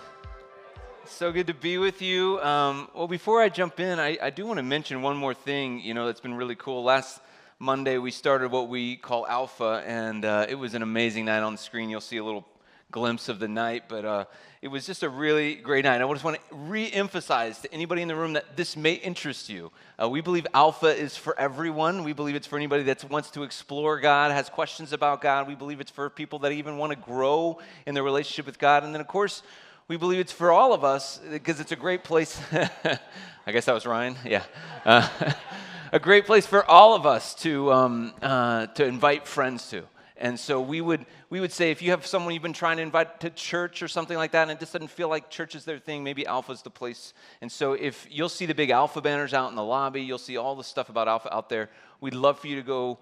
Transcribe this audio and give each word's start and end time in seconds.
So 1.05 1.33
good 1.33 1.49
to 1.49 1.55
be 1.55 1.79
with 1.79 2.01
you. 2.01 2.39
Um, 2.39 2.89
well, 2.95 3.09
before 3.09 3.43
I 3.43 3.49
jump 3.49 3.81
in, 3.81 3.99
I, 3.99 4.17
I 4.23 4.31
do 4.31 4.47
want 4.47 4.59
to 4.59 4.63
mention 4.63 5.03
one 5.03 5.17
more 5.17 5.35
thing, 5.35 5.81
you 5.81 5.95
know, 5.95 6.07
that's 6.07 6.21
been 6.21 6.35
really 6.35 6.55
cool. 6.55 6.85
Last 6.85 7.21
Monday, 7.59 7.99
we 7.99 8.13
started 8.13 8.53
what 8.53 8.69
we 8.69 8.95
call 8.95 9.27
Alpha, 9.27 9.83
and 9.85 10.25
uh, 10.25 10.47
it 10.49 10.55
was 10.55 10.75
an 10.75 10.83
amazing 10.83 11.25
night 11.25 11.41
on 11.41 11.55
the 11.55 11.59
screen. 11.59 11.91
You'll 11.91 12.01
see 12.01 12.19
a 12.19 12.25
little 12.25 12.47
glimpse 12.91 13.29
of 13.29 13.39
the 13.39 13.49
night, 13.49 13.85
but 13.89 14.05
uh, 14.05 14.25
it 14.63 14.69
was 14.69 14.87
just 14.87 15.03
a 15.03 15.09
really 15.09 15.57
great 15.57 15.85
night. 15.85 16.01
I 16.01 16.13
just 16.13 16.25
want 16.25 16.37
to 16.37 16.57
re 16.57 16.91
emphasize 16.91 17.61
to 17.61 17.73
anybody 17.73 18.03
in 18.03 18.09
the 18.09 18.17
room 18.17 18.33
that 18.33 18.57
this 18.57 18.77
may 18.77 18.95
interest 18.95 19.49
you. 19.49 19.71
Uh, 20.03 20.09
we 20.09 20.21
believe 20.21 20.47
Alpha 20.55 20.87
is 20.87 21.17
for 21.17 21.39
everyone. 21.39 22.03
We 22.03 22.13
believe 22.13 22.35
it's 22.35 22.47
for 22.47 22.57
anybody 22.57 22.85
that 22.85 23.05
wants 23.11 23.31
to 23.33 23.43
explore 23.43 24.01
God, 24.01 24.33
has 24.33 24.49
questions 24.49 24.93
about 24.93 25.21
God. 25.21 25.47
We 25.47 25.55
believe 25.55 25.81
it's 25.81 25.91
for 25.91 26.09
people 26.09 26.39
that 26.41 26.53
even 26.53 26.79
want 26.79 26.93
to 26.93 26.99
grow 26.99 27.59
in 27.87 27.95
their 27.95 28.03
relationship 28.03 28.47
with 28.47 28.59
God. 28.59 28.85
And 28.85 28.95
then, 28.95 29.01
of 29.01 29.07
course, 29.07 29.43
we 29.87 29.97
believe 29.97 30.19
it's 30.19 30.33
for 30.33 30.51
all 30.51 30.73
of 30.73 30.83
us 30.83 31.21
because 31.31 31.61
it's 31.61 31.73
a 31.73 31.77
great 31.77 32.05
place. 32.05 32.41
I 32.53 33.53
guess 33.53 33.67
that 33.67 33.75
was 33.75 33.87
Ryan. 33.87 34.17
Yeah. 34.25 34.43
Uh, 34.85 35.09
a 35.93 35.99
great 35.99 36.27
place 36.27 36.47
for 36.47 36.65
all 36.65 36.95
of 36.95 37.07
us 37.07 37.35
to, 37.37 37.73
um, 37.73 38.15
uh, 38.23 38.67
to 38.67 38.85
invite 38.85 39.27
friends 39.27 39.69
to. 39.71 39.85
And 40.19 40.39
so 40.39 40.61
we 40.61 40.81
would, 40.81 41.07
we 41.31 41.41
would 41.41 41.53
say 41.53 41.71
if 41.71 41.81
you 41.81 41.93
have 41.93 42.05
someone 42.05 42.35
you've 42.35 42.43
been 42.43 42.53
trying 42.53 42.79
to 42.79 42.83
invite 42.83 43.21
to 43.21 43.31
church 43.31 43.83
or 43.83 43.89
something 43.89 44.17
like 44.17 44.33
that, 44.33 44.43
and 44.43 44.51
it 44.51 44.59
just 44.59 44.73
doesn't 44.73 44.89
feel 44.89 45.09
like 45.09 45.31
church 45.31 45.55
is 45.55 45.65
their 45.65 45.79
thing, 45.79 46.03
maybe 46.03 46.27
Alpha's 46.27 46.63
the 46.63 46.71
place. 46.71 47.15
And 47.41 47.51
so 47.51 47.75
if 47.75 48.07
you'll 48.11 48.29
see 48.29 48.45
the 48.45 48.55
big 48.55 48.71
Alpha 48.71 49.01
banners 49.01 49.33
out 49.33 49.51
in 49.51 49.57
the 49.57 49.63
lobby, 49.63 50.03
you'll 50.03 50.19
see 50.19 50.37
all 50.37 50.57
the 50.57 50.65
stuff 50.65 50.89
about 50.89 51.07
Alpha 51.07 51.33
out 51.33 51.49
there. 51.49 51.71
We'd 52.01 52.15
love 52.15 52.41
for 52.41 52.49
you 52.49 52.57
to 52.57 52.63
go 52.63 52.99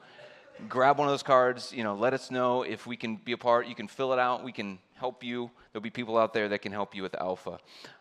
grab 0.69 0.99
one 0.99 1.07
of 1.09 1.13
those 1.13 1.23
cards, 1.23 1.73
you 1.73 1.85
know, 1.85 1.95
let 1.95 2.15
us 2.15 2.31
know 2.31 2.63
if 2.63 2.87
we 2.87 2.97
can 2.97 3.17
be 3.17 3.33
a 3.33 3.39
part. 3.39 3.67
You 3.67 3.75
can 3.75 3.89
fill 3.89 4.13
it 4.13 4.19
out, 4.19 4.45
we 4.45 4.53
can 4.53 4.79
help 4.95 5.23
you. 5.23 5.51
There'll 5.73 5.83
be 5.83 5.91
people 5.91 6.17
out 6.17 6.33
there 6.33 6.49
that 6.49 6.63
can 6.63 6.73
help 6.73 6.95
you 6.95 7.03
with 7.03 7.15
Alpha. 7.15 7.59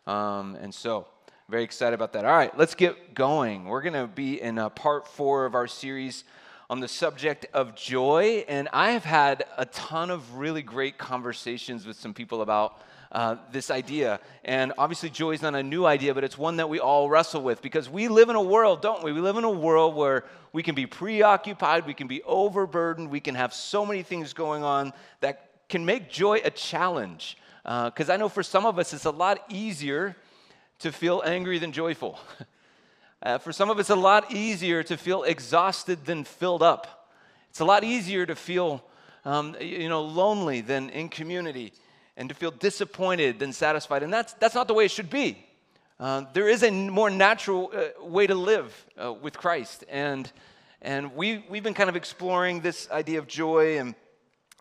Um, 0.08 0.56
and 0.62 0.74
so, 0.74 1.08
very 1.50 1.64
excited 1.64 1.94
about 1.94 2.14
that. 2.14 2.26
All 2.26 2.32
right, 2.32 2.58
let's 2.58 2.74
get 2.74 3.14
going. 3.14 3.66
We're 3.66 3.82
going 3.82 3.94
to 3.94 4.08
be 4.08 4.42
in 4.42 4.58
uh, 4.58 4.70
part 4.70 5.08
four 5.08 5.46
of 5.46 5.54
our 5.54 5.68
series 5.68 6.24
on 6.70 6.80
the 6.80 6.88
subject 6.88 7.46
of 7.54 7.76
joy. 7.76 8.44
And 8.48 8.68
I 8.74 8.92
have 8.92 9.06
had 9.06 9.46
a 9.58 9.66
ton 9.66 10.10
of 10.10 10.38
really 10.38 10.62
great 10.62 10.98
conversations 10.98 11.86
with 11.86 11.98
some 11.98 12.14
people 12.14 12.42
about 12.42 12.82
uh, 13.12 13.38
this 13.52 13.72
idea. 13.72 14.20
And 14.44 14.74
obviously, 14.78 15.10
joy 15.10 15.32
is 15.32 15.42
not 15.42 15.56
a 15.56 15.64
new 15.64 15.86
idea, 15.86 16.14
but 16.14 16.24
it's 16.24 16.38
one 16.38 16.58
that 16.58 16.68
we 16.68 16.80
all 16.80 17.10
wrestle 17.10 17.42
with 17.42 17.62
because 17.62 17.90
we 17.90 18.08
live 18.08 18.30
in 18.30 18.36
a 18.36 18.42
world, 18.42 18.82
don't 18.82 19.04
we? 19.04 19.14
We 19.14 19.22
live 19.22 19.38
in 19.38 19.44
a 19.44 19.50
world 19.50 19.96
where 19.96 20.26
we 20.52 20.64
can 20.64 20.76
be 20.76 20.86
preoccupied, 20.86 21.86
we 21.86 21.94
can 21.94 22.08
be 22.08 22.24
overburdened, 22.24 23.10
we 23.10 23.20
can 23.20 23.36
have 23.36 23.54
so 23.54 23.86
many 23.86 24.04
things 24.04 24.34
going 24.34 24.64
on 24.64 24.92
that 25.22 25.50
can 25.70 25.86
make 25.86 26.10
joy 26.10 26.42
a 26.44 26.50
challenge. 26.50 27.38
Because 27.64 28.10
uh, 28.10 28.14
I 28.14 28.18
know 28.18 28.30
for 28.30 28.44
some 28.44 28.66
of 28.66 28.78
us, 28.78 28.94
it's 28.94 29.06
a 29.06 29.12
lot 29.12 29.44
easier 29.50 30.16
to 30.80 30.92
feel 30.92 31.24
angry 31.26 31.58
than 31.58 31.72
joyful. 31.72 32.20
Uh, 33.24 33.38
for 33.38 33.52
some 33.52 33.70
of 33.70 33.78
us, 33.78 33.82
it's 33.82 33.90
a 33.90 33.96
lot 33.96 34.32
easier 34.32 34.84
to 34.84 34.98
feel 34.98 35.24
exhausted 35.24 36.06
than 36.06 36.24
filled 36.24 36.62
up. 36.62 37.10
It's 37.50 37.60
a 37.60 37.66
lot 37.66 37.84
easier 37.84 38.26
to 38.26 38.36
feel, 38.36 38.84
um, 39.24 39.56
you 39.60 39.90
know, 39.90 40.04
lonely 40.04 40.62
than 40.62 40.90
in 40.90 41.10
community, 41.10 41.74
and 42.18 42.30
to 42.30 42.36
feel 42.36 42.52
disappointed 42.52 43.40
than 43.40 43.54
satisfied. 43.54 44.04
And 44.04 44.14
that's 44.14 44.34
that's 44.34 44.56
not 44.56 44.68
the 44.68 44.74
way 44.74 44.86
it 44.86 44.92
should 44.92 45.10
be. 45.10 45.46
Uh, 46.00 46.26
there 46.34 46.50
is 46.50 46.64
a 46.64 46.72
more 46.72 47.10
natural 47.10 47.72
uh, 47.74 48.06
way 48.06 48.28
to 48.28 48.36
live 48.36 48.86
uh, 49.02 49.14
with 49.14 49.38
Christ, 49.38 49.86
and 49.90 50.30
and 50.82 51.16
we 51.16 51.46
we've 51.50 51.64
been 51.64 51.74
kind 51.74 51.90
of 51.90 51.96
exploring 51.96 52.60
this 52.60 52.90
idea 52.92 53.20
of 53.20 53.28
joy 53.28 53.80
and 53.80 53.96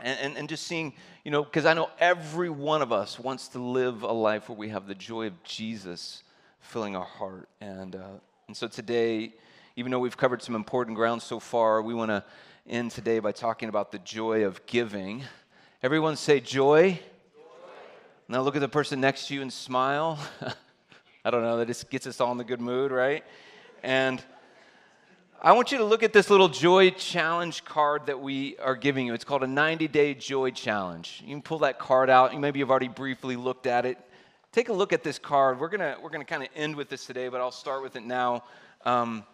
and, 0.00 0.36
and, 0.36 0.48
just 0.48 0.66
seeing, 0.66 0.92
you 1.24 1.30
know, 1.30 1.44
because 1.44 1.66
I 1.66 1.74
know 1.74 1.88
every 2.00 2.50
one 2.50 2.82
of 2.82 2.92
us 2.92 3.18
wants 3.18 3.48
to 3.48 3.60
live 3.60 4.02
a 4.02 4.12
life 4.12 4.48
where 4.48 4.58
we 4.58 4.68
have 4.70 4.88
the 4.88 4.94
joy 4.94 5.28
of 5.28 5.42
Jesus 5.44 6.24
filling 6.60 6.96
our 6.96 7.04
heart. 7.04 7.48
And, 7.60 7.94
uh, 7.94 8.08
and 8.46 8.56
so 8.56 8.68
today, 8.68 9.32
even 9.74 9.90
though 9.90 9.98
we've 9.98 10.16
covered 10.16 10.42
some 10.42 10.54
important 10.54 10.96
ground 10.96 11.22
so 11.22 11.40
far, 11.40 11.80
we 11.80 11.94
want 11.94 12.10
to 12.10 12.22
end 12.68 12.90
today 12.90 13.18
by 13.18 13.32
talking 13.32 13.70
about 13.70 13.90
the 13.90 13.98
joy 14.00 14.44
of 14.44 14.64
giving. 14.66 15.22
Everyone 15.82 16.14
say 16.16 16.40
joy. 16.40 16.92
joy. 16.92 17.00
Now 18.28 18.42
look 18.42 18.54
at 18.54 18.60
the 18.60 18.68
person 18.68 19.00
next 19.00 19.28
to 19.28 19.34
you 19.34 19.40
and 19.40 19.50
smile. 19.50 20.18
I 21.24 21.30
don't 21.30 21.40
know, 21.40 21.56
that 21.56 21.66
just 21.66 21.88
gets 21.88 22.06
us 22.06 22.20
all 22.20 22.32
in 22.32 22.38
the 22.38 22.44
good 22.44 22.60
mood, 22.60 22.90
right? 22.92 23.24
And 23.82 24.22
I 25.40 25.52
want 25.52 25.72
you 25.72 25.78
to 25.78 25.84
look 25.84 26.02
at 26.02 26.12
this 26.12 26.28
little 26.28 26.48
joy 26.48 26.90
challenge 26.90 27.64
card 27.64 28.06
that 28.06 28.20
we 28.20 28.58
are 28.58 28.76
giving 28.76 29.06
you. 29.06 29.14
It's 29.14 29.24
called 29.24 29.42
a 29.42 29.46
90 29.46 29.88
day 29.88 30.12
joy 30.12 30.50
challenge. 30.50 31.22
You 31.24 31.32
can 31.34 31.42
pull 31.42 31.60
that 31.60 31.78
card 31.78 32.10
out. 32.10 32.38
Maybe 32.38 32.58
you've 32.58 32.70
already 32.70 32.88
briefly 32.88 33.36
looked 33.36 33.66
at 33.66 33.86
it 33.86 33.98
take 34.54 34.68
a 34.68 34.72
look 34.72 34.92
at 34.92 35.02
this 35.02 35.18
card. 35.18 35.58
We're 35.58 35.68
gonna 35.68 35.96
we're 36.00 36.10
gonna 36.10 36.24
kind 36.24 36.44
of 36.44 36.48
end 36.54 36.76
with 36.76 36.88
this 36.88 37.06
today, 37.06 37.28
but 37.28 37.40
I'll 37.40 37.50
start 37.50 37.82
with 37.82 37.96
it 37.96 38.04
now. 38.04 38.44
Um, 38.84 39.24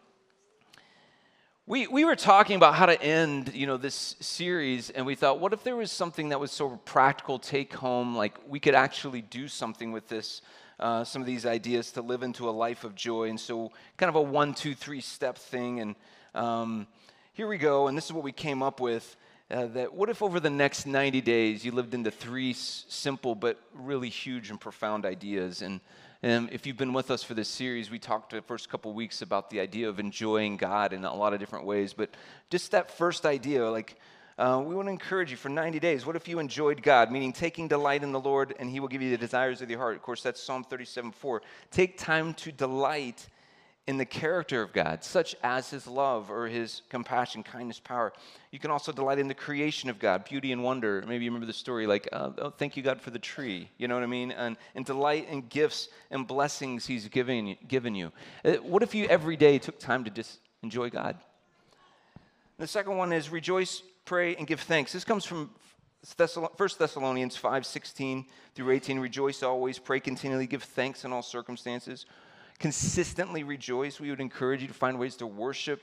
we, 1.66 1.86
we 1.86 2.06
were 2.06 2.16
talking 2.16 2.56
about 2.56 2.75
how 2.75 2.86
to 2.86 3.00
end 3.00 3.53
you 3.54 3.66
know 3.66 3.76
this 3.76 4.16
series 4.19 4.88
and 4.91 5.04
we 5.04 5.14
thought 5.14 5.38
what 5.38 5.53
if 5.53 5.62
there 5.62 5.76
was 5.76 5.92
something 5.92 6.31
that 6.31 6.41
was 6.41 6.50
sort 6.50 6.72
of 6.72 6.84
practical 6.84 7.38
take 7.38 7.75
home 7.75 8.16
like 8.16 8.34
we 8.48 8.58
could 8.58 8.75
actually 8.75 9.20
do 9.20 9.47
something 9.47 9.92
with 9.92 10.08
this 10.08 10.42
uh, 10.81 11.04
some 11.04 11.22
of 11.22 11.26
these 11.26 11.47
ideas 11.47 11.92
to 11.92 12.02
live 12.02 12.22
into 12.22 12.48
a 12.48 12.50
life 12.50 12.82
of 12.82 12.97
joy 12.97 13.28
and 13.28 13.38
so 13.38 13.70
kind 13.98 14.08
of 14.08 14.16
a 14.16 14.22
one 14.22 14.52
two 14.52 14.75
three 14.75 15.00
step 15.00 15.37
thing 15.37 15.81
and 15.81 15.94
um, 16.34 16.88
here 17.34 17.47
we 17.47 17.58
go 17.58 17.87
and 17.87 17.97
this 17.97 18.06
is 18.06 18.12
what 18.12 18.25
we 18.25 18.32
came 18.32 18.64
up 18.64 18.81
with 18.81 19.16
uh, 19.50 19.66
that 19.66 19.93
what 19.93 20.09
if 20.09 20.22
over 20.22 20.41
the 20.41 20.50
next 20.50 20.87
90 20.87 21.21
days 21.21 21.65
you 21.65 21.72
lived 21.72 21.94
into 21.94 22.11
three 22.11 22.50
s- 22.50 22.84
simple 22.88 23.34
but 23.34 23.59
really 23.75 24.09
huge 24.09 24.50
and 24.50 24.61
profound 24.61 25.05
ideas 25.05 25.62
and 25.62 25.81
and 26.22 26.50
if 26.53 26.66
you've 26.66 26.77
been 26.77 26.93
with 26.93 27.11
us 27.11 27.22
for 27.22 27.33
this 27.33 27.49
series, 27.49 27.91
we 27.91 27.99
talked 27.99 28.33
the 28.33 28.43
first 28.43 28.69
couple 28.69 28.93
weeks 28.93 29.22
about 29.22 29.49
the 29.49 29.59
idea 29.59 29.88
of 29.88 29.99
enjoying 29.99 30.59
God 30.59 30.93
in 30.93 31.03
a 31.05 31.15
lot 31.15 31.33
of 31.33 31.41
different 31.41 31.65
ways. 31.65 31.94
But 31.94 32.11
just 32.50 32.72
that 32.72 32.91
first 32.91 33.25
idea, 33.25 33.71
like, 33.71 33.97
uh, 34.37 34.62
we 34.62 34.75
want 34.75 34.88
to 34.88 34.93
encourage 34.93 35.31
you 35.31 35.38
for 35.38 35.49
90 35.49 35.81
days. 35.81 36.05
What 36.05 36.17
if 36.17 36.28
you 36.28 36.38
enjoyed 36.38 36.82
God, 36.82 37.11
meaning 37.11 37.32
taking 37.32 37.69
delight 37.69 38.03
in 38.03 38.12
the 38.12 38.21
Lord 38.21 38.55
and 38.59 38.69
He 38.69 38.81
will 38.81 38.88
give 38.88 39.00
you 39.00 39.11
the 39.11 39.17
desires 39.17 39.62
of 39.62 39.71
your 39.71 39.78
heart? 39.78 39.97
Of 39.97 40.03
course, 40.03 40.22
that's 40.22 40.43
Psalm 40.43 40.62
37 40.62 41.11
4. 41.12 41.43
Take 41.71 41.97
time 41.97 42.34
to 42.34 42.53
delight 42.53 43.27
in 43.90 43.96
the 43.96 44.04
character 44.04 44.62
of 44.62 44.72
God, 44.72 45.02
such 45.02 45.34
as 45.42 45.68
his 45.68 45.88
love 45.88 46.30
or 46.30 46.46
his 46.46 46.82
compassion, 46.90 47.42
kindness, 47.42 47.80
power. 47.80 48.12
You 48.52 48.60
can 48.60 48.70
also 48.70 48.92
delight 48.92 49.18
in 49.18 49.26
the 49.26 49.34
creation 49.34 49.90
of 49.90 49.98
God, 49.98 50.24
beauty 50.24 50.52
and 50.52 50.62
wonder. 50.62 51.02
Maybe 51.08 51.24
you 51.24 51.30
remember 51.32 51.48
the 51.48 51.52
story 51.52 51.88
like, 51.88 52.08
uh, 52.12 52.30
oh, 52.38 52.50
thank 52.50 52.76
you, 52.76 52.84
God, 52.84 53.00
for 53.00 53.10
the 53.10 53.18
tree. 53.18 53.68
You 53.78 53.88
know 53.88 53.96
what 53.96 54.04
I 54.04 54.06
mean? 54.06 54.30
And, 54.30 54.56
and 54.76 54.86
delight 54.86 55.26
in 55.28 55.40
gifts 55.48 55.88
and 56.12 56.24
blessings 56.24 56.86
he's 56.86 57.08
given, 57.08 57.56
given 57.66 57.96
you. 57.96 58.12
Uh, 58.44 58.52
what 58.58 58.84
if 58.84 58.94
you 58.94 59.06
every 59.06 59.36
day 59.36 59.58
took 59.58 59.80
time 59.80 60.04
to 60.04 60.10
just 60.10 60.38
enjoy 60.62 60.88
God? 60.88 61.16
The 62.58 62.68
second 62.68 62.96
one 62.96 63.12
is 63.12 63.28
rejoice, 63.28 63.82
pray, 64.04 64.36
and 64.36 64.46
give 64.46 64.60
thanks. 64.60 64.92
This 64.92 65.02
comes 65.02 65.24
from 65.24 65.50
1 66.16 66.28
Thessalonians 66.78 67.36
5 67.36 67.66
16 67.66 68.24
through 68.54 68.70
18. 68.70 69.00
Rejoice 69.00 69.42
always, 69.42 69.80
pray 69.80 69.98
continually, 69.98 70.46
give 70.46 70.62
thanks 70.62 71.04
in 71.04 71.12
all 71.12 71.22
circumstances 71.22 72.06
consistently 72.60 73.43
rejoice. 73.43 73.98
We 73.98 74.10
would 74.10 74.21
encourage 74.21 74.60
you 74.60 74.69
to 74.69 74.75
find 74.75 74.98
ways 74.98 75.16
to 75.16 75.26
worship, 75.26 75.82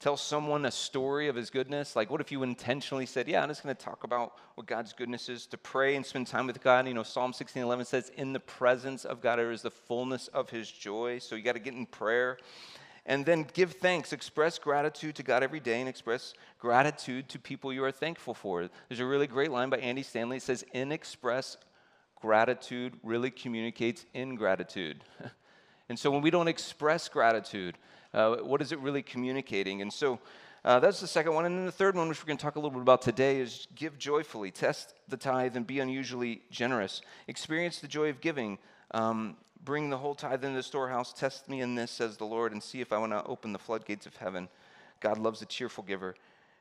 tell 0.00 0.16
someone 0.16 0.64
a 0.64 0.70
story 0.70 1.28
of 1.28 1.36
his 1.36 1.50
goodness. 1.50 1.94
Like, 1.94 2.10
what 2.10 2.20
if 2.20 2.32
you 2.32 2.42
intentionally 2.42 3.06
said, 3.06 3.28
Yeah, 3.28 3.42
I'm 3.42 3.48
just 3.48 3.62
going 3.62 3.76
to 3.76 3.84
talk 3.84 4.02
about 4.02 4.32
what 4.56 4.66
God's 4.66 4.92
goodness 4.94 5.28
is, 5.28 5.46
to 5.46 5.58
pray 5.58 5.94
and 5.94 6.04
spend 6.04 6.26
time 6.26 6.46
with 6.46 6.60
God? 6.62 6.88
You 6.88 6.94
know, 6.94 7.02
Psalm 7.02 7.32
16 7.32 7.62
11 7.62 7.84
says, 7.84 8.10
In 8.16 8.32
the 8.32 8.40
presence 8.40 9.04
of 9.04 9.20
God, 9.20 9.38
there 9.38 9.52
is 9.52 9.62
the 9.62 9.70
fullness 9.70 10.28
of 10.28 10.50
his 10.50 10.70
joy. 10.70 11.18
So 11.18 11.36
you 11.36 11.42
got 11.42 11.52
to 11.52 11.60
get 11.60 11.74
in 11.74 11.86
prayer. 11.86 12.38
And 13.06 13.26
then 13.26 13.46
give 13.52 13.72
thanks, 13.72 14.14
express 14.14 14.58
gratitude 14.58 15.14
to 15.16 15.22
God 15.22 15.42
every 15.42 15.60
day, 15.60 15.80
and 15.80 15.90
express 15.90 16.32
gratitude 16.58 17.28
to 17.28 17.38
people 17.38 17.70
you 17.70 17.84
are 17.84 17.92
thankful 17.92 18.32
for. 18.32 18.66
There's 18.88 19.00
a 19.00 19.04
really 19.04 19.26
great 19.26 19.50
line 19.50 19.68
by 19.68 19.76
Andy 19.76 20.02
Stanley. 20.02 20.38
It 20.38 20.42
says, 20.42 20.64
Inexpress 20.72 21.58
gratitude 22.18 22.94
really 23.02 23.30
communicates 23.30 24.06
ingratitude. 24.14 25.04
And 25.88 25.98
so 25.98 26.10
when 26.10 26.22
we 26.22 26.30
don't 26.30 26.48
express 26.48 27.08
gratitude, 27.08 27.76
uh, 28.12 28.36
what 28.36 28.62
is 28.62 28.72
it 28.72 28.78
really 28.78 29.02
communicating? 29.02 29.82
And 29.82 29.92
so 29.92 30.18
uh, 30.64 30.80
that's 30.80 31.00
the 31.00 31.06
second 31.06 31.34
one. 31.34 31.44
And 31.44 31.58
then 31.58 31.66
the 31.66 31.72
third 31.72 31.94
one, 31.94 32.08
which 32.08 32.22
we're 32.22 32.26
going 32.26 32.38
to 32.38 32.42
talk 32.42 32.56
a 32.56 32.58
little 32.58 32.70
bit 32.70 32.80
about 32.80 33.02
today, 33.02 33.38
is 33.40 33.68
give 33.74 33.98
joyfully. 33.98 34.50
Test 34.50 34.94
the 35.08 35.16
tithe 35.16 35.56
and 35.56 35.66
be 35.66 35.80
unusually 35.80 36.42
generous. 36.50 37.02
Experience 37.28 37.80
the 37.80 37.88
joy 37.88 38.08
of 38.08 38.20
giving. 38.20 38.58
Um, 38.92 39.36
bring 39.62 39.90
the 39.90 39.98
whole 39.98 40.14
tithe 40.14 40.44
into 40.44 40.56
the 40.56 40.62
storehouse. 40.62 41.12
Test 41.12 41.48
me 41.48 41.60
in 41.60 41.74
this, 41.74 41.90
says 41.90 42.16
the 42.16 42.24
Lord, 42.24 42.52
and 42.52 42.62
see 42.62 42.80
if 42.80 42.92
I 42.92 42.98
want 42.98 43.12
to 43.12 43.22
open 43.24 43.52
the 43.52 43.58
floodgates 43.58 44.06
of 44.06 44.16
heaven. 44.16 44.48
God 45.00 45.18
loves 45.18 45.42
a 45.42 45.46
cheerful 45.46 45.84
giver, 45.84 46.14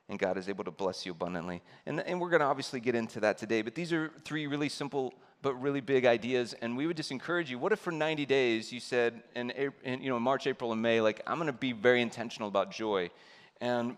and 0.10 0.20
God 0.20 0.38
is 0.38 0.50
able 0.50 0.66
to 0.66 0.72
bless 0.72 1.06
you 1.06 1.14
abundantly. 1.14 1.62
And, 1.86 2.02
and 2.02 2.20
we're 2.20 2.30
going 2.30 2.42
to 2.42 2.46
obviously 2.46 2.81
get 2.81 2.96
into 2.96 3.22
that 3.22 3.38
today. 3.38 3.62
But 3.62 3.75
these 3.75 3.94
are 3.94 4.12
three 4.25 4.48
really 4.48 4.70
simple 4.70 5.14
but 5.44 5.62
really 5.62 5.81
big 5.81 6.06
ideas. 6.06 6.56
And 6.62 6.75
we 6.75 6.88
would 6.88 6.98
just 6.98 7.12
encourage 7.12 7.51
you. 7.51 7.60
What 7.60 7.72
if 7.72 7.80
for 7.80 7.92
90 7.92 8.25
days 8.25 8.72
you 8.72 8.80
said 8.80 9.22
in, 9.36 9.51
in 9.84 10.01
you 10.01 10.10
know 10.10 10.19
March, 10.19 10.48
April, 10.48 10.72
and 10.72 10.81
May, 10.81 11.01
like 11.01 11.22
I'm 11.28 11.36
going 11.36 11.48
to 11.48 11.54
be 11.54 11.74
very 11.74 12.01
intentional 12.01 12.48
about 12.48 12.72
joy, 12.72 13.12
and 13.62 13.95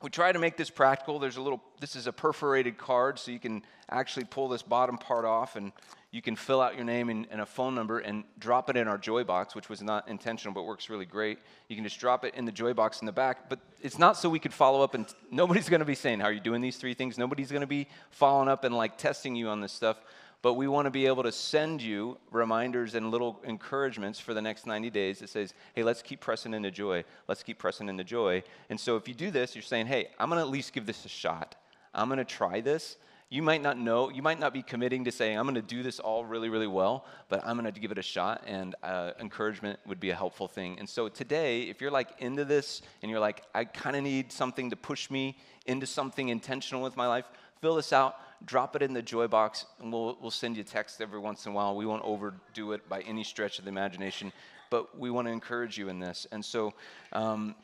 we 0.00 0.10
try 0.10 0.30
to 0.30 0.38
make 0.38 0.56
this 0.56 0.70
practical. 0.70 1.18
There's 1.18 1.38
a 1.38 1.42
little. 1.42 1.60
This 1.80 1.96
is 1.96 2.06
a 2.06 2.12
perforated 2.12 2.78
card, 2.78 3.18
so 3.18 3.32
you 3.32 3.40
can 3.40 3.62
actually 3.90 4.26
pull 4.26 4.48
this 4.48 4.62
bottom 4.62 4.98
part 4.98 5.24
off 5.24 5.56
and 5.56 5.72
you 6.10 6.22
can 6.22 6.36
fill 6.36 6.60
out 6.60 6.74
your 6.74 6.84
name 6.84 7.10
and, 7.10 7.26
and, 7.30 7.40
a 7.40 7.46
phone 7.46 7.74
number 7.74 7.98
and 7.98 8.24
drop 8.38 8.70
it 8.70 8.76
in 8.76 8.88
our 8.88 8.98
joy 8.98 9.24
box 9.24 9.54
which 9.54 9.68
was 9.68 9.82
not 9.82 10.08
intentional 10.08 10.52
but 10.54 10.64
works 10.64 10.90
really 10.90 11.06
great 11.06 11.38
you 11.68 11.76
can 11.76 11.84
just 11.84 11.98
drop 11.98 12.24
it 12.24 12.34
in 12.34 12.44
the 12.44 12.52
joy 12.52 12.74
box 12.74 13.00
in 13.00 13.06
the 13.06 13.12
back 13.12 13.48
but 13.48 13.58
it's 13.80 13.98
not 13.98 14.16
so 14.16 14.28
we 14.28 14.38
could 14.38 14.52
follow 14.52 14.82
up 14.82 14.94
and 14.94 15.06
nobody's 15.30 15.68
going 15.68 15.80
to 15.80 15.86
be 15.86 15.94
saying 15.94 16.20
how 16.20 16.26
are 16.26 16.32
you 16.32 16.40
doing 16.40 16.60
these 16.60 16.76
three 16.76 16.94
things 16.94 17.16
nobody's 17.16 17.50
going 17.50 17.62
to 17.62 17.66
be 17.66 17.86
following 18.10 18.48
up 18.48 18.64
and 18.64 18.76
like 18.76 18.98
testing 18.98 19.34
you 19.34 19.48
on 19.48 19.60
this 19.60 19.72
stuff 19.72 19.98
but 20.42 20.54
we 20.54 20.68
want 20.68 20.86
to 20.86 20.90
be 20.90 21.06
able 21.06 21.22
to 21.24 21.32
send 21.32 21.82
you 21.82 22.16
reminders 22.30 22.94
and 22.94 23.10
little 23.10 23.40
encouragements 23.44 24.20
for 24.20 24.34
the 24.34 24.42
next 24.42 24.66
90 24.66 24.90
days 24.90 25.18
that 25.18 25.28
says 25.28 25.54
hey 25.74 25.82
let's 25.82 26.02
keep 26.02 26.20
pressing 26.20 26.54
into 26.54 26.70
joy. 26.70 27.04
Let's 27.26 27.42
keep 27.42 27.58
pressing 27.58 27.88
into 27.88 28.04
joy. 28.04 28.42
And 28.70 28.78
so 28.78 28.96
if 28.96 29.08
you 29.08 29.14
do 29.14 29.30
this 29.30 29.54
you're 29.54 29.62
saying 29.62 29.86
hey 29.86 30.08
i'm 30.18 30.28
going 30.28 30.40
to 30.40 30.46
at 30.46 30.50
least 30.50 30.72
give 30.72 30.86
this 30.86 31.04
a 31.04 31.08
shot. 31.08 31.56
I'm 31.94 32.08
going 32.08 32.18
to 32.18 32.24
try 32.24 32.60
this. 32.60 32.96
You 33.30 33.42
might 33.42 33.60
not 33.60 33.76
know, 33.76 34.08
you 34.08 34.22
might 34.22 34.40
not 34.40 34.54
be 34.54 34.62
committing 34.62 35.04
to 35.04 35.12
saying, 35.12 35.38
I'm 35.38 35.44
going 35.44 35.54
to 35.54 35.60
do 35.60 35.82
this 35.82 36.00
all 36.00 36.24
really, 36.24 36.48
really 36.48 36.66
well, 36.66 37.04
but 37.28 37.46
I'm 37.46 37.58
going 37.58 37.70
to 37.70 37.78
give 37.78 37.92
it 37.92 37.98
a 37.98 38.02
shot, 38.02 38.42
and 38.46 38.74
uh, 38.82 39.10
encouragement 39.20 39.78
would 39.86 40.00
be 40.00 40.08
a 40.08 40.14
helpful 40.14 40.48
thing. 40.48 40.78
And 40.78 40.88
so 40.88 41.10
today, 41.10 41.64
if 41.64 41.82
you're 41.82 41.90
like 41.90 42.08
into 42.20 42.46
this 42.46 42.80
and 43.02 43.10
you're 43.10 43.20
like, 43.20 43.42
I 43.54 43.66
kind 43.66 43.96
of 43.96 44.02
need 44.02 44.32
something 44.32 44.70
to 44.70 44.76
push 44.76 45.10
me 45.10 45.36
into 45.66 45.84
something 45.86 46.30
intentional 46.30 46.82
with 46.82 46.96
my 46.96 47.06
life, 47.06 47.26
fill 47.60 47.74
this 47.74 47.92
out, 47.92 48.16
drop 48.44 48.76
it 48.76 48.82
in 48.82 48.92
the 48.92 49.02
joy 49.02 49.26
box, 49.26 49.66
and 49.80 49.92
we'll, 49.92 50.16
we'll 50.20 50.30
send 50.30 50.56
you 50.56 50.64
text 50.64 51.00
every 51.00 51.18
once 51.18 51.46
in 51.46 51.52
a 51.52 51.54
while. 51.54 51.74
We 51.76 51.86
won't 51.86 52.04
overdo 52.04 52.72
it 52.72 52.88
by 52.88 53.00
any 53.02 53.24
stretch 53.24 53.58
of 53.58 53.64
the 53.64 53.70
imagination, 53.70 54.32
but 54.70 54.98
we 54.98 55.10
want 55.10 55.26
to 55.26 55.32
encourage 55.32 55.78
you 55.78 55.88
in 55.88 55.98
this. 55.98 56.26
And 56.30 56.44
so, 56.44 56.74
um, 57.12 57.54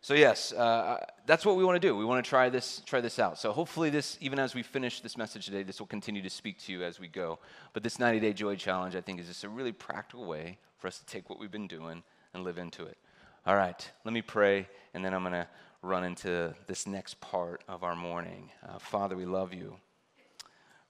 so 0.00 0.14
yes, 0.14 0.52
uh, 0.52 1.04
that's 1.26 1.46
what 1.46 1.56
we 1.56 1.64
want 1.64 1.80
to 1.80 1.88
do. 1.88 1.96
We 1.96 2.04
want 2.04 2.24
to 2.24 2.28
try 2.28 2.50
this, 2.50 2.82
try 2.84 3.00
this 3.00 3.18
out. 3.18 3.38
So 3.38 3.52
hopefully, 3.52 3.90
this, 3.90 4.18
even 4.20 4.38
as 4.38 4.54
we 4.54 4.62
finish 4.62 5.00
this 5.00 5.16
message 5.16 5.46
today, 5.46 5.62
this 5.62 5.80
will 5.80 5.86
continue 5.86 6.22
to 6.22 6.30
speak 6.30 6.58
to 6.64 6.72
you 6.72 6.84
as 6.84 7.00
we 7.00 7.08
go. 7.08 7.38
But 7.72 7.82
this 7.82 7.96
90-day 7.96 8.34
joy 8.34 8.56
challenge, 8.56 8.96
I 8.96 9.00
think, 9.00 9.20
is 9.20 9.28
just 9.28 9.44
a 9.44 9.48
really 9.48 9.72
practical 9.72 10.26
way 10.26 10.58
for 10.78 10.88
us 10.88 10.98
to 10.98 11.06
take 11.06 11.30
what 11.30 11.38
we've 11.38 11.50
been 11.50 11.68
doing 11.68 12.02
and 12.34 12.44
live 12.44 12.58
into 12.58 12.84
it. 12.84 12.98
All 13.46 13.56
right, 13.56 13.90
let 14.04 14.14
me 14.14 14.22
pray, 14.22 14.68
and 14.94 15.04
then 15.04 15.12
I'm 15.12 15.22
going 15.22 15.32
to 15.32 15.46
run 15.84 16.04
into 16.04 16.54
this 16.66 16.86
next 16.86 17.20
part 17.20 17.62
of 17.68 17.82
our 17.82 17.96
morning. 17.96 18.50
Uh, 18.66 18.78
Father, 18.78 19.16
we 19.16 19.24
love 19.24 19.52
you. 19.52 19.76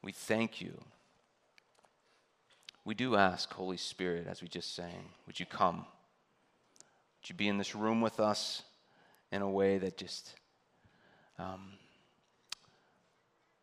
We 0.03 0.13
thank 0.13 0.61
you. 0.61 0.81
We 2.85 2.95
do 2.95 3.17
ask, 3.17 3.53
Holy 3.53 3.77
Spirit, 3.77 4.27
as 4.29 4.43
we 4.43 4.49
just 4.49 4.75
sang, 4.75 5.11
would 5.27 5.41
you 5.41 5.47
come? 5.47 5.87
Would 7.21 7.29
you 7.31 7.35
be 7.35 7.49
in 7.49 7.59
this 7.59 7.75
room 7.75 8.01
with 8.01 8.21
us? 8.21 8.63
in 9.35 9.43
a 9.43 9.51
way 9.51 9.79
that 9.79 9.97
just 9.97 10.35
um, 11.41 11.73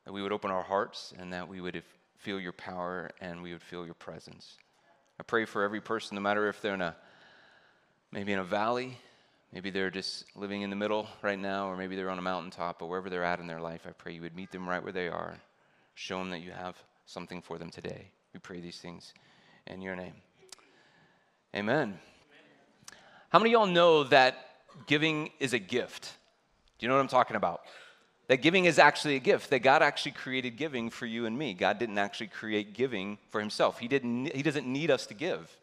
that 0.03 0.11
we 0.11 0.21
would 0.21 0.33
open 0.33 0.51
our 0.51 0.63
hearts 0.63 1.13
and 1.17 1.31
that 1.31 1.47
we 1.47 1.61
would 1.61 1.81
feel 2.17 2.41
your 2.41 2.51
power 2.51 3.09
and 3.21 3.41
we 3.41 3.53
would 3.53 3.61
feel 3.61 3.85
your 3.85 3.93
presence. 3.93 4.57
I 5.17 5.23
pray 5.23 5.45
for 5.45 5.63
every 5.63 5.79
person, 5.79 6.15
no 6.15 6.21
matter 6.21 6.49
if 6.49 6.61
they're 6.61 6.73
in 6.73 6.81
a 6.81 6.93
maybe 8.11 8.33
in 8.33 8.39
a 8.39 8.43
valley, 8.43 8.97
maybe 9.53 9.69
they're 9.69 9.89
just 9.89 10.25
living 10.36 10.62
in 10.62 10.69
the 10.69 10.75
middle 10.75 11.07
right 11.21 11.39
now, 11.39 11.69
or 11.69 11.77
maybe 11.77 11.95
they're 11.95 12.09
on 12.09 12.19
a 12.19 12.24
mountaintop, 12.24 12.80
but 12.80 12.88
wherever 12.88 13.09
they're 13.09 13.24
at 13.24 13.39
in 13.39 13.48
their 13.48 13.62
life, 13.62 13.81
I 13.88 13.92
pray 13.92 14.13
you 14.13 14.21
would 14.21 14.36
meet 14.36 14.51
them 14.51 14.68
right 14.68 14.83
where 14.83 14.94
they 14.94 15.07
are. 15.07 15.36
Show 15.95 16.19
them 16.19 16.30
that 16.30 16.42
you 16.42 16.51
have 16.51 16.75
something 17.06 17.42
for 17.42 17.57
them 17.57 17.69
today. 17.69 18.12
We 18.33 18.39
pray 18.39 18.59
these 18.59 18.80
things 18.80 19.13
in 19.68 19.81
your 19.81 19.95
name. 19.95 20.13
Amen. 21.56 22.00
How 23.30 23.39
many 23.39 23.53
of 23.53 23.62
y'all 23.62 23.68
know 23.68 24.03
that 24.06 24.38
giving 24.88 25.31
is 25.39 25.53
a 25.53 25.59
gift. 25.59 26.13
Do 26.77 26.86
you 26.86 26.89
know 26.89 26.95
what 26.95 27.01
I'm 27.01 27.07
talking 27.07 27.36
about? 27.36 27.62
That 28.27 28.42
giving 28.42 28.65
is 28.65 28.80
actually 28.80 29.15
a 29.15 29.19
gift, 29.19 29.50
that 29.50 29.59
God 29.59 29.81
actually 29.81 30.13
created 30.13 30.56
giving 30.56 30.89
for 30.89 31.06
you 31.06 31.25
and 31.25 31.38
me. 31.38 31.53
God 31.53 31.80
didn't 31.80 31.98
actually 31.98 32.27
create 32.27 32.74
giving 32.74 33.18
for 33.30 33.39
himself. 33.39 33.80
He, 33.80 33.88
didn't, 33.88 34.33
he 34.33 34.42
doesn't 34.42 34.65
need 34.65 34.89
us 34.89 35.06
to 35.07 35.13
give. 35.13 35.56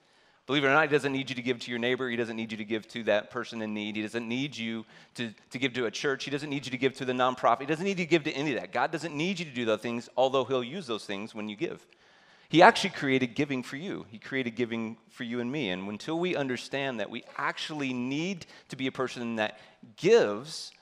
Believe 0.48 0.64
it 0.64 0.68
or 0.68 0.72
not, 0.72 0.88
He 0.88 0.88
doesn't 0.88 1.12
need 1.12 1.28
you 1.28 1.36
to 1.36 1.42
give 1.42 1.60
to 1.60 1.70
your 1.70 1.78
neighbor. 1.78 2.08
He 2.08 2.16
doesn't 2.16 2.34
need 2.34 2.50
you 2.50 2.56
to 2.56 2.64
give 2.64 2.88
to 2.88 3.02
that 3.02 3.30
person 3.30 3.60
in 3.60 3.74
need. 3.74 3.96
He 3.96 4.02
doesn't 4.02 4.26
need 4.26 4.56
you 4.56 4.86
to, 5.16 5.30
to 5.50 5.58
give 5.58 5.74
to 5.74 5.84
a 5.84 5.90
church. 5.90 6.24
He 6.24 6.30
doesn't 6.30 6.48
need 6.48 6.64
you 6.64 6.70
to 6.70 6.78
give 6.78 6.94
to 6.94 7.04
the 7.04 7.12
nonprofit. 7.12 7.60
He 7.60 7.66
doesn't 7.66 7.84
need 7.84 7.98
you 7.98 8.06
to 8.06 8.10
give 8.10 8.24
to 8.24 8.32
any 8.32 8.54
of 8.54 8.60
that. 8.60 8.72
God 8.72 8.90
doesn't 8.90 9.14
need 9.14 9.38
you 9.38 9.44
to 9.44 9.50
do 9.50 9.66
those 9.66 9.80
things, 9.80 10.08
although 10.16 10.46
He'll 10.46 10.64
use 10.64 10.86
those 10.86 11.04
things 11.04 11.34
when 11.34 11.50
you 11.50 11.54
give. 11.54 11.86
He 12.48 12.62
actually 12.62 12.90
created 12.90 13.34
giving 13.34 13.62
for 13.62 13.76
you. 13.76 14.06
He 14.08 14.18
created 14.18 14.56
giving 14.56 14.96
for 15.10 15.24
you 15.24 15.40
and 15.40 15.52
me. 15.52 15.68
And 15.68 15.86
until 15.86 16.18
we 16.18 16.34
understand 16.34 16.98
that 16.98 17.10
we 17.10 17.24
actually 17.36 17.92
need 17.92 18.46
to 18.70 18.76
be 18.76 18.86
a 18.86 18.92
person 18.92 19.36
that 19.36 19.58
gives, 19.96 20.72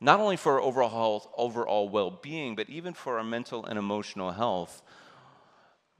not 0.00 0.18
only 0.18 0.38
for 0.38 0.54
our 0.54 0.62
overall 0.62 0.88
health, 0.88 1.28
overall 1.36 1.90
well 1.90 2.10
being, 2.10 2.56
but 2.56 2.70
even 2.70 2.94
for 2.94 3.18
our 3.18 3.24
mental 3.24 3.66
and 3.66 3.78
emotional 3.78 4.32
health, 4.32 4.80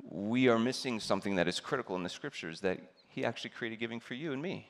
we 0.03 0.49
are 0.49 0.59
missing 0.59 1.01
something 1.01 1.37
that 1.37 1.49
is 1.49 1.61
critical 1.61 1.97
in 1.97 2.03
the 2.03 2.09
scriptures 2.09 2.61
that 2.61 2.79
He 3.15 3.25
actually 3.25 3.51
created 3.51 3.79
giving 3.79 4.01
for 4.01 4.15
you 4.15 4.33
and 4.33 4.43
me. 4.43 4.69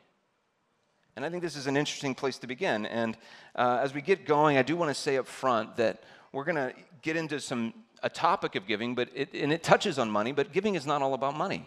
And 1.17 1.25
I 1.25 1.31
think 1.31 1.43
this 1.43 1.56
is 1.56 1.67
an 1.67 1.76
interesting 1.76 2.14
place 2.14 2.38
to 2.38 2.46
begin. 2.46 2.85
And 2.87 3.17
uh, 3.55 3.79
as 3.82 3.94
we 3.94 4.02
get 4.02 4.26
going, 4.26 4.58
I 4.58 4.62
do 4.62 4.76
want 4.76 4.91
to 4.91 4.94
say 4.94 5.17
up 5.17 5.26
front 5.26 5.76
that 5.76 6.02
we're 6.32 6.44
going 6.44 6.56
to 6.56 6.75
get 7.02 7.17
into 7.17 7.41
some 7.41 7.73
a 8.02 8.11
topic 8.11 8.55
of 8.55 8.67
giving, 8.67 8.94
but 8.94 9.08
it, 9.14 9.32
and 9.32 9.50
it 9.50 9.62
touches 9.62 9.99
on 9.99 10.11
money, 10.11 10.31
but 10.31 10.52
giving 10.52 10.75
is 10.75 10.85
not 10.85 11.00
all 11.00 11.14
about 11.14 11.35
money. 11.35 11.67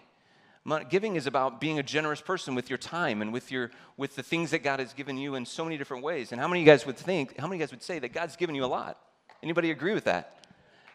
Giving 0.90 1.16
is 1.16 1.26
about 1.26 1.60
being 1.60 1.80
a 1.80 1.84
generous 1.84 2.22
person 2.22 2.54
with 2.54 2.70
your 2.70 2.78
time 2.78 3.24
and 3.24 3.34
with, 3.34 3.52
your, 3.52 3.72
with 3.96 4.16
the 4.16 4.22
things 4.22 4.52
that 4.52 4.60
God 4.60 4.80
has 4.80 4.94
given 4.94 5.18
you 5.18 5.34
in 5.34 5.46
so 5.46 5.64
many 5.64 5.78
different 5.78 6.04
ways. 6.04 6.32
And 6.32 6.40
how 6.40 6.48
many 6.48 6.60
of 6.60 6.68
you 6.68 6.72
guys 6.72 6.86
would 6.86 6.98
think, 6.98 7.40
how 7.40 7.48
many 7.48 7.56
of 7.56 7.62
you 7.62 7.66
guys 7.66 7.72
would 7.72 7.82
say 7.82 8.00
that 8.00 8.14
God's 8.14 8.36
given 8.36 8.54
you 8.54 8.66
a 8.66 8.68
lot? 8.68 9.00
Anybody 9.42 9.72
agree 9.72 9.94
with 9.94 10.04
that? 10.04 10.44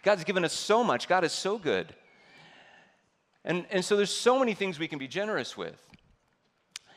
God's 0.02 0.22
given 0.24 0.44
us 0.44 0.52
so 0.52 0.84
much. 0.84 1.08
God 1.08 1.24
is 1.24 1.32
so 1.32 1.58
good. 1.58 1.92
And, 3.44 3.66
and 3.70 3.84
so 3.84 3.96
there's 3.96 4.14
so 4.14 4.38
many 4.38 4.54
things 4.54 4.78
we 4.78 4.88
can 4.88 4.98
be 4.98 5.08
generous 5.08 5.56
with. 5.56 5.82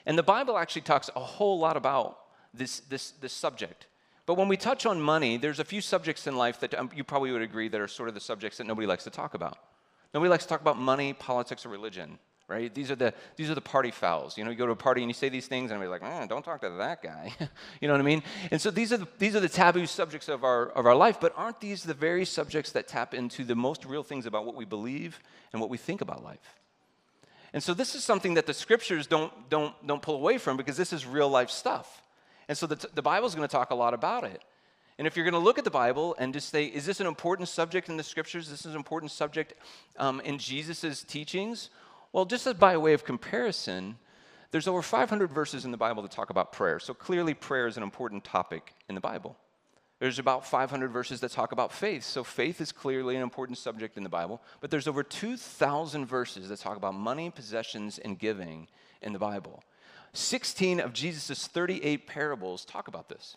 And 0.06 0.18
the 0.18 0.24
Bible 0.24 0.58
actually 0.58 0.84
talks 0.84 1.10
a 1.16 1.20
whole 1.20 1.58
lot 1.58 1.78
about 1.78 2.20
this, 2.54 2.82
this, 2.82 3.12
this 3.12 3.34
subject. 3.34 3.88
But 4.26 4.36
when 4.36 4.48
we 4.48 4.58
touch 4.58 4.86
on 4.86 5.02
money, 5.02 5.38
there's 5.38 5.60
a 5.60 5.66
few 5.66 5.82
subjects 5.82 6.28
in 6.28 6.36
life 6.36 6.60
that 6.60 6.74
um, 6.76 6.90
you 6.96 7.04
probably 7.04 7.32
would 7.32 7.42
agree 7.42 7.68
that 7.70 7.82
are 7.82 7.88
sort 7.88 8.10
of 8.10 8.16
the 8.16 8.22
subjects 8.22 8.58
that 8.58 8.68
nobody 8.68 8.88
likes 8.88 9.04
to 9.04 9.10
talk 9.10 9.34
about. 9.34 9.58
Nobody 10.14 10.30
likes 10.30 10.44
to 10.44 10.50
talk 10.50 10.62
about 10.62 10.78
money, 10.78 11.14
politics, 11.14 11.66
or 11.66 11.70
religion, 11.70 12.18
right? 12.48 12.74
These 12.74 12.92
are 12.92 12.96
the, 12.96 13.14
these 13.36 13.50
are 13.50 13.56
the 13.56 13.62
party 13.62 13.92
fouls. 13.92 14.38
You 14.38 14.44
know, 14.44 14.52
you 14.52 14.56
go 14.56 14.66
to 14.66 14.72
a 14.72 14.76
party 14.76 15.02
and 15.02 15.10
you 15.10 15.14
say 15.14 15.30
these 15.30 15.48
things, 15.48 15.72
and 15.72 15.82
everybody's 15.82 16.02
like, 16.04 16.12
mm, 16.12 16.30
don't 16.30 16.44
talk 16.44 16.62
to 16.62 16.70
that 16.70 17.02
guy. 17.02 17.34
you 17.82 17.88
know 17.88 17.94
what 17.94 18.02
I 18.02 18.04
mean? 18.04 18.24
And 18.52 18.62
so 18.62 18.70
these 18.72 18.94
are, 18.94 18.98
the, 18.98 19.08
these 19.18 19.36
are 19.36 19.40
the 19.40 19.50
taboo 19.50 19.86
subjects 19.86 20.30
of 20.30 20.44
our, 20.44 20.68
of 20.70 20.86
our 20.86 20.96
life, 20.96 21.20
but 21.20 21.34
aren't 21.36 21.60
these 21.60 21.84
the 21.84 21.94
very 21.94 22.26
subjects 22.26 22.72
that 22.74 22.88
tap 22.88 23.14
into 23.14 23.44
the 23.44 23.56
most 23.56 23.86
real 23.86 24.04
things 24.04 24.26
about 24.26 24.46
what 24.46 24.56
we 24.56 24.66
believe 24.66 25.20
and 25.54 25.62
what 25.62 25.70
we 25.70 25.78
think 25.78 26.02
about 26.02 26.24
life? 26.24 26.56
And 27.54 27.64
so 27.64 27.74
this 27.74 27.96
is 27.96 28.04
something 28.04 28.34
that 28.34 28.46
the 28.46 28.54
scriptures 28.54 29.08
don't, 29.08 29.32
don't, 29.50 29.74
don't 29.88 30.02
pull 30.02 30.16
away 30.16 30.38
from 30.38 30.58
because 30.58 30.78
this 30.78 30.92
is 30.92 31.06
real 31.06 31.30
life 31.30 31.50
stuff. 31.50 32.04
And 32.48 32.58
so 32.58 32.68
the, 32.68 32.76
t- 32.76 32.88
the 32.94 33.02
Bible 33.02 33.28
is 33.28 33.34
going 33.34 33.48
to 33.48 33.52
talk 33.52 33.72
a 33.72 33.76
lot 33.76 33.94
about 33.94 34.24
it. 34.24 34.44
And 34.98 35.08
if 35.08 35.16
you're 35.16 35.26
going 35.26 35.34
to 35.34 35.40
look 35.40 35.58
at 35.58 35.64
the 35.64 35.72
Bible 35.72 36.16
and 36.20 36.34
just 36.34 36.50
say, 36.50 36.66
is 36.66 36.86
this 36.86 37.00
an 37.00 37.08
important 37.08 37.50
subject 37.50 37.90
in 37.90 37.98
the 37.98 38.04
scriptures? 38.04 38.50
This 38.50 38.62
is 38.66 38.72
an 38.72 38.78
important 38.78 39.12
subject 39.12 39.54
um, 39.98 40.22
in 40.22 40.38
Jesus' 40.38 41.04
teachings? 41.04 41.70
Well, 42.16 42.24
just 42.24 42.48
as 42.48 42.54
by 42.54 42.78
way 42.78 42.94
of 42.94 43.04
comparison, 43.04 43.98
there's 44.52 44.70
over 44.70 44.82
500 44.82 45.34
verses 45.34 45.66
in 45.66 45.72
the 45.72 45.78
Bible 45.78 46.02
that 46.02 46.14
talk 46.14 46.30
about 46.30 46.54
prayer. 46.54 46.80
So 46.80 46.94
clearly, 46.94 47.34
prayer 47.34 47.68
is 47.68 47.76
an 47.76 47.84
important 47.84 48.24
topic 48.24 48.74
in 48.88 48.96
the 48.96 49.02
Bible. 49.02 49.36
There's 50.00 50.18
about 50.18 50.48
500 50.48 50.94
verses 50.94 51.20
that 51.20 51.34
talk 51.34 51.52
about 51.52 51.74
faith. 51.74 52.06
So 52.06 52.24
faith 52.24 52.62
is 52.62 52.72
clearly 52.72 53.18
an 53.18 53.22
important 53.22 53.58
subject 53.58 53.98
in 53.98 54.04
the 54.04 54.10
Bible. 54.10 54.42
But 54.62 54.72
there's 54.72 54.88
over 54.88 55.04
2,000 55.04 56.06
verses 56.06 56.48
that 56.48 56.60
talk 56.60 56.78
about 56.78 56.96
money, 56.96 57.32
possessions, 57.32 58.00
and 58.00 58.18
giving 58.18 58.70
in 59.02 59.12
the 59.12 59.20
Bible. 59.20 59.62
16 60.14 60.80
of 60.80 60.94
Jesus' 60.94 61.48
38 61.48 62.08
parables 62.08 62.64
talk 62.64 62.88
about 62.88 63.10
this. 63.10 63.36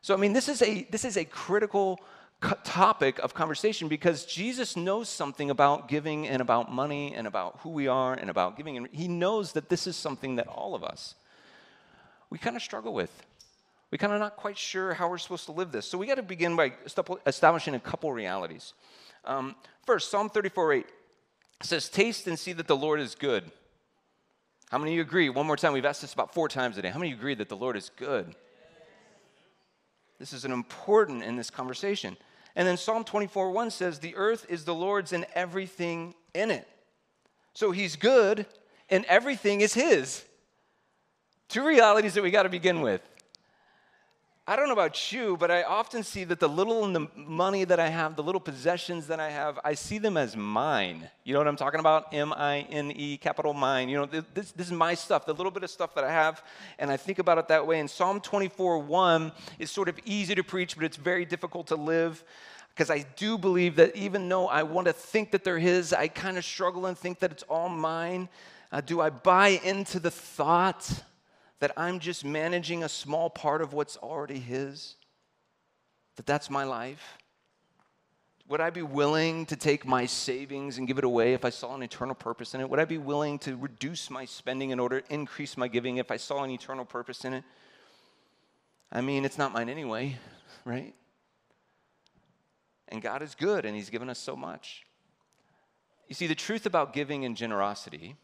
So, 0.00 0.14
I 0.14 0.16
mean, 0.16 0.32
this 0.32 0.48
is 0.48 0.62
a, 0.62 0.86
this 0.90 1.04
is 1.04 1.18
a 1.18 1.24
critical 1.26 2.00
topic 2.40 3.18
of 3.20 3.34
conversation 3.34 3.88
because 3.88 4.24
Jesus 4.26 4.76
knows 4.76 5.08
something 5.08 5.50
about 5.50 5.88
giving 5.88 6.28
and 6.28 6.42
about 6.42 6.70
money 6.70 7.14
and 7.14 7.26
about 7.26 7.58
who 7.62 7.70
we 7.70 7.88
are 7.88 8.14
and 8.14 8.28
about 8.28 8.56
giving. 8.56 8.76
And 8.76 8.88
he 8.92 9.08
knows 9.08 9.52
that 9.52 9.68
this 9.68 9.86
is 9.86 9.96
something 9.96 10.36
that 10.36 10.46
all 10.46 10.74
of 10.74 10.84
us, 10.84 11.14
we 12.30 12.38
kind 12.38 12.56
of 12.56 12.62
struggle 12.62 12.92
with. 12.92 13.10
We 13.90 13.98
kind 13.98 14.12
of 14.12 14.18
not 14.18 14.36
quite 14.36 14.58
sure 14.58 14.94
how 14.94 15.08
we're 15.08 15.18
supposed 15.18 15.46
to 15.46 15.52
live 15.52 15.72
this. 15.72 15.86
So 15.86 15.96
we 15.96 16.06
got 16.06 16.16
to 16.16 16.22
begin 16.22 16.56
by 16.56 16.72
establishing 17.26 17.74
a 17.74 17.80
couple 17.80 18.12
realities. 18.12 18.74
Um, 19.24 19.54
first, 19.86 20.10
Psalm 20.10 20.28
34 20.28 20.72
8 20.72 20.86
says, 21.62 21.88
Taste 21.88 22.26
and 22.26 22.38
see 22.38 22.52
that 22.52 22.66
the 22.66 22.76
Lord 22.76 23.00
is 23.00 23.14
good. 23.14 23.50
How 24.70 24.78
many 24.78 24.92
of 24.92 24.96
you 24.96 25.02
agree? 25.02 25.28
One 25.28 25.46
more 25.46 25.56
time, 25.56 25.72
we've 25.72 25.84
asked 25.84 26.02
this 26.02 26.12
about 26.12 26.34
four 26.34 26.48
times 26.48 26.74
today. 26.74 26.88
How 26.88 26.98
many 26.98 27.12
of 27.12 27.16
you 27.16 27.20
agree 27.20 27.34
that 27.36 27.48
the 27.48 27.56
Lord 27.56 27.76
is 27.76 27.90
good? 27.96 28.34
This 30.18 30.32
is 30.32 30.44
an 30.44 30.52
important 30.52 31.22
in 31.22 31.36
this 31.36 31.50
conversation. 31.50 32.16
And 32.54 32.66
then 32.66 32.76
Psalm 32.76 33.04
24 33.04 33.50
1 33.50 33.70
says, 33.70 33.98
The 33.98 34.16
earth 34.16 34.46
is 34.48 34.64
the 34.64 34.74
Lord's 34.74 35.12
and 35.12 35.26
everything 35.34 36.14
in 36.34 36.50
it. 36.50 36.66
So 37.54 37.70
he's 37.70 37.96
good 37.96 38.46
and 38.88 39.04
everything 39.06 39.60
is 39.60 39.74
his. 39.74 40.24
Two 41.48 41.64
realities 41.64 42.14
that 42.14 42.22
we 42.22 42.30
got 42.30 42.44
to 42.44 42.48
begin 42.48 42.80
with. 42.80 43.00
I 44.48 44.54
don't 44.54 44.68
know 44.68 44.74
about 44.74 45.10
you, 45.10 45.36
but 45.36 45.50
I 45.50 45.64
often 45.64 46.04
see 46.04 46.22
that 46.22 46.38
the 46.38 46.48
little 46.48 47.08
money 47.16 47.64
that 47.64 47.80
I 47.80 47.88
have, 47.88 48.14
the 48.14 48.22
little 48.22 48.40
possessions 48.40 49.08
that 49.08 49.18
I 49.18 49.28
have, 49.28 49.58
I 49.64 49.74
see 49.74 49.98
them 49.98 50.16
as 50.16 50.36
mine. 50.36 51.10
You 51.24 51.32
know 51.32 51.40
what 51.40 51.48
I'm 51.48 51.56
talking 51.56 51.80
about? 51.80 52.14
M 52.14 52.32
I 52.32 52.60
N 52.70 52.92
E, 52.94 53.16
capital 53.16 53.54
mine. 53.54 53.88
You 53.88 53.96
know, 53.96 54.06
this, 54.06 54.52
this 54.52 54.68
is 54.68 54.72
my 54.72 54.94
stuff, 54.94 55.26
the 55.26 55.34
little 55.34 55.50
bit 55.50 55.64
of 55.64 55.70
stuff 55.70 55.96
that 55.96 56.04
I 56.04 56.12
have, 56.12 56.44
and 56.78 56.92
I 56.92 56.96
think 56.96 57.18
about 57.18 57.38
it 57.38 57.48
that 57.48 57.66
way. 57.66 57.80
And 57.80 57.90
Psalm 57.90 58.20
24 58.20 58.78
1 58.78 59.32
is 59.58 59.72
sort 59.72 59.88
of 59.88 59.98
easy 60.04 60.36
to 60.36 60.44
preach, 60.44 60.76
but 60.76 60.84
it's 60.84 60.96
very 60.96 61.24
difficult 61.24 61.66
to 61.68 61.76
live 61.76 62.22
because 62.68 62.88
I 62.88 63.04
do 63.16 63.36
believe 63.38 63.74
that 63.76 63.96
even 63.96 64.28
though 64.28 64.46
I 64.46 64.62
want 64.62 64.86
to 64.86 64.92
think 64.92 65.32
that 65.32 65.42
they're 65.42 65.58
His, 65.58 65.92
I 65.92 66.06
kind 66.06 66.38
of 66.38 66.44
struggle 66.44 66.86
and 66.86 66.96
think 66.96 67.18
that 67.18 67.32
it's 67.32 67.42
all 67.44 67.68
mine. 67.68 68.28
Uh, 68.70 68.80
do 68.80 69.00
I 69.00 69.10
buy 69.10 69.60
into 69.64 69.98
the 69.98 70.12
thought? 70.12 71.02
That 71.60 71.72
I'm 71.76 71.98
just 71.98 72.24
managing 72.24 72.84
a 72.84 72.88
small 72.88 73.30
part 73.30 73.62
of 73.62 73.72
what's 73.72 73.96
already 73.96 74.38
His? 74.38 74.96
That 76.16 76.26
that's 76.26 76.50
my 76.50 76.64
life? 76.64 77.18
Would 78.48 78.60
I 78.60 78.70
be 78.70 78.82
willing 78.82 79.44
to 79.46 79.56
take 79.56 79.84
my 79.84 80.06
savings 80.06 80.78
and 80.78 80.86
give 80.86 80.98
it 80.98 81.04
away 81.04 81.34
if 81.34 81.44
I 81.44 81.50
saw 81.50 81.74
an 81.74 81.82
eternal 81.82 82.14
purpose 82.14 82.54
in 82.54 82.60
it? 82.60 82.70
Would 82.70 82.78
I 82.78 82.84
be 82.84 82.98
willing 82.98 83.40
to 83.40 83.56
reduce 83.56 84.08
my 84.08 84.24
spending 84.24 84.70
in 84.70 84.78
order 84.78 85.00
to 85.00 85.12
increase 85.12 85.56
my 85.56 85.66
giving 85.66 85.96
if 85.96 86.12
I 86.12 86.16
saw 86.16 86.44
an 86.44 86.50
eternal 86.50 86.84
purpose 86.84 87.24
in 87.24 87.32
it? 87.32 87.44
I 88.92 89.00
mean, 89.00 89.24
it's 89.24 89.36
not 89.36 89.52
mine 89.52 89.68
anyway, 89.68 90.16
right? 90.64 90.94
And 92.88 93.02
God 93.02 93.20
is 93.20 93.34
good 93.34 93.64
and 93.64 93.74
He's 93.74 93.90
given 93.90 94.08
us 94.08 94.18
so 94.18 94.36
much. 94.36 94.84
You 96.06 96.14
see, 96.14 96.28
the 96.28 96.36
truth 96.36 96.66
about 96.66 96.92
giving 96.92 97.24
and 97.24 97.36
generosity 97.36 98.14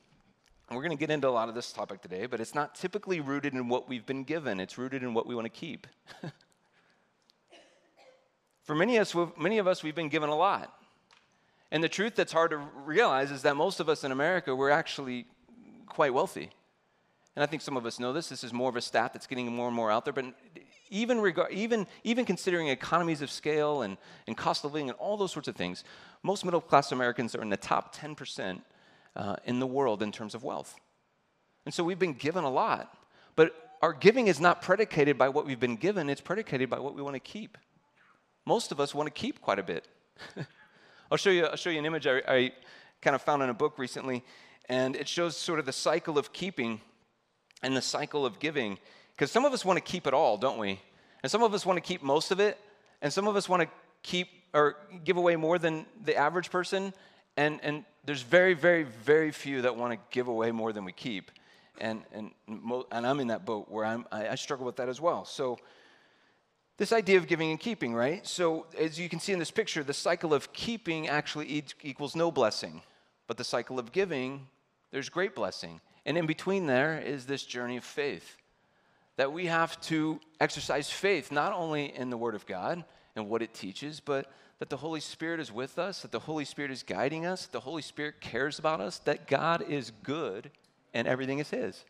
we're 0.75 0.83
going 0.83 0.97
to 0.97 1.01
get 1.01 1.11
into 1.11 1.29
a 1.29 1.31
lot 1.31 1.49
of 1.49 1.55
this 1.55 1.73
topic 1.73 2.03
today, 2.03 2.27
but 2.27 2.41
it's 2.41 2.55
not 2.55 2.75
typically 2.75 3.21
rooted 3.21 3.55
in 3.55 3.69
what 3.69 3.89
we've 3.89 4.07
been 4.07 4.25
given, 4.25 4.61
it's 4.61 4.79
rooted 4.79 5.03
in 5.03 5.15
what 5.15 5.27
we 5.27 5.35
want 5.35 5.45
to 5.45 5.51
keep. 5.51 5.87
For 8.65 8.75
many 8.75 8.97
of, 8.97 9.15
us, 9.15 9.29
many 9.39 9.59
of 9.59 9.67
us, 9.67 9.83
we've 9.83 9.95
been 9.95 10.09
given 10.09 10.29
a 10.29 10.37
lot. 10.37 10.73
And 11.73 11.83
the 11.83 11.89
truth 11.89 12.15
that's 12.15 12.33
hard 12.33 12.51
to 12.51 12.59
realize 12.85 13.31
is 13.31 13.43
that 13.43 13.57
most 13.57 13.81
of 13.81 13.89
us 13.89 14.05
in 14.05 14.13
America, 14.13 14.55
we're 14.55 14.71
actually 14.71 15.27
quite 15.87 16.15
wealthy. 16.15 16.51
And 17.35 17.43
I 17.43 17.47
think 17.47 17.63
some 17.63 17.77
of 17.77 17.87
us 17.87 17.99
know 17.99 18.13
this. 18.13 18.29
This 18.29 18.45
is 18.45 18.53
more 18.53 18.69
of 18.69 18.77
a 18.77 18.81
stat 18.81 19.13
that's 19.15 19.27
getting 19.27 19.51
more 19.51 19.67
and 19.67 19.75
more 19.75 19.91
out 19.91 20.05
there. 20.05 20.13
But 20.13 20.27
even, 20.91 21.35
even, 21.51 21.87
even 22.05 22.25
considering 22.27 22.69
economies 22.69 23.23
of 23.23 23.31
scale 23.31 23.83
and, 23.83 23.97
and 24.27 24.37
cost 24.37 24.65
of 24.65 24.75
living 24.75 24.91
and 24.91 24.99
all 24.99 25.17
those 25.17 25.33
sorts 25.33 25.49
of 25.49 25.57
things, 25.57 25.83
most 26.23 26.45
middle 26.45 26.61
class 26.61 26.93
Americans 26.93 27.35
are 27.35 27.41
in 27.41 27.49
the 27.49 27.57
top 27.57 27.97
10% 27.97 28.61
uh, 29.17 29.37
in 29.45 29.59
the 29.59 29.67
world 29.67 30.03
in 30.03 30.13
terms 30.13 30.35
of 30.35 30.43
wealth. 30.43 30.75
And 31.65 31.75
so 31.75 31.85
we've 31.85 31.99
been 31.99 32.15
given 32.15 32.45
a 32.45 32.51
lot, 32.51 32.97
but 33.37 33.55
our 33.83 33.93
giving 33.93 34.27
is 34.27 34.41
not 34.41 34.63
predicated 34.63 35.19
by 35.19 35.29
what 35.29 35.47
we've 35.47 35.61
been 35.61 35.77
given, 35.77 36.09
it's 36.09 36.21
predicated 36.21 36.71
by 36.71 36.79
what 36.79 36.95
we 36.95 37.03
want 37.03 37.15
to 37.15 37.21
keep. 37.21 37.59
Most 38.45 38.73
of 38.73 38.81
us 38.81 38.95
want 38.95 39.07
to 39.07 39.13
keep 39.13 39.41
quite 39.41 39.59
a 39.59 39.63
bit. 39.63 39.87
I'll, 41.11 41.19
show 41.19 41.31
you, 41.31 41.47
I'll 41.47 41.57
show 41.57 41.71
you 41.71 41.79
an 41.79 41.87
image 41.87 42.07
I, 42.07 42.23
I 42.27 42.53
kind 43.01 43.15
of 43.15 43.23
found 43.23 43.43
in 43.43 43.49
a 43.49 43.55
book 43.55 43.79
recently, 43.79 44.25
and 44.69 44.97
it 44.97 45.09
shows 45.09 45.37
sort 45.37 45.59
of 45.59 45.67
the 45.67 45.73
cycle 45.73 46.19
of 46.19 46.33
keeping 46.33 46.81
and 47.63 47.77
the 47.77 47.83
cycle 47.83 48.27
of 48.27 48.39
giving. 48.39 48.79
Because 49.13 49.31
some 49.31 49.45
of 49.45 49.53
us 49.53 49.65
want 49.65 49.77
to 49.77 49.83
keep 49.83 50.07
it 50.07 50.15
all, 50.15 50.37
don't 50.37 50.59
we? 50.59 50.81
And 51.23 51.31
some 51.31 51.43
of 51.43 51.55
us 51.55 51.65
want 51.65 51.77
to 51.77 51.81
keep 51.81 52.03
most 52.03 52.31
of 52.31 52.41
it, 52.41 52.59
and 53.01 53.13
some 53.13 53.29
of 53.29 53.37
us 53.37 53.49
want 53.49 53.63
to 53.63 53.69
keep 54.03 54.29
or 54.55 54.77
give 55.05 55.17
away 55.17 55.37
more 55.37 55.59
than 55.59 55.87
the 56.05 56.17
average 56.17 56.51
person, 56.51 56.93
and, 57.37 57.61
and 57.63 57.85
there's 58.05 58.23
very, 58.23 58.55
very, 58.55 58.83
very 58.83 59.31
few 59.31 59.63
that 59.63 59.77
want 59.77 59.93
to 59.93 59.99
give 60.11 60.29
away 60.29 60.51
more 60.51 60.73
than 60.73 60.85
we 60.85 60.93
keep. 60.93 61.31
And, 61.81 62.03
and, 62.13 62.31
and 62.47 63.07
I'm 63.07 63.21
in 63.21 63.29
that 63.29 63.45
boat 63.45 63.71
where 63.71 63.85
I'm, 63.85 64.07
I, 64.13 64.29
I 64.29 64.35
struggle 64.35 64.67
with 64.67 64.77
that 64.77 64.89
as 64.89 65.01
well. 65.01 65.25
So, 65.25 65.59
this 66.79 66.93
idea 66.93 67.19
of 67.19 67.29
giving 67.29 67.51
and 67.51 67.61
keeping, 67.61 67.95
right? 67.95 68.27
So, 68.27 68.67
as 68.79 68.99
you 68.99 69.09
can 69.09 69.21
see 69.21 69.33
in 69.33 69.39
this 69.39 69.51
picture, 69.51 69.85
the 69.85 69.95
cycle 69.95 70.35
of 70.35 70.53
keeping 70.53 71.09
actually 71.09 71.65
equals 71.83 72.17
no 72.17 72.31
blessing. 72.31 72.83
But 73.27 73.37
the 73.37 73.45
cycle 73.45 73.79
of 73.79 73.93
giving, 73.93 74.49
there's 74.91 75.09
great 75.09 75.35
blessing. 75.35 75.81
And 76.05 76.19
in 76.19 76.27
between 76.27 76.67
there 76.67 76.99
is 77.01 77.27
this 77.27 77.45
journey 77.45 77.77
of 77.77 77.85
faith 77.85 78.37
that 79.17 79.33
we 79.33 79.47
have 79.47 79.81
to 79.83 80.19
exercise 80.41 80.91
faith, 80.91 81.31
not 81.31 81.53
only 81.53 81.95
in 81.95 82.11
the 82.11 82.17
Word 82.17 82.35
of 82.35 82.47
God 82.47 82.85
and 83.15 83.29
what 83.29 83.43
it 83.43 83.55
teaches, 83.55 84.01
but 84.01 84.33
that 84.63 84.71
the 84.71 84.77
Holy 84.77 85.01
Spirit 85.01 85.41
is 85.41 85.51
with 85.51 85.77
us, 85.77 86.03
that 86.03 86.13
the 86.13 86.21
Holy 86.21 86.45
Spirit 86.45 86.71
is 86.71 86.85
guiding 86.85 87.27
us, 87.27 87.47
that 87.47 87.51
the 87.51 87.59
Holy 87.59 87.83
Spirit 87.83 88.21
cares 88.21 88.61
about 88.61 88.81
us, 88.81 88.99
that 89.01 89.27
God 89.27 89.65
is 89.69 89.91
good 90.05 90.53
and 90.95 91.09
everything 91.09 91.41
is 91.41 91.51
His. 91.51 91.85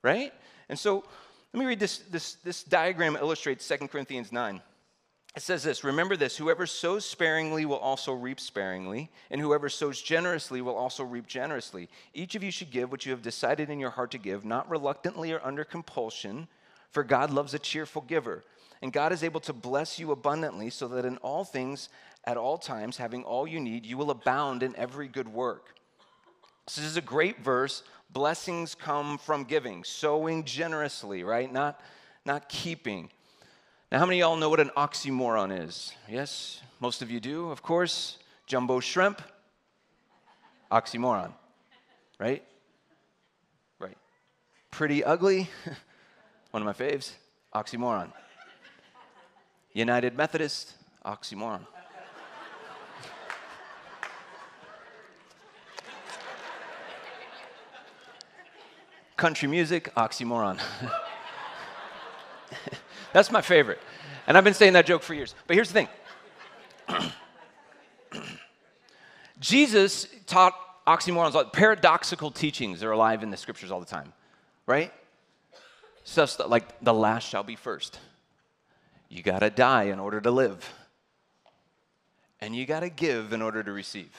Right? 0.00 0.32
And 0.70 0.78
so 0.78 1.04
let 1.52 1.60
me 1.60 1.66
read 1.66 1.78
this, 1.78 1.98
this, 1.98 2.36
this 2.36 2.62
diagram 2.62 3.16
illustrates 3.16 3.68
2 3.68 3.88
Corinthians 3.88 4.32
9. 4.32 4.62
It 5.36 5.42
says 5.42 5.62
this 5.62 5.84
Remember 5.84 6.16
this 6.16 6.38
whoever 6.38 6.66
sows 6.66 7.04
sparingly 7.04 7.66
will 7.66 7.76
also 7.76 8.14
reap 8.14 8.40
sparingly, 8.40 9.10
and 9.30 9.38
whoever 9.38 9.68
sows 9.68 10.00
generously 10.00 10.62
will 10.62 10.76
also 10.76 11.04
reap 11.04 11.26
generously. 11.26 11.90
Each 12.14 12.34
of 12.34 12.42
you 12.42 12.50
should 12.50 12.70
give 12.70 12.90
what 12.90 13.04
you 13.04 13.12
have 13.12 13.20
decided 13.20 13.68
in 13.68 13.78
your 13.78 13.90
heart 13.90 14.10
to 14.12 14.18
give, 14.18 14.46
not 14.46 14.70
reluctantly 14.70 15.32
or 15.32 15.44
under 15.44 15.64
compulsion, 15.64 16.48
for 16.92 17.04
God 17.04 17.30
loves 17.30 17.52
a 17.52 17.58
cheerful 17.58 18.00
giver. 18.00 18.42
And 18.84 18.92
God 18.92 19.12
is 19.14 19.24
able 19.24 19.40
to 19.40 19.54
bless 19.54 19.98
you 19.98 20.12
abundantly 20.12 20.68
so 20.68 20.86
that 20.88 21.06
in 21.06 21.16
all 21.16 21.42
things, 21.42 21.88
at 22.24 22.36
all 22.36 22.58
times, 22.58 22.98
having 22.98 23.24
all 23.24 23.46
you 23.46 23.58
need, 23.58 23.86
you 23.86 23.96
will 23.96 24.10
abound 24.10 24.62
in 24.62 24.76
every 24.76 25.08
good 25.08 25.26
work. 25.26 25.74
So 26.66 26.82
this 26.82 26.90
is 26.90 26.98
a 26.98 27.00
great 27.00 27.42
verse. 27.42 27.82
Blessings 28.10 28.74
come 28.74 29.16
from 29.16 29.44
giving, 29.44 29.84
sowing 29.84 30.44
generously, 30.44 31.24
right? 31.24 31.50
Not, 31.50 31.80
not 32.26 32.50
keeping. 32.50 33.08
Now, 33.90 34.00
how 34.00 34.04
many 34.04 34.20
of 34.20 34.28
y'all 34.28 34.36
know 34.36 34.50
what 34.50 34.60
an 34.60 34.70
oxymoron 34.76 35.64
is? 35.64 35.94
Yes, 36.06 36.60
most 36.78 37.00
of 37.00 37.10
you 37.10 37.20
do, 37.20 37.50
of 37.50 37.62
course. 37.62 38.18
Jumbo 38.46 38.80
shrimp, 38.80 39.22
oxymoron, 40.70 41.32
right? 42.20 42.44
Right. 43.78 43.96
Pretty 44.70 45.02
ugly, 45.02 45.48
one 46.50 46.62
of 46.62 46.66
my 46.66 46.74
faves, 46.74 47.12
oxymoron. 47.54 48.12
United 49.74 50.16
Methodist, 50.16 50.72
oxymoron. 51.04 51.66
Country 59.16 59.48
music, 59.48 59.92
oxymoron. 59.96 60.60
That's 63.12 63.32
my 63.32 63.40
favorite. 63.40 63.80
And 64.26 64.38
I've 64.38 64.44
been 64.44 64.54
saying 64.54 64.74
that 64.74 64.86
joke 64.86 65.02
for 65.02 65.14
years. 65.14 65.34
But 65.48 65.54
here's 65.54 65.72
the 65.72 65.88
thing 66.88 66.88
Jesus 69.40 70.06
taught 70.26 70.54
oxymorons, 70.86 71.52
paradoxical 71.52 72.30
teachings 72.30 72.84
are 72.84 72.92
alive 72.92 73.24
in 73.24 73.30
the 73.30 73.36
scriptures 73.36 73.72
all 73.72 73.80
the 73.80 73.86
time, 73.86 74.12
right? 74.66 74.92
Stuff 76.04 76.38
like 76.46 76.80
the 76.80 76.94
last 76.94 77.28
shall 77.28 77.42
be 77.42 77.56
first. 77.56 77.98
You 79.14 79.22
got 79.22 79.38
to 79.38 79.50
die 79.50 79.84
in 79.84 80.00
order 80.00 80.20
to 80.20 80.30
live. 80.32 80.74
And 82.40 82.54
you 82.54 82.66
got 82.66 82.80
to 82.80 82.88
give 82.88 83.32
in 83.32 83.42
order 83.42 83.62
to 83.62 83.70
receive. 83.70 84.10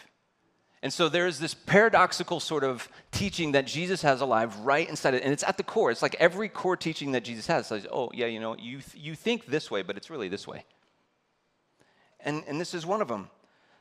And 0.81 0.93
so 0.93 1.09
there's 1.09 1.37
this 1.37 1.53
paradoxical 1.53 2.39
sort 2.39 2.63
of 2.63 2.87
teaching 3.11 3.51
that 3.51 3.67
Jesus 3.67 4.03
has 4.03 4.21
alive 4.21 4.57
right 4.59 4.87
inside 4.87 5.13
it. 5.13 5.23
And 5.23 5.33
it's 5.33 5.43
at 5.43 5.57
the 5.57 5.63
core. 5.63 5.91
It's 5.91 6.01
like 6.01 6.15
every 6.17 6.47
core 6.47 6.77
teaching 6.77 7.11
that 7.11 7.25
Jesus 7.25 7.45
has 7.47 7.67
says, 7.67 7.85
oh, 7.91 8.09
yeah, 8.13 8.27
you 8.27 8.39
know, 8.39 8.55
you, 8.55 8.79
th- 8.79 8.95
you 8.95 9.15
think 9.15 9.47
this 9.47 9.69
way, 9.69 9.81
but 9.81 9.97
it's 9.97 10.09
really 10.09 10.29
this 10.29 10.47
way. 10.47 10.63
And, 12.21 12.45
and 12.47 12.61
this 12.61 12.73
is 12.73 12.85
one 12.85 13.01
of 13.01 13.09
them. 13.09 13.29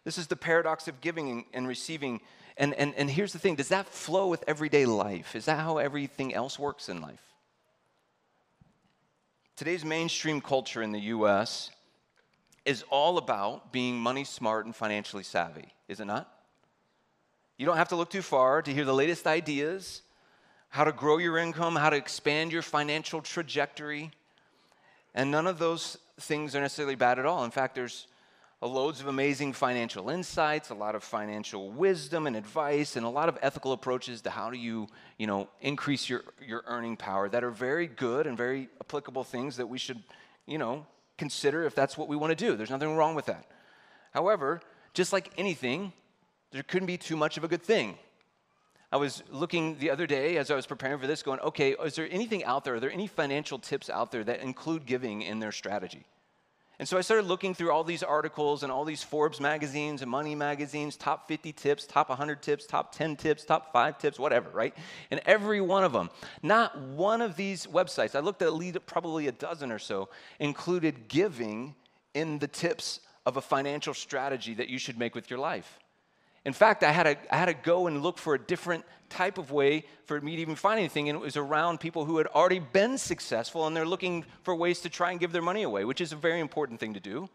This 0.02 0.18
is 0.18 0.26
the 0.26 0.36
paradox 0.36 0.88
of 0.88 1.00
giving 1.00 1.44
and 1.54 1.68
receiving. 1.68 2.22
And, 2.56 2.74
and, 2.74 2.92
and 2.96 3.08
here's 3.08 3.32
the 3.32 3.38
thing 3.38 3.54
does 3.54 3.68
that 3.68 3.86
flow 3.86 4.26
with 4.26 4.42
everyday 4.48 4.84
life? 4.84 5.36
Is 5.36 5.44
that 5.44 5.60
how 5.60 5.78
everything 5.78 6.34
else 6.34 6.58
works 6.58 6.88
in 6.88 7.00
life? 7.00 7.33
Today's 9.56 9.84
mainstream 9.84 10.40
culture 10.40 10.82
in 10.82 10.90
the 10.90 11.00
US 11.00 11.70
is 12.64 12.84
all 12.90 13.18
about 13.18 13.72
being 13.72 13.96
money 13.96 14.24
smart 14.24 14.66
and 14.66 14.74
financially 14.74 15.22
savvy, 15.22 15.72
is 15.86 16.00
it 16.00 16.06
not? 16.06 16.28
You 17.56 17.64
don't 17.64 17.76
have 17.76 17.90
to 17.90 17.96
look 17.96 18.10
too 18.10 18.20
far 18.20 18.62
to 18.62 18.74
hear 18.74 18.84
the 18.84 18.92
latest 18.92 19.28
ideas, 19.28 20.02
how 20.70 20.82
to 20.82 20.90
grow 20.90 21.18
your 21.18 21.38
income, 21.38 21.76
how 21.76 21.90
to 21.90 21.96
expand 21.96 22.50
your 22.50 22.62
financial 22.62 23.20
trajectory. 23.20 24.10
And 25.14 25.30
none 25.30 25.46
of 25.46 25.60
those 25.60 25.98
things 26.18 26.56
are 26.56 26.60
necessarily 26.60 26.96
bad 26.96 27.20
at 27.20 27.26
all. 27.26 27.44
In 27.44 27.52
fact, 27.52 27.76
there's 27.76 28.08
loads 28.66 29.00
of 29.00 29.08
amazing 29.08 29.52
financial 29.52 30.10
insights, 30.10 30.70
a 30.70 30.74
lot 30.74 30.94
of 30.94 31.04
financial 31.04 31.70
wisdom 31.70 32.26
and 32.26 32.36
advice, 32.36 32.96
and 32.96 33.04
a 33.04 33.08
lot 33.08 33.28
of 33.28 33.38
ethical 33.42 33.72
approaches 33.72 34.22
to 34.22 34.30
how 34.30 34.50
do 34.50 34.56
you, 34.56 34.88
you 35.18 35.26
know, 35.26 35.48
increase 35.60 36.08
your, 36.08 36.22
your 36.46 36.64
earning 36.66 36.96
power 36.96 37.28
that 37.28 37.44
are 37.44 37.50
very 37.50 37.86
good 37.86 38.26
and 38.26 38.36
very 38.36 38.68
applicable 38.80 39.24
things 39.24 39.56
that 39.56 39.66
we 39.66 39.78
should, 39.78 40.02
you 40.46 40.58
know, 40.58 40.86
consider 41.18 41.64
if 41.64 41.74
that's 41.74 41.98
what 41.98 42.08
we 42.08 42.16
want 42.16 42.30
to 42.30 42.36
do. 42.36 42.56
There's 42.56 42.70
nothing 42.70 42.96
wrong 42.96 43.14
with 43.14 43.26
that. 43.26 43.46
However, 44.12 44.60
just 44.94 45.12
like 45.12 45.30
anything, 45.36 45.92
there 46.52 46.62
couldn't 46.62 46.86
be 46.86 46.96
too 46.96 47.16
much 47.16 47.36
of 47.36 47.44
a 47.44 47.48
good 47.48 47.62
thing. 47.62 47.98
I 48.92 48.96
was 48.96 49.24
looking 49.28 49.76
the 49.78 49.90
other 49.90 50.06
day 50.06 50.36
as 50.36 50.52
I 50.52 50.54
was 50.54 50.66
preparing 50.66 51.00
for 51.00 51.08
this, 51.08 51.22
going, 51.22 51.40
okay, 51.40 51.72
is 51.72 51.96
there 51.96 52.08
anything 52.10 52.44
out 52.44 52.64
there? 52.64 52.76
Are 52.76 52.80
there 52.80 52.92
any 52.92 53.08
financial 53.08 53.58
tips 53.58 53.90
out 53.90 54.12
there 54.12 54.22
that 54.22 54.40
include 54.40 54.86
giving 54.86 55.22
in 55.22 55.40
their 55.40 55.50
strategy? 55.50 56.04
And 56.78 56.88
so 56.88 56.98
I 56.98 57.02
started 57.02 57.26
looking 57.26 57.54
through 57.54 57.70
all 57.70 57.84
these 57.84 58.02
articles 58.02 58.64
and 58.64 58.72
all 58.72 58.84
these 58.84 59.02
Forbes 59.02 59.40
magazines 59.40 60.02
and 60.02 60.10
money 60.10 60.34
magazines, 60.34 60.96
top 60.96 61.28
50 61.28 61.52
tips, 61.52 61.86
top 61.86 62.08
100 62.08 62.42
tips, 62.42 62.66
top 62.66 62.92
10 62.92 63.14
tips, 63.16 63.44
top 63.44 63.72
5 63.72 63.98
tips, 63.98 64.18
whatever, 64.18 64.50
right? 64.50 64.76
And 65.12 65.20
every 65.24 65.60
one 65.60 65.84
of 65.84 65.92
them, 65.92 66.10
not 66.42 66.76
one 66.76 67.22
of 67.22 67.36
these 67.36 67.66
websites, 67.66 68.16
I 68.16 68.20
looked 68.20 68.42
at 68.42 68.86
probably 68.86 69.28
a 69.28 69.32
dozen 69.32 69.70
or 69.70 69.78
so, 69.78 70.08
included 70.40 71.06
giving 71.06 71.76
in 72.12 72.40
the 72.40 72.48
tips 72.48 72.98
of 73.24 73.36
a 73.36 73.40
financial 73.40 73.94
strategy 73.94 74.54
that 74.54 74.68
you 74.68 74.78
should 74.78 74.98
make 74.98 75.14
with 75.14 75.30
your 75.30 75.38
life. 75.38 75.78
In 76.44 76.52
fact, 76.52 76.82
I 76.82 76.92
had, 76.92 77.04
to, 77.04 77.34
I 77.34 77.38
had 77.38 77.46
to 77.46 77.54
go 77.54 77.86
and 77.86 78.02
look 78.02 78.18
for 78.18 78.34
a 78.34 78.38
different 78.38 78.84
type 79.08 79.38
of 79.38 79.50
way 79.50 79.84
for 80.04 80.20
me 80.20 80.36
to 80.36 80.42
even 80.42 80.56
find 80.56 80.78
anything, 80.78 81.08
and 81.08 81.16
it 81.16 81.22
was 81.22 81.36
around 81.36 81.80
people 81.80 82.04
who 82.04 82.18
had 82.18 82.26
already 82.26 82.58
been 82.58 82.98
successful 82.98 83.66
and 83.66 83.74
they're 83.74 83.86
looking 83.86 84.24
for 84.42 84.54
ways 84.54 84.80
to 84.80 84.90
try 84.90 85.10
and 85.10 85.20
give 85.20 85.32
their 85.32 85.42
money 85.42 85.62
away, 85.62 85.84
which 85.84 86.00
is 86.00 86.12
a 86.12 86.16
very 86.16 86.40
important 86.40 86.80
thing 86.80 86.94
to 86.94 87.00
do. 87.00 87.28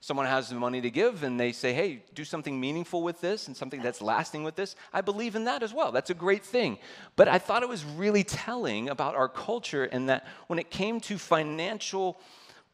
Someone 0.00 0.26
has 0.26 0.50
the 0.50 0.54
money 0.54 0.80
to 0.82 0.90
give 0.90 1.24
and 1.24 1.40
they 1.40 1.50
say, 1.50 1.72
hey, 1.72 2.04
do 2.14 2.24
something 2.24 2.60
meaningful 2.60 3.02
with 3.02 3.20
this 3.20 3.48
and 3.48 3.56
something 3.56 3.82
that's 3.82 4.00
lasting 4.00 4.44
with 4.44 4.54
this. 4.54 4.76
I 4.92 5.00
believe 5.00 5.34
in 5.34 5.44
that 5.44 5.62
as 5.64 5.74
well. 5.74 5.90
That's 5.90 6.10
a 6.10 6.14
great 6.14 6.44
thing. 6.44 6.78
But 7.16 7.26
I 7.26 7.38
thought 7.38 7.62
it 7.64 7.68
was 7.68 7.84
really 7.84 8.22
telling 8.22 8.90
about 8.90 9.16
our 9.16 9.28
culture 9.28 9.84
and 9.84 10.08
that 10.08 10.26
when 10.46 10.58
it 10.58 10.70
came 10.70 11.00
to 11.00 11.18
financial 11.18 12.20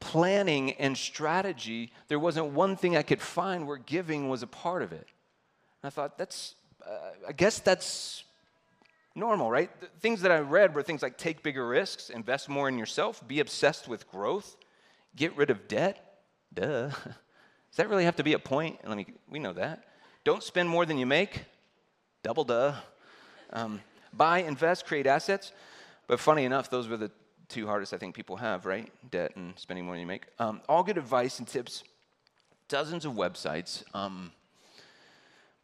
planning 0.00 0.72
and 0.72 0.98
strategy, 0.98 1.92
there 2.08 2.18
wasn't 2.18 2.46
one 2.48 2.76
thing 2.76 2.96
I 2.96 3.02
could 3.02 3.22
find 3.22 3.66
where 3.66 3.78
giving 3.78 4.28
was 4.28 4.42
a 4.42 4.48
part 4.48 4.82
of 4.82 4.92
it. 4.92 5.06
I 5.84 5.90
thought, 5.90 6.16
that's, 6.16 6.54
uh, 6.86 7.10
I 7.28 7.32
guess 7.32 7.58
that's 7.58 8.24
normal, 9.14 9.50
right? 9.50 9.70
The 9.80 9.86
things 10.00 10.22
that 10.22 10.30
I 10.30 10.38
read 10.38 10.74
were 10.74 10.82
things 10.82 11.02
like 11.02 11.18
take 11.18 11.42
bigger 11.42 11.66
risks, 11.66 12.10
invest 12.10 12.48
more 12.48 12.68
in 12.68 12.78
yourself, 12.78 13.26
be 13.26 13.40
obsessed 13.40 13.88
with 13.88 14.10
growth, 14.10 14.56
get 15.16 15.36
rid 15.36 15.50
of 15.50 15.68
debt. 15.68 16.22
Duh. 16.54 16.88
Does 17.72 17.76
that 17.76 17.88
really 17.88 18.04
have 18.04 18.16
to 18.16 18.22
be 18.22 18.34
a 18.34 18.38
point? 18.38 18.78
Let 18.86 18.96
me, 18.96 19.06
we 19.28 19.38
know 19.38 19.54
that. 19.54 19.84
Don't 20.24 20.42
spend 20.42 20.68
more 20.68 20.86
than 20.86 20.98
you 20.98 21.06
make. 21.06 21.44
Double 22.22 22.44
duh. 22.44 22.74
Um, 23.52 23.80
buy, 24.12 24.38
invest, 24.38 24.86
create 24.86 25.06
assets. 25.06 25.52
But 26.06 26.20
funny 26.20 26.44
enough, 26.44 26.70
those 26.70 26.88
were 26.88 26.96
the 26.96 27.10
two 27.48 27.66
hardest 27.66 27.92
I 27.92 27.98
think 27.98 28.14
people 28.14 28.36
have, 28.36 28.66
right? 28.66 28.92
Debt 29.10 29.36
and 29.36 29.58
spending 29.58 29.84
more 29.84 29.94
than 29.94 30.00
you 30.00 30.06
make. 30.06 30.26
Um, 30.38 30.60
all 30.68 30.82
good 30.82 30.98
advice 30.98 31.38
and 31.38 31.48
tips. 31.48 31.84
Dozens 32.68 33.04
of 33.04 33.12
websites. 33.12 33.82
Um, 33.94 34.32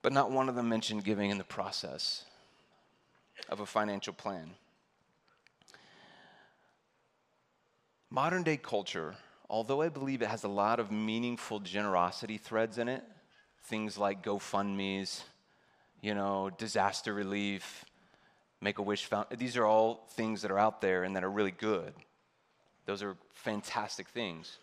but 0.08 0.14
not 0.14 0.30
one 0.30 0.48
of 0.48 0.54
them 0.54 0.70
mentioned 0.70 1.04
giving 1.04 1.28
in 1.28 1.36
the 1.36 1.44
process 1.44 2.24
of 3.50 3.60
a 3.60 3.66
financial 3.66 4.14
plan. 4.14 4.48
Modern 8.08 8.42
day 8.42 8.56
culture, 8.56 9.16
although 9.50 9.82
I 9.82 9.90
believe 9.90 10.22
it 10.22 10.28
has 10.28 10.44
a 10.44 10.48
lot 10.48 10.80
of 10.80 10.90
meaningful 10.90 11.60
generosity 11.60 12.38
threads 12.38 12.78
in 12.78 12.88
it, 12.88 13.04
things 13.64 13.98
like 13.98 14.24
GoFundMe's, 14.24 15.24
you 16.00 16.14
know, 16.14 16.48
disaster 16.56 17.12
relief, 17.12 17.84
Make 18.62 18.78
a 18.78 18.82
Wish 18.82 19.04
Foundation, 19.04 19.38
these 19.38 19.58
are 19.58 19.66
all 19.66 20.06
things 20.12 20.40
that 20.40 20.50
are 20.50 20.58
out 20.58 20.80
there 20.80 21.04
and 21.04 21.16
that 21.16 21.22
are 21.22 21.30
really 21.30 21.50
good. 21.50 21.92
Those 22.86 23.02
are 23.02 23.14
fantastic 23.34 24.08
things. 24.08 24.56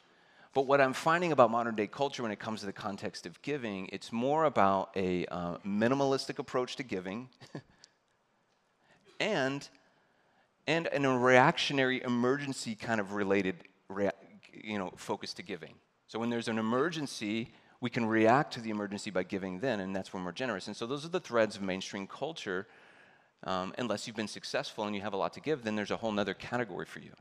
But 0.55 0.67
what 0.67 0.79
I'm 0.79 0.93
finding 0.93 1.33
about 1.33 1.51
modern 1.51 1.75
day 1.75 1.85
culture 1.85 2.23
when 2.23 2.31
it 2.31 2.39
comes 2.39 2.61
to 2.61 2.65
the 2.65 2.71
context 2.71 3.25
of 3.25 3.39
giving, 3.41 3.89
it's 3.91 4.13
more 4.13 4.45
about 4.45 4.89
a 4.95 5.25
uh, 5.25 5.57
minimalistic 5.67 6.39
approach 6.39 6.77
to 6.77 6.83
giving 6.83 7.27
and, 9.19 9.67
and, 10.65 10.87
and 10.87 11.05
a 11.05 11.09
reactionary 11.09 12.01
emergency 12.01 12.73
kind 12.73 13.01
of 13.01 13.11
related 13.11 13.57
rea- 13.89 14.11
you 14.53 14.79
know, 14.79 14.93
focus 14.95 15.33
to 15.33 15.43
giving. 15.43 15.73
So 16.07 16.19
when 16.19 16.29
there's 16.29 16.47
an 16.47 16.57
emergency, 16.57 17.51
we 17.81 17.89
can 17.89 18.05
react 18.05 18.53
to 18.53 18.61
the 18.61 18.69
emergency 18.69 19.11
by 19.11 19.23
giving 19.23 19.59
then, 19.59 19.81
and 19.81 19.93
that's 19.93 20.13
when 20.13 20.23
we're 20.23 20.31
generous. 20.31 20.67
And 20.67 20.75
so 20.75 20.87
those 20.87 21.03
are 21.03 21.09
the 21.09 21.19
threads 21.19 21.57
of 21.57 21.63
mainstream 21.63 22.07
culture. 22.07 22.65
Um, 23.43 23.73
unless 23.77 24.07
you've 24.07 24.15
been 24.15 24.29
successful 24.29 24.85
and 24.85 24.95
you 24.95 25.01
have 25.01 25.13
a 25.13 25.17
lot 25.17 25.33
to 25.33 25.41
give, 25.41 25.65
then 25.65 25.75
there's 25.75 25.91
a 25.91 25.97
whole 25.97 26.17
other 26.17 26.33
category 26.33 26.85
for 26.85 26.99
you. 26.99 27.11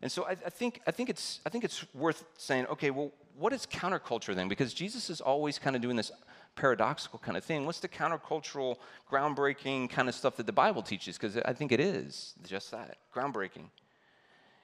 And 0.00 0.10
so 0.10 0.24
I, 0.24 0.30
I, 0.30 0.50
think, 0.50 0.80
I, 0.86 0.90
think 0.90 1.10
it's, 1.10 1.40
I 1.44 1.48
think 1.48 1.64
it's 1.64 1.84
worth 1.92 2.24
saying, 2.36 2.66
okay, 2.66 2.90
well, 2.90 3.12
what 3.36 3.52
is 3.52 3.66
counterculture 3.66 4.34
then? 4.34 4.48
Because 4.48 4.74
Jesus 4.74 5.10
is 5.10 5.20
always 5.20 5.58
kind 5.58 5.76
of 5.76 5.82
doing 5.82 5.96
this 5.96 6.10
paradoxical 6.54 7.18
kind 7.18 7.36
of 7.36 7.44
thing. 7.44 7.66
What's 7.66 7.80
the 7.80 7.88
countercultural, 7.88 8.76
groundbreaking 9.10 9.90
kind 9.90 10.08
of 10.08 10.14
stuff 10.14 10.36
that 10.36 10.46
the 10.46 10.52
Bible 10.52 10.82
teaches? 10.82 11.16
Because 11.16 11.36
I 11.38 11.52
think 11.52 11.72
it 11.72 11.80
is 11.80 12.34
just 12.46 12.70
that 12.72 12.98
groundbreaking. 13.14 13.70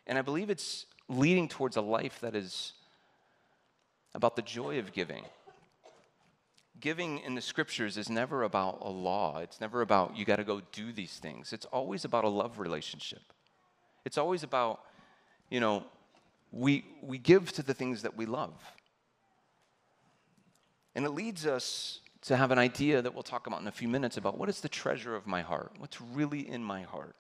And 0.07 0.19
I 0.19 0.23
believe 0.23 0.51
it's 0.51 0.87
leading 1.09 1.49
towards 1.49 1.77
a 1.77 1.81
life 1.81 2.21
that 2.21 2.35
is 2.35 2.73
about 4.15 4.37
the 4.37 4.43
joy 4.43 4.79
of 4.79 4.93
giving. 4.93 5.25
Giving 6.81 7.19
in 7.21 7.35
the 7.35 7.41
scriptures 7.41 7.97
is 7.97 8.11
never 8.11 8.43
about 8.43 8.79
a 8.81 8.91
law, 8.91 9.39
it's 9.39 9.61
never 9.61 9.81
about 9.81 10.17
you 10.17 10.25
got 10.25 10.37
to 10.37 10.45
go 10.45 10.61
do 10.73 10.93
these 10.93 11.19
things. 11.19 11.53
It's 11.53 11.67
always 11.67 12.05
about 12.05 12.25
a 12.25 12.29
love 12.29 12.59
relationship. 12.59 13.23
It's 14.05 14.19
always 14.19 14.43
about 14.43 14.81
you 15.55 15.61
know, 15.61 15.85
we, 16.51 16.85
we 17.01 17.17
give 17.17 17.53
to 17.53 17.63
the 17.63 17.75
things 17.75 18.03
that 18.03 18.17
we 18.17 18.27
love. 18.27 18.61
And 20.97 21.05
it 21.05 21.11
leads 21.11 21.47
us 21.47 22.01
to 22.23 22.37
have 22.37 22.51
an 22.51 22.59
idea 22.59 23.01
that 23.01 23.15
we'll 23.15 23.23
talk 23.23 23.47
about 23.47 23.61
in 23.61 23.69
a 23.69 23.73
few 23.73 23.87
minutes 23.87 24.17
about 24.17 24.37
what 24.37 24.49
is 24.49 24.61
the 24.61 24.69
treasure 24.69 25.15
of 25.15 25.29
my 25.29 25.43
heart? 25.43 25.71
What's 25.79 26.01
really 26.01 26.41
in 26.41 26.61
my 26.61 26.83
heart? 26.83 27.15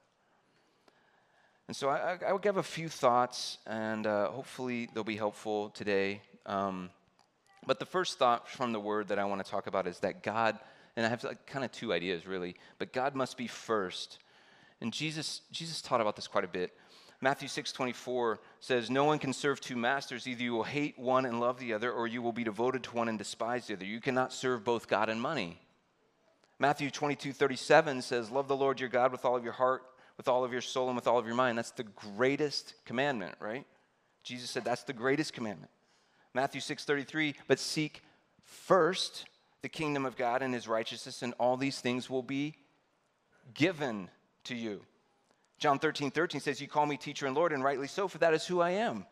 And 1.68 1.77
so 1.77 1.88
I, 1.88 2.18
I 2.27 2.33
will 2.33 2.40
give 2.40 2.57
a 2.57 2.62
few 2.64 2.88
thoughts, 2.88 3.59
and 3.68 4.05
uh, 4.05 4.31
hopefully 4.31 4.88
they'll 4.92 5.05
be 5.05 5.16
helpful 5.16 5.68
today. 5.68 6.20
Um, 6.44 6.90
but 7.64 7.79
the 7.79 7.87
first 7.87 8.18
thought 8.18 8.49
from 8.49 8.73
the 8.73 8.81
word 8.81 9.07
that 9.09 9.20
I 9.20 9.25
want 9.27 9.44
to 9.44 9.49
talk 9.49 9.68
about 9.68 9.87
is 9.87 10.01
that 10.01 10.25
God, 10.25 10.59
and 10.97 11.07
I 11.07 11.09
have 11.09 11.23
like 11.23 11.47
kind 11.47 11.64
of 11.64 11.70
two 11.70 11.92
ideas 11.92 12.27
really, 12.27 12.57
but 12.81 12.92
God 12.92 13.14
must 13.14 13.37
be 13.37 13.47
first. 13.47 14.18
And 14.81 14.92
Jesus, 14.92 15.42
Jesus 15.53 15.81
taught 15.81 16.01
about 16.01 16.16
this 16.16 16.27
quite 16.27 16.44
a 16.44 16.49
bit. 16.49 16.73
Matthew 17.24 17.48
6 17.48 17.72
24 17.72 18.38
says, 18.60 18.90
No 18.90 19.04
one 19.04 19.18
can 19.18 19.32
serve 19.32 19.58
two 19.58 19.76
masters. 19.76 20.28
Either 20.28 20.42
you 20.42 20.52
will 20.52 20.62
hate 20.62 20.98
one 20.98 21.24
and 21.24 21.40
love 21.40 21.58
the 21.58 21.72
other, 21.72 21.90
or 21.90 22.06
you 22.06 22.20
will 22.20 22.34
be 22.34 22.44
devoted 22.44 22.82
to 22.82 22.96
one 22.96 23.08
and 23.08 23.16
despise 23.16 23.66
the 23.66 23.72
other. 23.72 23.87
You 23.87 23.98
cannot 23.98 24.30
serve 24.30 24.62
both 24.62 24.88
God 24.88 25.08
and 25.08 25.18
money. 25.22 25.58
Matthew 26.58 26.90
22 26.90 27.32
37 27.32 28.02
says, 28.02 28.30
Love 28.30 28.46
the 28.46 28.54
Lord 28.54 28.78
your 28.78 28.90
God 28.90 29.10
with 29.10 29.24
all 29.24 29.37
of 29.37 29.42
your 29.42 29.54
heart, 29.54 29.84
with 30.18 30.28
all 30.28 30.44
of 30.44 30.52
your 30.52 30.60
soul, 30.60 30.88
and 30.88 30.96
with 30.96 31.06
all 31.06 31.18
of 31.18 31.24
your 31.24 31.34
mind. 31.34 31.56
That's 31.56 31.70
the 31.70 31.84
greatest 31.84 32.74
commandment, 32.84 33.37
right? 33.40 33.64
Jesus 34.22 34.50
said 34.50 34.62
that's 34.62 34.82
the 34.82 34.92
greatest 34.92 35.32
commandment. 35.32 35.72
Matthew 36.34 36.60
6 36.60 36.84
33, 36.84 37.37
but 37.48 37.58
seek 37.58 38.02
first 38.42 39.24
the 39.62 39.70
kingdom 39.70 40.04
of 40.04 40.14
God 40.14 40.42
and 40.42 40.52
his 40.52 40.68
righteousness, 40.68 41.22
and 41.22 41.32
all 41.38 41.56
these 41.56 41.80
things 41.80 42.10
will 42.10 42.22
be 42.22 42.54
given 43.54 44.10
to 44.44 44.54
you. 44.54 44.82
John 45.58 45.78
13, 45.78 46.10
13 46.10 46.40
says, 46.40 46.60
You 46.60 46.68
call 46.68 46.86
me 46.86 46.96
teacher 46.96 47.26
and 47.26 47.34
Lord, 47.34 47.52
and 47.52 47.62
rightly 47.62 47.88
so, 47.88 48.08
for 48.08 48.18
that 48.18 48.34
is 48.34 48.46
who 48.46 48.60
I 48.60 48.70
am. 48.70 49.06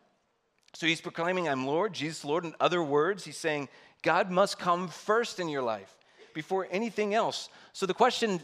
So 0.73 0.87
he's 0.87 1.01
proclaiming, 1.01 1.47
I'm 1.47 1.65
Lord, 1.65 1.93
Jesus 1.93 2.25
Lord. 2.25 2.45
In 2.45 2.53
other 2.59 2.81
words, 2.83 3.23
he's 3.23 3.37
saying, 3.37 3.69
God 4.01 4.31
must 4.31 4.59
come 4.59 4.87
first 4.87 5.39
in 5.39 5.47
your 5.47 5.61
life 5.61 5.95
before 6.33 6.67
anything 6.71 7.13
else. 7.13 7.49
So 7.73 7.85
the 7.85 7.93
question 7.93 8.39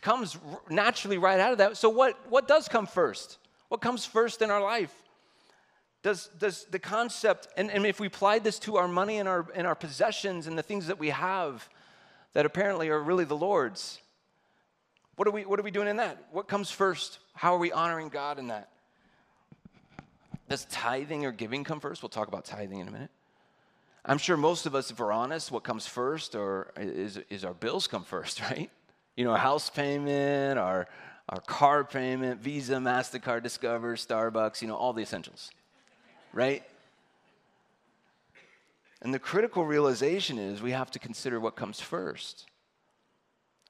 comes 0.00 0.38
naturally 0.70 1.18
right 1.18 1.38
out 1.38 1.52
of 1.52 1.58
that. 1.58 1.76
So, 1.76 1.88
what, 1.88 2.18
what 2.30 2.48
does 2.48 2.68
come 2.68 2.86
first? 2.86 3.38
What 3.68 3.80
comes 3.80 4.04
first 4.04 4.40
in 4.40 4.50
our 4.50 4.62
life? 4.62 4.94
Does, 6.02 6.28
does 6.38 6.64
the 6.70 6.78
concept, 6.78 7.48
and, 7.56 7.70
and 7.70 7.84
if 7.84 7.98
we 7.98 8.06
applied 8.06 8.44
this 8.44 8.58
to 8.60 8.76
our 8.76 8.86
money 8.86 9.18
and 9.18 9.28
our, 9.28 9.46
and 9.54 9.66
our 9.66 9.74
possessions 9.74 10.46
and 10.46 10.56
the 10.56 10.62
things 10.62 10.86
that 10.86 10.98
we 10.98 11.08
have 11.08 11.68
that 12.32 12.46
apparently 12.46 12.88
are 12.90 13.02
really 13.02 13.24
the 13.24 13.36
Lord's, 13.36 13.98
what 15.16 15.26
are, 15.26 15.32
we, 15.32 15.44
what 15.44 15.58
are 15.58 15.64
we 15.64 15.70
doing 15.70 15.88
in 15.88 15.96
that? 15.96 16.26
What 16.30 16.46
comes 16.46 16.70
first? 16.70 17.18
How 17.36 17.54
are 17.54 17.58
we 17.58 17.70
honoring 17.70 18.08
God 18.08 18.38
in 18.38 18.48
that? 18.48 18.70
Does 20.48 20.64
tithing 20.70 21.26
or 21.26 21.32
giving 21.32 21.64
come 21.64 21.80
first? 21.80 22.02
We'll 22.02 22.08
talk 22.08 22.28
about 22.28 22.46
tithing 22.46 22.78
in 22.78 22.88
a 22.88 22.90
minute. 22.90 23.10
I'm 24.06 24.16
sure 24.16 24.38
most 24.38 24.64
of 24.64 24.74
us, 24.74 24.90
if 24.90 24.98
we're 24.98 25.12
honest, 25.12 25.52
what 25.52 25.62
comes 25.62 25.86
first 25.86 26.34
or 26.34 26.72
is, 26.78 27.18
is 27.28 27.44
our 27.44 27.52
bills 27.52 27.88
come 27.88 28.04
first, 28.04 28.40
right? 28.50 28.70
You 29.16 29.24
know, 29.24 29.34
a 29.34 29.38
house 29.38 29.68
payment, 29.68 30.58
our, 30.58 30.88
our 31.28 31.40
car 31.40 31.84
payment, 31.84 32.40
Visa, 32.40 32.76
MasterCard, 32.76 33.42
Discover, 33.42 33.96
Starbucks, 33.96 34.62
you 34.62 34.68
know, 34.68 34.76
all 34.76 34.94
the 34.94 35.02
essentials, 35.02 35.50
right? 36.32 36.62
And 39.02 39.12
the 39.12 39.18
critical 39.18 39.66
realization 39.66 40.38
is 40.38 40.62
we 40.62 40.70
have 40.70 40.90
to 40.92 40.98
consider 40.98 41.38
what 41.38 41.54
comes 41.54 41.80
first. 41.80 42.46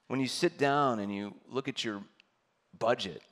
When 0.06 0.20
you 0.20 0.28
sit 0.28 0.56
down 0.56 1.00
and 1.00 1.12
you 1.12 1.34
look 1.50 1.66
at 1.66 1.84
your 1.84 2.02
budget, 2.78 3.22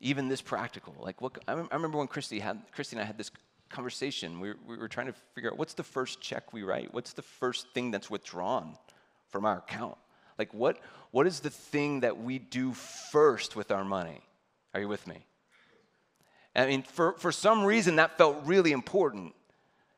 even 0.00 0.28
this 0.28 0.40
practical, 0.40 0.94
like 0.98 1.20
what 1.20 1.38
I, 1.46 1.52
remember 1.52 1.98
when 1.98 2.06
Christy 2.06 2.40
had 2.40 2.60
Christy 2.72 2.96
and 2.96 3.02
I 3.02 3.06
had 3.06 3.18
this 3.18 3.30
conversation. 3.68 4.40
We, 4.40 4.52
we 4.66 4.76
were 4.76 4.88
trying 4.88 5.06
to 5.06 5.14
figure 5.34 5.50
out 5.50 5.58
what's 5.58 5.74
the 5.74 5.82
first 5.82 6.20
check 6.20 6.52
we 6.52 6.62
write? 6.62 6.92
What's 6.92 7.12
the 7.12 7.22
first 7.22 7.68
thing 7.72 7.90
that's 7.90 8.10
withdrawn 8.10 8.76
from 9.28 9.44
our 9.44 9.58
account? 9.58 9.96
Like, 10.38 10.52
what, 10.52 10.78
what 11.10 11.26
is 11.26 11.40
the 11.40 11.50
thing 11.50 12.00
that 12.00 12.18
we 12.18 12.38
do 12.38 12.72
first 12.72 13.56
with 13.56 13.70
our 13.70 13.84
money? 13.84 14.20
Are 14.74 14.80
you 14.80 14.88
with 14.88 15.06
me? 15.06 15.24
I 16.56 16.66
mean, 16.66 16.82
for, 16.82 17.12
for 17.18 17.30
some 17.30 17.64
reason, 17.64 17.96
that 17.96 18.18
felt 18.18 18.44
really 18.44 18.72
important 18.72 19.34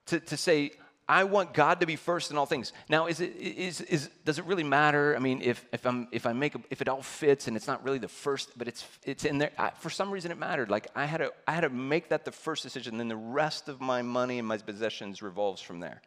to, 0.06 0.20
to 0.20 0.36
say, 0.36 0.72
I 1.12 1.24
want 1.24 1.52
God 1.52 1.80
to 1.80 1.86
be 1.86 1.96
first 1.96 2.30
in 2.30 2.38
all 2.38 2.46
things. 2.46 2.72
Now, 2.88 3.06
is 3.06 3.20
it, 3.20 3.36
is, 3.36 3.82
is, 3.82 4.08
does 4.24 4.38
it 4.38 4.46
really 4.46 4.64
matter? 4.64 5.14
I 5.14 5.18
mean, 5.18 5.42
if, 5.42 5.62
if, 5.70 5.84
I'm, 5.84 6.08
if 6.10 6.24
I 6.24 6.32
make, 6.32 6.54
a, 6.54 6.60
if 6.70 6.80
it 6.80 6.88
all 6.88 7.02
fits 7.02 7.48
and 7.48 7.54
it's 7.54 7.66
not 7.66 7.84
really 7.84 7.98
the 7.98 8.08
first, 8.08 8.56
but 8.56 8.66
it's, 8.66 8.86
it's 9.04 9.26
in 9.26 9.36
there, 9.36 9.50
I, 9.58 9.72
for 9.78 9.90
some 9.90 10.10
reason 10.10 10.30
it 10.30 10.38
mattered. 10.38 10.70
Like 10.70 10.86
I 10.96 11.04
had, 11.04 11.18
to, 11.18 11.30
I 11.46 11.52
had 11.52 11.60
to 11.60 11.68
make 11.68 12.08
that 12.08 12.24
the 12.24 12.32
first 12.32 12.62
decision, 12.62 12.96
then 12.96 13.08
the 13.08 13.16
rest 13.16 13.68
of 13.68 13.78
my 13.78 14.00
money 14.00 14.38
and 14.38 14.48
my 14.48 14.56
possessions 14.56 15.20
revolves 15.20 15.60
from 15.60 15.80
there. 15.80 16.00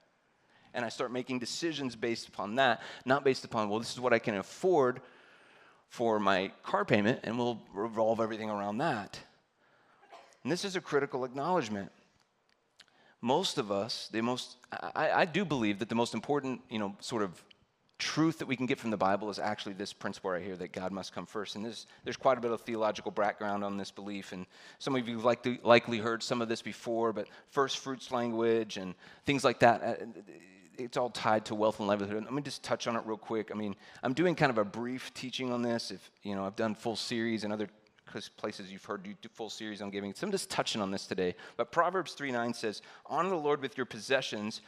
And 0.74 0.84
I 0.84 0.90
start 0.90 1.12
making 1.12 1.38
decisions 1.38 1.96
based 1.96 2.28
upon 2.28 2.56
that, 2.56 2.82
not 3.06 3.24
based 3.24 3.46
upon, 3.46 3.70
well, 3.70 3.78
this 3.78 3.94
is 3.94 4.00
what 4.00 4.12
I 4.12 4.18
can 4.18 4.36
afford 4.36 5.02
for 5.88 6.20
my 6.20 6.52
car 6.64 6.84
payment, 6.84 7.20
and 7.24 7.38
we'll 7.38 7.62
revolve 7.76 8.20
everything 8.20 8.50
around 8.50 8.80
that. 8.80 9.20
And 10.42 10.52
this 10.52 10.66
is 10.66 10.76
a 10.76 10.82
critical 10.82 11.26
acknowledgement. 11.26 11.92
Most 13.26 13.58
of 13.58 13.72
us, 13.72 14.08
the 14.12 14.22
most, 14.22 14.58
I, 14.72 15.10
I 15.12 15.26
do 15.26 15.46
believe 15.46 15.80
that 15.80 15.90
the 15.90 15.96
most 15.96 16.14
important, 16.14 16.62
you 16.70 16.78
know, 16.78 16.96
sort 17.00 17.24
of 17.24 17.44
truth 17.98 18.38
that 18.38 18.46
we 18.46 18.56
can 18.56 18.68
get 18.68 18.78
from 18.78 18.92
the 18.92 18.98
Bible 18.98 19.32
is 19.32 19.40
actually 19.40 19.74
this 19.74 19.94
principle 19.94 20.30
right 20.30 20.44
here 20.44 20.56
that 20.58 20.72
God 20.72 20.92
must 20.92 21.12
come 21.12 21.26
first. 21.26 21.56
And 21.56 21.66
this, 21.66 21.88
there's 22.04 22.18
quite 22.18 22.38
a 22.38 22.42
bit 22.42 22.52
of 22.52 22.62
theological 22.62 23.10
background 23.10 23.64
on 23.64 23.78
this 23.78 23.90
belief. 23.90 24.32
And 24.32 24.46
some 24.78 24.96
of 24.96 25.08
you 25.08 25.16
have 25.16 25.26
likely, 25.26 25.60
likely 25.64 25.98
heard 25.98 26.22
some 26.22 26.40
of 26.40 26.50
this 26.50 26.62
before, 26.62 27.14
but 27.14 27.28
first 27.50 27.80
fruits 27.80 28.12
language 28.12 28.78
and 28.78 28.94
things 29.26 29.44
like 29.44 29.60
that, 29.62 29.82
uh, 29.82 30.06
it's 30.78 30.96
all 30.96 31.10
tied 31.10 31.46
to 31.46 31.56
wealth 31.56 31.80
and 31.80 31.88
livelihood. 31.88 32.24
Let 32.26 32.32
me 32.32 32.44
just 32.44 32.62
touch 32.62 32.86
on 32.86 32.96
it 32.96 33.02
real 33.08 33.18
quick. 33.18 33.50
I 33.52 33.56
mean, 33.56 33.76
I'm 34.04 34.14
doing 34.14 34.36
kind 34.36 34.52
of 34.52 34.60
a 34.60 34.66
brief 34.66 35.12
teaching 35.16 35.52
on 35.52 35.64
this. 35.64 35.90
If, 35.90 36.12
you 36.22 36.36
know, 36.36 36.46
I've 36.46 36.56
done 36.56 36.76
full 36.76 36.96
series 36.96 37.44
and 37.44 37.52
other 37.52 37.70
places 38.38 38.72
you've 38.72 38.86
heard 38.86 39.04
do 39.04 39.30
full 39.34 39.50
series 39.50 39.82
on 39.82 39.90
giving. 39.90 40.14
So 40.14 40.26
I'm 40.26 40.32
just 40.32 40.50
touching 40.50 40.82
on 40.82 40.92
this 40.92 41.08
today. 41.08 41.36
But 41.58 41.72
Proverbs 41.72 42.14
3 42.14 42.32
9 42.32 42.54
says, 42.54 42.82
Honor 43.06 43.30
the 43.30 43.36
Lord 43.36 43.62
with 43.62 43.78
your 43.78 43.86
possessions 43.86 44.62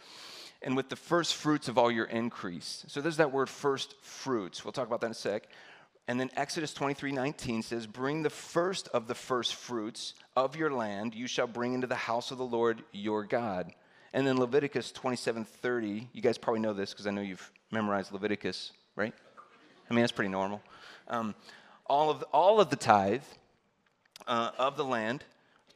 and 0.61 0.75
with 0.75 0.89
the 0.89 0.95
first 0.95 1.35
fruits 1.35 1.67
of 1.67 1.77
all 1.77 1.91
your 1.91 2.05
increase. 2.05 2.85
So 2.87 3.01
there's 3.01 3.17
that 3.17 3.31
word 3.31 3.49
first 3.49 3.95
fruits. 4.01 4.65
We'll 4.65 4.71
talk 4.71 4.87
about 4.87 5.01
that 5.01 5.07
in 5.07 5.11
a 5.11 5.15
sec. 5.15 5.47
And 6.07 6.19
then 6.19 6.29
Exodus 6.35 6.73
23 6.73 7.11
19 7.11 7.61
says, 7.61 7.85
Bring 7.85 8.23
the 8.23 8.29
first 8.29 8.87
of 8.89 9.07
the 9.07 9.15
first 9.15 9.55
fruits 9.55 10.13
of 10.35 10.55
your 10.55 10.71
land, 10.71 11.13
you 11.13 11.27
shall 11.27 11.47
bring 11.47 11.73
into 11.73 11.87
the 11.87 11.95
house 11.95 12.31
of 12.31 12.37
the 12.37 12.45
Lord 12.45 12.83
your 12.91 13.23
God. 13.23 13.71
And 14.13 14.25
then 14.25 14.39
Leviticus 14.39 14.91
27 14.91 15.43
30, 15.43 16.09
you 16.13 16.21
guys 16.21 16.37
probably 16.37 16.61
know 16.61 16.73
this 16.73 16.91
because 16.91 17.07
I 17.07 17.11
know 17.11 17.21
you've 17.21 17.51
memorized 17.71 18.11
Leviticus, 18.13 18.71
right? 18.95 19.13
I 19.89 19.93
mean, 19.93 20.01
that's 20.01 20.11
pretty 20.11 20.31
normal. 20.31 20.61
Um, 21.09 21.35
all 21.89 22.09
of, 22.09 22.23
all 22.33 22.59
of 22.59 22.69
the 22.69 22.75
tithe 22.75 23.23
uh, 24.27 24.51
of 24.57 24.77
the 24.77 24.85
land, 24.85 25.23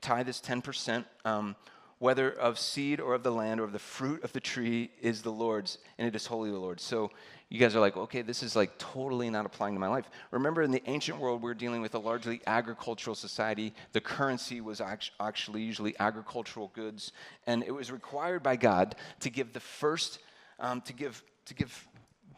tithe 0.01 0.27
is 0.27 0.41
10%, 0.41 1.05
um, 1.25 1.55
whether 1.99 2.31
of 2.31 2.57
seed 2.57 2.99
or 2.99 3.13
of 3.13 3.23
the 3.23 3.31
land 3.31 3.59
or 3.59 3.63
of 3.63 3.71
the 3.71 3.79
fruit 3.79 4.23
of 4.23 4.33
the 4.33 4.39
tree 4.39 4.89
is 5.01 5.21
the 5.21 5.31
Lord's, 5.31 5.77
and 5.97 6.07
it 6.07 6.15
is 6.15 6.25
wholly 6.25 6.49
the 6.49 6.57
Lord's. 6.57 6.83
So 6.83 7.11
you 7.49 7.59
guys 7.59 7.75
are 7.75 7.79
like, 7.79 7.97
okay, 7.97 8.21
this 8.21 8.43
is 8.43 8.55
like 8.55 8.77
totally 8.77 9.29
not 9.29 9.45
applying 9.45 9.73
to 9.75 9.79
my 9.79 9.87
life. 9.87 10.09
Remember, 10.31 10.61
in 10.61 10.71
the 10.71 10.81
ancient 10.87 11.19
world, 11.19 11.41
we 11.41 11.51
are 11.51 11.53
dealing 11.53 11.81
with 11.81 11.93
a 11.95 11.99
largely 11.99 12.41
agricultural 12.47 13.15
society. 13.15 13.73
The 13.91 14.01
currency 14.01 14.61
was 14.61 14.81
actually 14.81 15.61
usually 15.61 15.93
agricultural 15.99 16.71
goods, 16.73 17.11
and 17.45 17.61
it 17.63 17.71
was 17.71 17.91
required 17.91 18.41
by 18.41 18.55
God 18.55 18.95
to 19.19 19.29
give 19.29 19.53
the 19.53 19.59
first, 19.59 20.19
um, 20.59 20.81
to 20.81 20.93
give, 20.93 21.21
to 21.45 21.53
give 21.53 21.87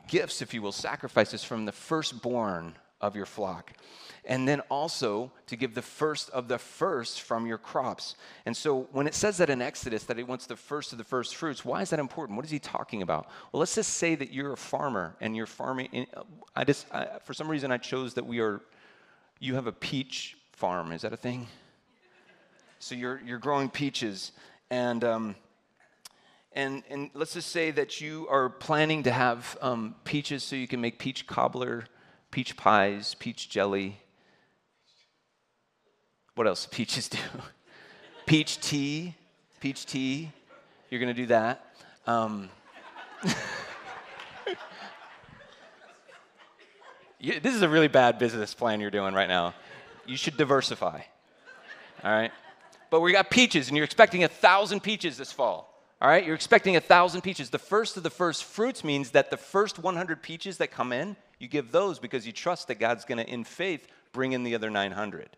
gifts, 0.08 0.42
if 0.42 0.54
you 0.54 0.62
will, 0.62 0.72
sacrifices 0.72 1.44
from 1.44 1.66
the 1.66 1.72
firstborn 1.72 2.76
of 3.04 3.16
your 3.18 3.26
flock. 3.26 3.74
And 4.26 4.48
then 4.48 4.62
also 4.70 5.32
to 5.48 5.58
give 5.58 5.76
the 5.76 5.82
first 5.82 6.30
of 6.30 6.48
the 6.48 6.58
first 6.58 7.22
from 7.22 7.46
your 7.46 7.58
crops. 7.58 8.16
And 8.46 8.56
so 8.56 8.88
when 8.94 9.06
it 9.06 9.14
says 9.14 9.38
that 9.38 9.50
in 9.50 9.62
Exodus 9.62 10.04
that 10.06 10.18
he 10.18 10.24
wants 10.24 10.46
the 10.46 10.56
first 10.56 10.94
of 10.94 10.98
the 10.98 11.04
first 11.04 11.36
fruits, 11.36 11.66
why 11.66 11.82
is 11.82 11.90
that 11.90 12.00
important? 12.00 12.38
What 12.38 12.46
is 12.46 12.52
he 12.52 12.60
talking 12.60 13.02
about? 13.02 13.28
Well, 13.52 13.60
let's 13.60 13.76
just 13.76 13.96
say 13.96 14.16
that 14.16 14.32
you're 14.32 14.54
a 14.54 14.58
farmer 14.58 15.18
and 15.20 15.36
you're 15.36 15.46
farming. 15.46 16.08
I 16.56 16.64
just, 16.64 16.88
I, 16.94 17.20
for 17.26 17.34
some 17.34 17.50
reason, 17.50 17.70
I 17.74 17.78
chose 17.78 18.14
that 18.14 18.26
we 18.26 18.40
are, 18.40 18.62
you 19.40 19.56
have 19.56 19.68
a 19.68 19.74
peach 19.74 20.38
farm. 20.54 20.94
Is 20.94 21.02
that 21.02 21.12
a 21.12 21.18
thing? 21.18 21.48
So 22.80 22.96
you're, 22.96 23.22
you're 23.26 23.40
growing 23.40 23.70
peaches. 23.70 24.32
And, 24.70 25.04
um, 25.04 25.36
and, 26.54 26.84
and 26.90 27.10
let's 27.14 27.34
just 27.34 27.50
say 27.50 27.72
that 27.72 28.00
you 28.00 28.26
are 28.30 28.48
planning 28.48 29.04
to 29.04 29.12
have 29.12 29.58
um, 29.62 29.96
peaches 30.06 30.44
so 30.44 30.56
you 30.56 30.68
can 30.70 30.80
make 30.80 30.98
peach 30.98 31.28
cobbler 31.28 31.86
peach 32.34 32.58
pies, 32.58 33.16
peach 33.20 33.48
jelly. 33.48 33.96
What 36.34 36.48
else 36.48 36.68
peaches 36.70 37.08
do? 37.08 37.20
peach 38.26 38.60
tea, 38.60 39.14
peach 39.60 39.86
tea. 39.86 40.32
You're 40.90 41.00
going 41.00 41.14
to 41.14 41.22
do 41.22 41.28
that. 41.28 41.76
Um, 42.08 42.50
this 47.22 47.54
is 47.54 47.62
a 47.62 47.70
really 47.70 47.88
bad 47.88 48.18
business 48.18 48.56
plan 48.56 48.82
you're 48.82 48.90
doing 48.90 49.14
right 49.14 49.30
now. 49.30 49.54
You 50.08 50.18
should 50.18 50.36
diversify. 50.36 51.02
All 52.04 52.12
right? 52.12 52.32
But 52.90 53.02
we 53.02 53.12
got 53.12 53.30
peaches, 53.30 53.68
and 53.68 53.78
you're 53.78 53.86
expecting 53.86 54.24
a 54.24 54.28
thousand 54.28 54.80
peaches 54.80 55.18
this 55.18 55.32
fall. 55.32 55.72
All 56.02 56.10
right? 56.10 56.26
You're 56.26 56.34
expecting 56.34 56.76
a 56.78 56.82
thousand 56.82 57.22
peaches. 57.22 57.52
The 57.52 57.60
first 57.60 57.96
of 57.96 58.02
the 58.02 58.10
first 58.10 58.44
fruits 58.44 58.84
means 58.84 59.12
that 59.12 59.30
the 59.30 59.38
first 59.38 59.78
100 59.78 60.24
peaches 60.24 60.58
that 60.58 60.72
come 60.72 60.92
in, 60.92 61.16
you 61.44 61.50
give 61.50 61.72
those 61.72 62.00
because 62.00 62.26
you 62.26 62.32
trust 62.32 62.70
that 62.70 62.76
God's 62.76 63.06
going 63.06 63.20
to, 63.20 63.30
in 63.30 63.44
faith, 63.44 63.86
bring 64.14 64.32
in 64.32 64.44
the 64.44 64.56
other 64.56 64.70
900. 64.70 65.30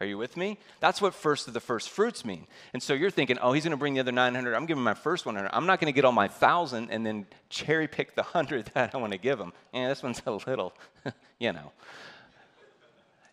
Are 0.00 0.06
you 0.06 0.16
with 0.16 0.34
me? 0.34 0.58
That's 0.80 1.02
what 1.02 1.12
first 1.12 1.46
of 1.46 1.52
the 1.52 1.60
first 1.60 1.90
fruits 1.90 2.24
mean. 2.24 2.46
And 2.72 2.82
so 2.82 2.94
you're 2.94 3.10
thinking, 3.10 3.38
oh, 3.38 3.52
he's 3.52 3.64
going 3.64 3.72
to 3.72 3.76
bring 3.76 3.92
the 3.92 4.00
other 4.00 4.12
900. 4.12 4.54
I'm 4.54 4.64
giving 4.64 4.82
my 4.82 4.94
first 4.94 5.26
100. 5.26 5.50
I'm 5.52 5.66
not 5.66 5.78
going 5.78 5.92
to 5.92 5.94
get 5.94 6.06
all 6.06 6.12
my 6.12 6.28
1,000 6.28 6.90
and 6.90 7.04
then 7.04 7.26
cherry 7.50 7.86
pick 7.86 8.14
the 8.14 8.22
100 8.22 8.70
that 8.74 8.94
I 8.94 8.98
want 8.98 9.12
to 9.12 9.18
give 9.18 9.38
him. 9.38 9.52
Yeah, 9.74 9.88
this 9.88 10.02
one's 10.02 10.22
a 10.24 10.32
little, 10.32 10.72
you 11.38 11.52
know. 11.52 11.70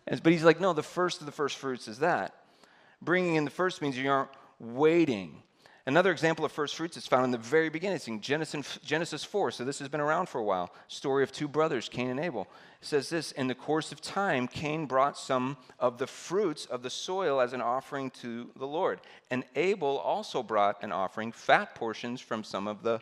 But 0.06 0.32
he's 0.32 0.44
like, 0.44 0.60
no, 0.60 0.74
the 0.74 0.82
first 0.82 1.20
of 1.20 1.26
the 1.26 1.32
first 1.32 1.56
fruits 1.56 1.88
is 1.88 2.00
that. 2.00 2.34
Bringing 3.00 3.36
in 3.36 3.46
the 3.46 3.50
first 3.50 3.80
means 3.80 3.96
you 3.96 4.10
aren't 4.10 4.30
waiting. 4.60 5.42
Another 5.88 6.12
example 6.12 6.44
of 6.44 6.52
first 6.52 6.76
fruits 6.76 6.98
is 6.98 7.06
found 7.06 7.24
in 7.24 7.30
the 7.30 7.38
very 7.38 7.70
beginning. 7.70 7.96
It's 7.96 8.08
in 8.08 8.20
Genesis, 8.20 8.78
Genesis 8.84 9.24
4, 9.24 9.52
so 9.52 9.64
this 9.64 9.78
has 9.78 9.88
been 9.88 10.02
around 10.02 10.28
for 10.28 10.38
a 10.38 10.44
while. 10.44 10.70
Story 10.86 11.22
of 11.22 11.32
two 11.32 11.48
brothers, 11.48 11.88
Cain 11.88 12.10
and 12.10 12.20
Abel. 12.20 12.46
It 12.82 12.86
says 12.86 13.08
this 13.08 13.32
In 13.32 13.46
the 13.46 13.54
course 13.54 13.90
of 13.90 14.02
time, 14.02 14.48
Cain 14.48 14.84
brought 14.84 15.16
some 15.16 15.56
of 15.78 15.96
the 15.96 16.06
fruits 16.06 16.66
of 16.66 16.82
the 16.82 16.90
soil 16.90 17.40
as 17.40 17.54
an 17.54 17.62
offering 17.62 18.10
to 18.20 18.50
the 18.56 18.66
Lord. 18.66 19.00
And 19.30 19.44
Abel 19.56 19.96
also 19.96 20.42
brought 20.42 20.82
an 20.82 20.92
offering, 20.92 21.32
fat 21.32 21.74
portions 21.74 22.20
from 22.20 22.44
some 22.44 22.68
of 22.68 22.82
the 22.82 23.00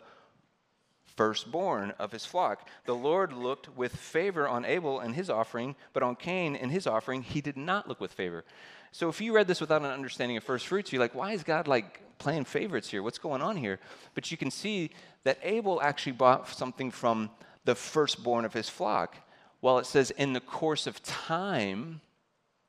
firstborn 1.17 1.91
of 1.99 2.13
his 2.13 2.25
flock. 2.25 2.69
The 2.85 2.95
Lord 2.95 3.33
looked 3.33 3.75
with 3.75 3.97
favor 3.97 4.47
on 4.47 4.63
Abel 4.63 5.01
and 5.01 5.13
his 5.13 5.29
offering, 5.29 5.75
but 5.91 6.03
on 6.03 6.15
Cain 6.15 6.55
and 6.55 6.71
his 6.71 6.87
offering, 6.87 7.23
he 7.23 7.41
did 7.41 7.57
not 7.57 7.89
look 7.89 7.99
with 7.99 8.13
favor. 8.13 8.45
So 8.91 9.09
if 9.09 9.21
you 9.21 9.33
read 9.33 9.47
this 9.47 9.61
without 9.61 9.81
an 9.81 9.91
understanding 9.91 10.37
of 10.37 10.43
first 10.43 10.67
fruits, 10.67 10.91
you're 10.91 11.01
like, 11.01 11.15
why 11.15 11.33
is 11.33 11.43
God 11.43 11.67
like 11.67 12.01
playing 12.17 12.45
favorites 12.45 12.89
here. 12.89 13.03
What's 13.03 13.17
going 13.17 13.41
on 13.41 13.57
here? 13.57 13.79
But 14.13 14.31
you 14.31 14.37
can 14.37 14.51
see 14.51 14.91
that 15.23 15.39
Abel 15.43 15.81
actually 15.81 16.13
bought 16.13 16.49
something 16.49 16.91
from 16.91 17.29
the 17.65 17.75
firstborn 17.75 18.45
of 18.45 18.53
his 18.53 18.69
flock. 18.69 19.17
While 19.59 19.79
it 19.79 19.85
says 19.85 20.11
in 20.11 20.33
the 20.33 20.39
course 20.39 20.87
of 20.87 21.01
time, 21.03 22.01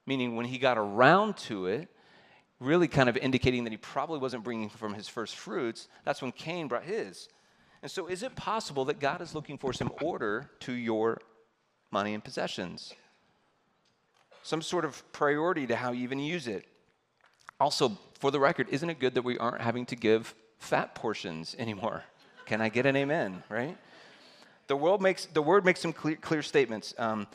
meaning 0.06 0.36
when 0.36 0.46
he 0.46 0.58
got 0.58 0.78
around 0.78 1.36
to 1.36 1.66
it, 1.66 1.88
really 2.60 2.88
kind 2.88 3.08
of 3.08 3.16
indicating 3.16 3.64
that 3.64 3.70
he 3.70 3.76
probably 3.76 4.18
wasn't 4.18 4.42
bringing 4.42 4.68
from 4.68 4.94
his 4.94 5.06
first 5.06 5.36
fruits, 5.36 5.88
that's 6.04 6.22
when 6.22 6.32
Cain 6.32 6.66
brought 6.66 6.84
his. 6.84 7.28
And 7.82 7.90
so, 7.90 8.08
is 8.08 8.24
it 8.24 8.34
possible 8.34 8.86
that 8.86 8.98
God 8.98 9.20
is 9.22 9.34
looking 9.34 9.58
for 9.58 9.72
some 9.72 9.92
order 10.02 10.50
to 10.60 10.72
your 10.72 11.20
money 11.92 12.14
and 12.14 12.24
possessions? 12.24 12.92
Some 14.48 14.62
sort 14.62 14.86
of 14.86 15.02
priority 15.12 15.66
to 15.66 15.76
how 15.76 15.92
you 15.92 16.04
even 16.04 16.18
use 16.18 16.48
it. 16.48 16.64
Also, 17.60 17.98
for 18.18 18.30
the 18.30 18.40
record, 18.40 18.66
isn't 18.70 18.88
it 18.88 18.98
good 18.98 19.12
that 19.12 19.20
we 19.20 19.36
aren't 19.36 19.60
having 19.60 19.84
to 19.84 19.94
give 19.94 20.34
fat 20.56 20.94
portions 20.94 21.54
anymore? 21.58 22.02
Can 22.46 22.62
I 22.62 22.70
get 22.70 22.86
an 22.86 22.96
amen, 22.96 23.42
right? 23.50 23.76
The, 24.66 24.74
world 24.74 25.02
makes, 25.02 25.26
the 25.26 25.42
word 25.42 25.66
makes 25.66 25.80
some 25.80 25.92
clear, 25.92 26.16
clear 26.16 26.40
statements. 26.40 26.94
Um, 26.96 27.26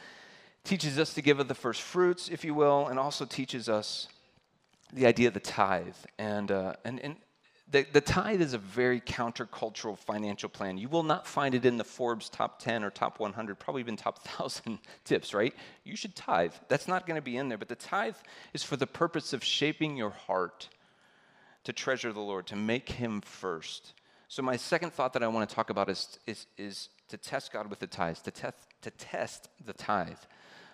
teaches 0.63 0.97
us 0.97 1.13
to 1.13 1.21
give 1.21 1.39
of 1.39 1.47
the 1.47 1.53
first 1.53 1.83
fruits, 1.83 2.29
if 2.29 2.43
you 2.43 2.55
will, 2.55 2.87
and 2.87 2.97
also 2.97 3.25
teaches 3.25 3.69
us 3.69 4.07
the 4.91 5.05
idea 5.05 5.27
of 5.27 5.35
the 5.35 5.39
tithe. 5.39 5.93
And, 6.17 6.49
uh, 6.49 6.73
and, 6.83 6.99
and 6.99 7.17
the, 7.73 7.87
the 7.91 8.01
tithe 8.01 8.39
is 8.39 8.53
a 8.53 8.59
very 8.59 9.01
countercultural 9.01 9.97
financial 9.97 10.47
plan. 10.47 10.77
You 10.77 10.89
will 10.89 11.01
not 11.01 11.25
find 11.25 11.55
it 11.55 11.65
in 11.65 11.77
the 11.77 11.83
Forbes 11.83 12.29
top 12.29 12.59
10 12.59 12.83
or 12.83 12.91
top 12.91 13.19
100, 13.19 13.57
probably 13.57 13.81
even 13.81 13.97
top 13.97 14.19
1,000 14.37 14.77
tips, 15.03 15.33
right? 15.33 15.55
You 15.83 15.95
should 15.95 16.15
tithe. 16.15 16.53
That's 16.67 16.87
not 16.87 17.07
going 17.07 17.15
to 17.15 17.21
be 17.21 17.35
in 17.35 17.49
there. 17.49 17.57
But 17.57 17.69
the 17.69 17.75
tithe 17.75 18.15
is 18.53 18.61
for 18.61 18.77
the 18.77 18.85
purpose 18.85 19.33
of 19.33 19.43
shaping 19.43 19.97
your 19.97 20.11
heart. 20.11 20.69
to 21.63 21.73
treasure 21.73 22.13
the 22.13 22.19
Lord, 22.19 22.45
to 22.47 22.55
make 22.55 22.89
Him 22.89 23.21
first. 23.21 23.93
So, 24.27 24.43
my 24.43 24.57
second 24.57 24.93
thought 24.93 25.13
that 25.13 25.23
I 25.23 25.27
want 25.27 25.49
to 25.49 25.55
talk 25.55 25.69
about 25.69 25.89
is, 25.89 26.19
is, 26.27 26.45
is 26.57 26.89
to 27.07 27.17
test 27.17 27.53
God 27.53 27.69
with 27.69 27.79
the 27.79 27.87
tithe, 27.87 28.17
to, 28.17 28.31
test 28.31 28.57
to 28.81 28.91
test 28.91 29.49
the 29.65 29.73
tithe. 29.73 30.19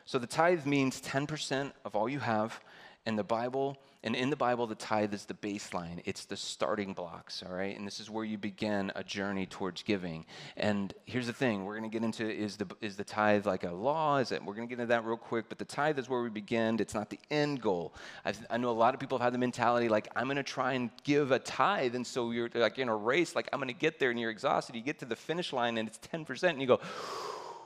So, 0.09 0.17
the 0.17 0.25
tithe 0.25 0.65
means 0.65 0.99
10% 1.01 1.71
of 1.85 1.95
all 1.95 2.09
you 2.09 2.17
have, 2.17 2.59
and 3.05 3.15
the 3.15 3.23
Bible 3.23 3.77
and 4.01 4.15
in 4.15 4.29
the 4.29 4.37
Bible, 4.37 4.65
the 4.65 4.75
tithe 4.75 5.13
is 5.13 5.25
the 5.25 5.33
baseline, 5.33 6.01
it's 6.05 6.23
the 6.23 6.37
starting 6.37 6.93
blocks, 6.93 7.43
all 7.45 7.53
right? 7.53 7.77
And 7.77 7.85
this 7.85 7.99
is 7.99 8.09
where 8.09 8.23
you 8.23 8.37
begin 8.37 8.93
a 8.95 9.03
journey 9.03 9.45
towards 9.45 9.83
giving. 9.83 10.25
And 10.55 10.93
here's 11.05 11.27
the 11.27 11.33
thing 11.33 11.65
we're 11.65 11.77
going 11.77 11.91
to 11.91 11.93
get 11.93 12.05
into 12.05 12.27
is 12.27 12.55
the, 12.55 12.65
is 12.79 12.95
the 12.95 13.03
tithe 13.03 13.45
like 13.45 13.65
a 13.65 13.71
law? 13.71 14.17
Is 14.17 14.31
it? 14.31 14.43
We're 14.43 14.53
going 14.53 14.69
to 14.69 14.73
get 14.73 14.81
into 14.81 14.93
that 14.93 15.03
real 15.03 15.17
quick, 15.17 15.49
but 15.49 15.57
the 15.57 15.65
tithe 15.65 15.99
is 15.99 16.07
where 16.07 16.21
we 16.21 16.29
begin. 16.29 16.79
It's 16.79 16.93
not 16.93 17.09
the 17.09 17.19
end 17.29 17.61
goal. 17.61 17.93
I, 18.23 18.33
I 18.49 18.57
know 18.57 18.69
a 18.69 18.71
lot 18.71 18.93
of 18.93 19.01
people 19.01 19.17
have 19.17 19.25
had 19.25 19.33
the 19.33 19.37
mentality 19.37 19.89
like, 19.89 20.07
I'm 20.15 20.27
going 20.27 20.37
to 20.37 20.43
try 20.43 20.73
and 20.73 20.89
give 21.03 21.31
a 21.31 21.39
tithe. 21.39 21.93
And 21.93 22.07
so 22.07 22.31
you're 22.31 22.49
like 22.55 22.79
in 22.79 22.87
a 22.87 22.95
race, 22.95 23.35
like, 23.35 23.49
I'm 23.51 23.59
going 23.59 23.67
to 23.67 23.73
get 23.73 23.99
there, 23.99 24.11
and 24.11 24.19
you're 24.19 24.31
exhausted. 24.31 24.75
You 24.75 24.81
get 24.81 24.99
to 24.99 25.05
the 25.05 25.17
finish 25.17 25.51
line, 25.51 25.77
and 25.77 25.89
it's 25.89 25.97
10%, 25.97 26.43
and 26.51 26.61
you 26.61 26.67
go, 26.67 26.79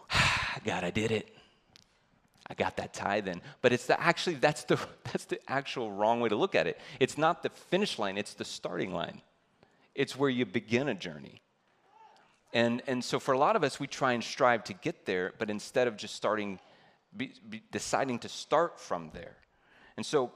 God, 0.65 0.83
I 0.83 0.89
did 0.89 1.11
it. 1.11 1.29
I 2.53 2.55
got 2.55 2.77
that 2.77 2.93
tithe 2.93 3.27
in. 3.27 3.41
But 3.63 3.73
it's 3.73 3.87
the, 3.87 3.99
actually, 3.99 4.35
that's 4.35 4.63
the, 4.65 4.79
that's 5.05 5.25
the 5.25 5.39
actual 5.49 5.91
wrong 5.91 6.19
way 6.19 6.29
to 6.29 6.35
look 6.35 6.53
at 6.53 6.67
it. 6.67 6.79
It's 6.99 7.17
not 7.17 7.41
the 7.41 7.49
finish 7.49 7.97
line, 7.97 8.15
it's 8.15 8.35
the 8.35 8.45
starting 8.45 8.93
line. 8.93 9.21
It's 9.95 10.15
where 10.15 10.29
you 10.29 10.45
begin 10.45 10.87
a 10.87 10.93
journey. 10.93 11.41
And, 12.53 12.83
and 12.85 13.03
so 13.03 13.19
for 13.19 13.33
a 13.33 13.37
lot 13.39 13.55
of 13.55 13.63
us, 13.63 13.79
we 13.79 13.87
try 13.87 14.13
and 14.13 14.23
strive 14.23 14.63
to 14.65 14.73
get 14.73 15.07
there, 15.07 15.33
but 15.39 15.49
instead 15.49 15.87
of 15.87 15.97
just 15.97 16.13
starting, 16.13 16.59
be, 17.17 17.33
be 17.49 17.63
deciding 17.71 18.19
to 18.19 18.29
start 18.29 18.79
from 18.79 19.09
there. 19.13 19.35
And 19.97 20.05
so 20.05 20.31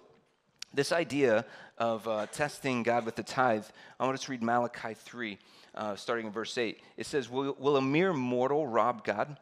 this 0.74 0.92
idea 0.92 1.46
of 1.78 2.08
uh, 2.08 2.26
testing 2.32 2.82
God 2.82 3.06
with 3.06 3.16
the 3.16 3.22
tithe, 3.22 3.66
I 4.00 4.06
want 4.06 4.16
us 4.16 4.24
to 4.24 4.32
read 4.32 4.42
Malachi 4.42 4.96
3, 4.96 5.38
uh, 5.76 5.96
starting 5.96 6.26
in 6.26 6.32
verse 6.32 6.58
8. 6.58 6.80
It 6.98 7.06
says, 7.06 7.30
will, 7.30 7.56
will 7.60 7.78
a 7.78 7.82
mere 7.82 8.14
mortal 8.14 8.66
rob 8.66 9.04
God? 9.04 9.38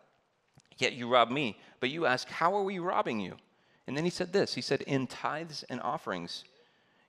Yet 0.78 0.94
you 0.94 1.08
rob 1.08 1.30
me. 1.30 1.58
But 1.80 1.90
you 1.90 2.06
ask, 2.06 2.28
How 2.30 2.56
are 2.56 2.64
we 2.64 2.80
robbing 2.80 3.20
you? 3.20 3.36
And 3.88 3.96
then 3.96 4.04
he 4.04 4.10
said 4.10 4.34
this 4.34 4.54
He 4.56 4.62
said, 4.62 4.82
In 4.84 5.08
tithes 5.08 5.64
and 5.70 5.82
offerings. 5.82 6.44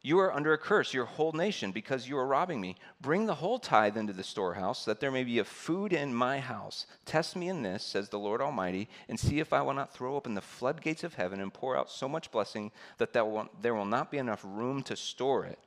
You 0.07 0.21
are 0.21 0.33
under 0.33 0.53
a 0.53 0.59
curse, 0.59 0.95
your 0.95 1.05
whole 1.05 1.33
nation, 1.33 1.73
because 1.73 2.09
you 2.09 2.17
are 2.17 2.29
robbing 2.29 2.61
me. 2.61 2.77
Bring 3.01 3.27
the 3.27 3.35
whole 3.35 3.59
tithe 3.59 3.97
into 3.97 4.13
the 4.13 4.23
storehouse, 4.23 4.85
that 4.85 5.01
there 5.01 5.11
may 5.11 5.25
be 5.25 5.41
a 5.41 5.45
food 5.45 5.93
in 5.93 6.15
my 6.15 6.39
house. 6.39 6.87
Test 7.05 7.35
me 7.35 7.49
in 7.49 7.63
this, 7.63 7.83
says 7.83 8.09
the 8.09 8.19
Lord 8.19 8.41
Almighty, 8.41 8.89
and 9.09 9.19
see 9.19 9.41
if 9.41 9.53
I 9.53 9.63
will 9.63 9.75
not 9.75 9.93
throw 9.93 10.15
open 10.15 10.35
the 10.35 10.41
floodgates 10.41 11.03
of 11.03 11.15
heaven 11.15 11.41
and 11.41 11.53
pour 11.53 11.77
out 11.77 11.91
so 11.91 12.09
much 12.09 12.31
blessing 12.31 12.71
that 12.99 13.13
there 13.13 13.25
will, 13.25 13.49
there 13.61 13.75
will 13.75 13.85
not 13.85 14.13
be 14.13 14.19
enough 14.19 14.45
room 14.45 14.81
to 14.85 14.95
store 14.95 15.45
it. 15.45 15.59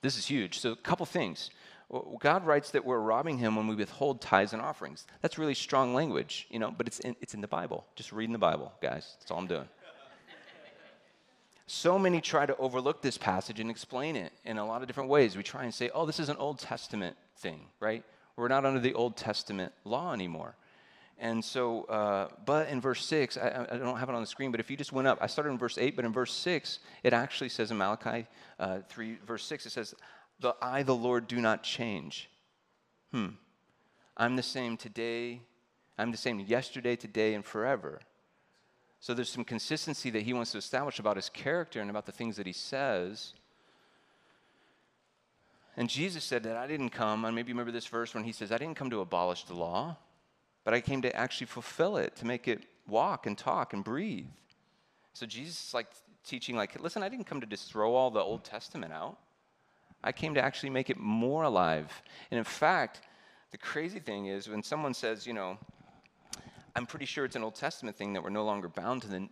This 0.00 0.16
is 0.16 0.26
huge. 0.26 0.60
So, 0.60 0.70
a 0.70 0.76
couple 0.76 1.04
things. 1.04 1.50
God 2.18 2.46
writes 2.46 2.70
that 2.70 2.84
we're 2.84 2.98
robbing 2.98 3.38
him 3.38 3.56
when 3.56 3.66
we 3.66 3.74
withhold 3.74 4.20
tithes 4.20 4.52
and 4.52 4.62
offerings. 4.62 5.06
That's 5.20 5.38
really 5.38 5.54
strong 5.54 5.94
language, 5.94 6.46
you 6.50 6.58
know, 6.58 6.70
but 6.70 6.86
it's 6.86 6.98
in, 7.00 7.14
it's 7.20 7.34
in 7.34 7.40
the 7.40 7.48
Bible. 7.48 7.86
Just 7.94 8.12
reading 8.12 8.32
the 8.32 8.38
Bible, 8.38 8.72
guys. 8.82 9.16
That's 9.20 9.30
all 9.30 9.38
I'm 9.38 9.46
doing. 9.46 9.68
so 11.66 11.98
many 11.98 12.20
try 12.20 12.46
to 12.46 12.56
overlook 12.56 13.02
this 13.02 13.18
passage 13.18 13.60
and 13.60 13.70
explain 13.70 14.16
it 14.16 14.32
in 14.44 14.58
a 14.58 14.66
lot 14.66 14.82
of 14.82 14.88
different 14.88 15.10
ways. 15.10 15.36
We 15.36 15.42
try 15.42 15.64
and 15.64 15.74
say, 15.74 15.90
oh, 15.94 16.06
this 16.06 16.18
is 16.18 16.28
an 16.28 16.36
Old 16.36 16.58
Testament 16.58 17.16
thing, 17.36 17.60
right? 17.80 18.02
We're 18.36 18.48
not 18.48 18.64
under 18.64 18.80
the 18.80 18.94
Old 18.94 19.16
Testament 19.16 19.72
law 19.84 20.12
anymore. 20.12 20.56
And 21.18 21.44
so, 21.44 21.84
uh, 21.84 22.28
but 22.44 22.68
in 22.68 22.80
verse 22.80 23.04
6, 23.06 23.36
I, 23.36 23.66
I, 23.70 23.76
don't 23.76 23.98
have 23.98 24.08
it 24.08 24.14
on 24.14 24.20
the 24.20 24.26
screen, 24.26 24.50
but 24.50 24.58
if 24.58 24.68
you 24.68 24.76
just 24.76 24.92
went 24.92 25.06
up, 25.06 25.18
I 25.20 25.28
started 25.28 25.50
in 25.50 25.58
verse 25.58 25.78
8, 25.78 25.94
but 25.94 26.04
in 26.04 26.12
verse 26.12 26.32
6, 26.32 26.80
it 27.04 27.12
actually 27.12 27.50
says 27.50 27.70
in 27.70 27.78
Malachi 27.78 28.26
uh, 28.58 28.80
3, 28.88 29.18
verse 29.24 29.44
6, 29.44 29.66
it 29.66 29.70
says, 29.70 29.94
the 30.40 30.54
I, 30.60 30.82
the 30.82 30.94
Lord, 30.94 31.26
do 31.26 31.40
not 31.40 31.62
change. 31.62 32.28
Hmm. 33.12 33.28
I'm 34.16 34.36
the 34.36 34.42
same 34.42 34.76
today. 34.76 35.40
I'm 35.98 36.10
the 36.10 36.16
same 36.16 36.40
yesterday, 36.40 36.96
today, 36.96 37.34
and 37.34 37.44
forever. 37.44 38.00
So 39.00 39.12
there's 39.12 39.28
some 39.28 39.44
consistency 39.44 40.10
that 40.10 40.22
he 40.22 40.32
wants 40.32 40.52
to 40.52 40.58
establish 40.58 40.98
about 40.98 41.16
his 41.16 41.28
character 41.28 41.80
and 41.80 41.90
about 41.90 42.06
the 42.06 42.12
things 42.12 42.36
that 42.36 42.46
he 42.46 42.52
says. 42.52 43.34
And 45.76 45.88
Jesus 45.90 46.24
said 46.24 46.44
that 46.44 46.56
I 46.56 46.66
didn't 46.66 46.90
come, 46.90 47.24
and 47.24 47.34
maybe 47.34 47.48
you 47.48 47.54
remember 47.54 47.72
this 47.72 47.86
verse 47.86 48.14
when 48.14 48.24
he 48.24 48.32
says, 48.32 48.52
I 48.52 48.58
didn't 48.58 48.76
come 48.76 48.90
to 48.90 49.00
abolish 49.00 49.44
the 49.44 49.54
law, 49.54 49.96
but 50.64 50.72
I 50.72 50.80
came 50.80 51.02
to 51.02 51.14
actually 51.14 51.48
fulfill 51.48 51.96
it, 51.96 52.16
to 52.16 52.26
make 52.26 52.48
it 52.48 52.64
walk 52.86 53.26
and 53.26 53.36
talk 53.36 53.72
and 53.72 53.84
breathe. 53.84 54.26
So 55.12 55.26
Jesus 55.26 55.68
is 55.68 55.74
like 55.74 55.88
teaching, 56.24 56.56
like, 56.56 56.80
listen, 56.80 57.02
I 57.02 57.08
didn't 57.08 57.26
come 57.26 57.40
to 57.40 57.46
just 57.46 57.70
throw 57.70 57.94
all 57.94 58.10
the 58.10 58.20
Old 58.20 58.44
Testament 58.44 58.92
out. 58.92 59.18
I 60.04 60.12
came 60.12 60.34
to 60.34 60.44
actually 60.44 60.70
make 60.70 60.90
it 60.90 60.98
more 60.98 61.42
alive. 61.42 62.02
And 62.30 62.38
in 62.38 62.44
fact, 62.44 63.00
the 63.50 63.58
crazy 63.58 63.98
thing 63.98 64.26
is 64.26 64.48
when 64.48 64.62
someone 64.62 64.94
says, 64.94 65.26
you 65.26 65.32
know, 65.32 65.58
I'm 66.76 66.86
pretty 66.86 67.06
sure 67.06 67.24
it's 67.24 67.36
an 67.36 67.42
Old 67.42 67.54
Testament 67.54 67.96
thing 67.96 68.12
that 68.12 68.22
we're 68.22 68.30
no 68.30 68.44
longer 68.44 68.68
bound 68.68 69.02
to 69.02 69.08
the 69.08 69.28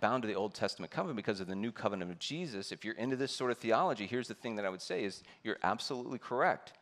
bound 0.00 0.22
to 0.22 0.26
the 0.26 0.34
Old 0.34 0.54
Testament 0.54 0.90
covenant 0.90 1.16
because 1.16 1.40
of 1.40 1.46
the 1.46 1.54
new 1.54 1.70
covenant 1.70 2.10
of 2.10 2.18
Jesus. 2.18 2.72
If 2.72 2.84
you're 2.84 2.96
into 2.96 3.16
this 3.16 3.30
sort 3.30 3.52
of 3.52 3.58
theology, 3.58 4.06
here's 4.06 4.28
the 4.28 4.34
thing 4.34 4.56
that 4.56 4.64
I 4.64 4.68
would 4.68 4.82
say 4.82 5.04
is 5.04 5.22
you're 5.44 5.58
absolutely 5.62 6.18
correct 6.18 6.72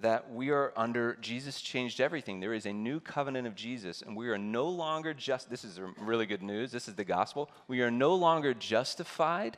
that 0.00 0.32
we 0.32 0.50
are 0.50 0.72
under 0.76 1.16
Jesus 1.20 1.60
changed 1.60 2.00
everything. 2.00 2.40
There 2.40 2.54
is 2.54 2.66
a 2.66 2.72
new 2.72 3.00
covenant 3.00 3.46
of 3.46 3.54
Jesus 3.54 4.02
and 4.02 4.16
we 4.16 4.28
are 4.28 4.38
no 4.38 4.68
longer 4.68 5.14
just 5.14 5.50
this 5.50 5.64
is 5.64 5.80
really 6.00 6.26
good 6.26 6.42
news. 6.42 6.70
This 6.70 6.88
is 6.88 6.94
the 6.94 7.04
gospel. 7.04 7.50
We 7.66 7.80
are 7.82 7.90
no 7.90 8.14
longer 8.14 8.54
justified 8.54 9.56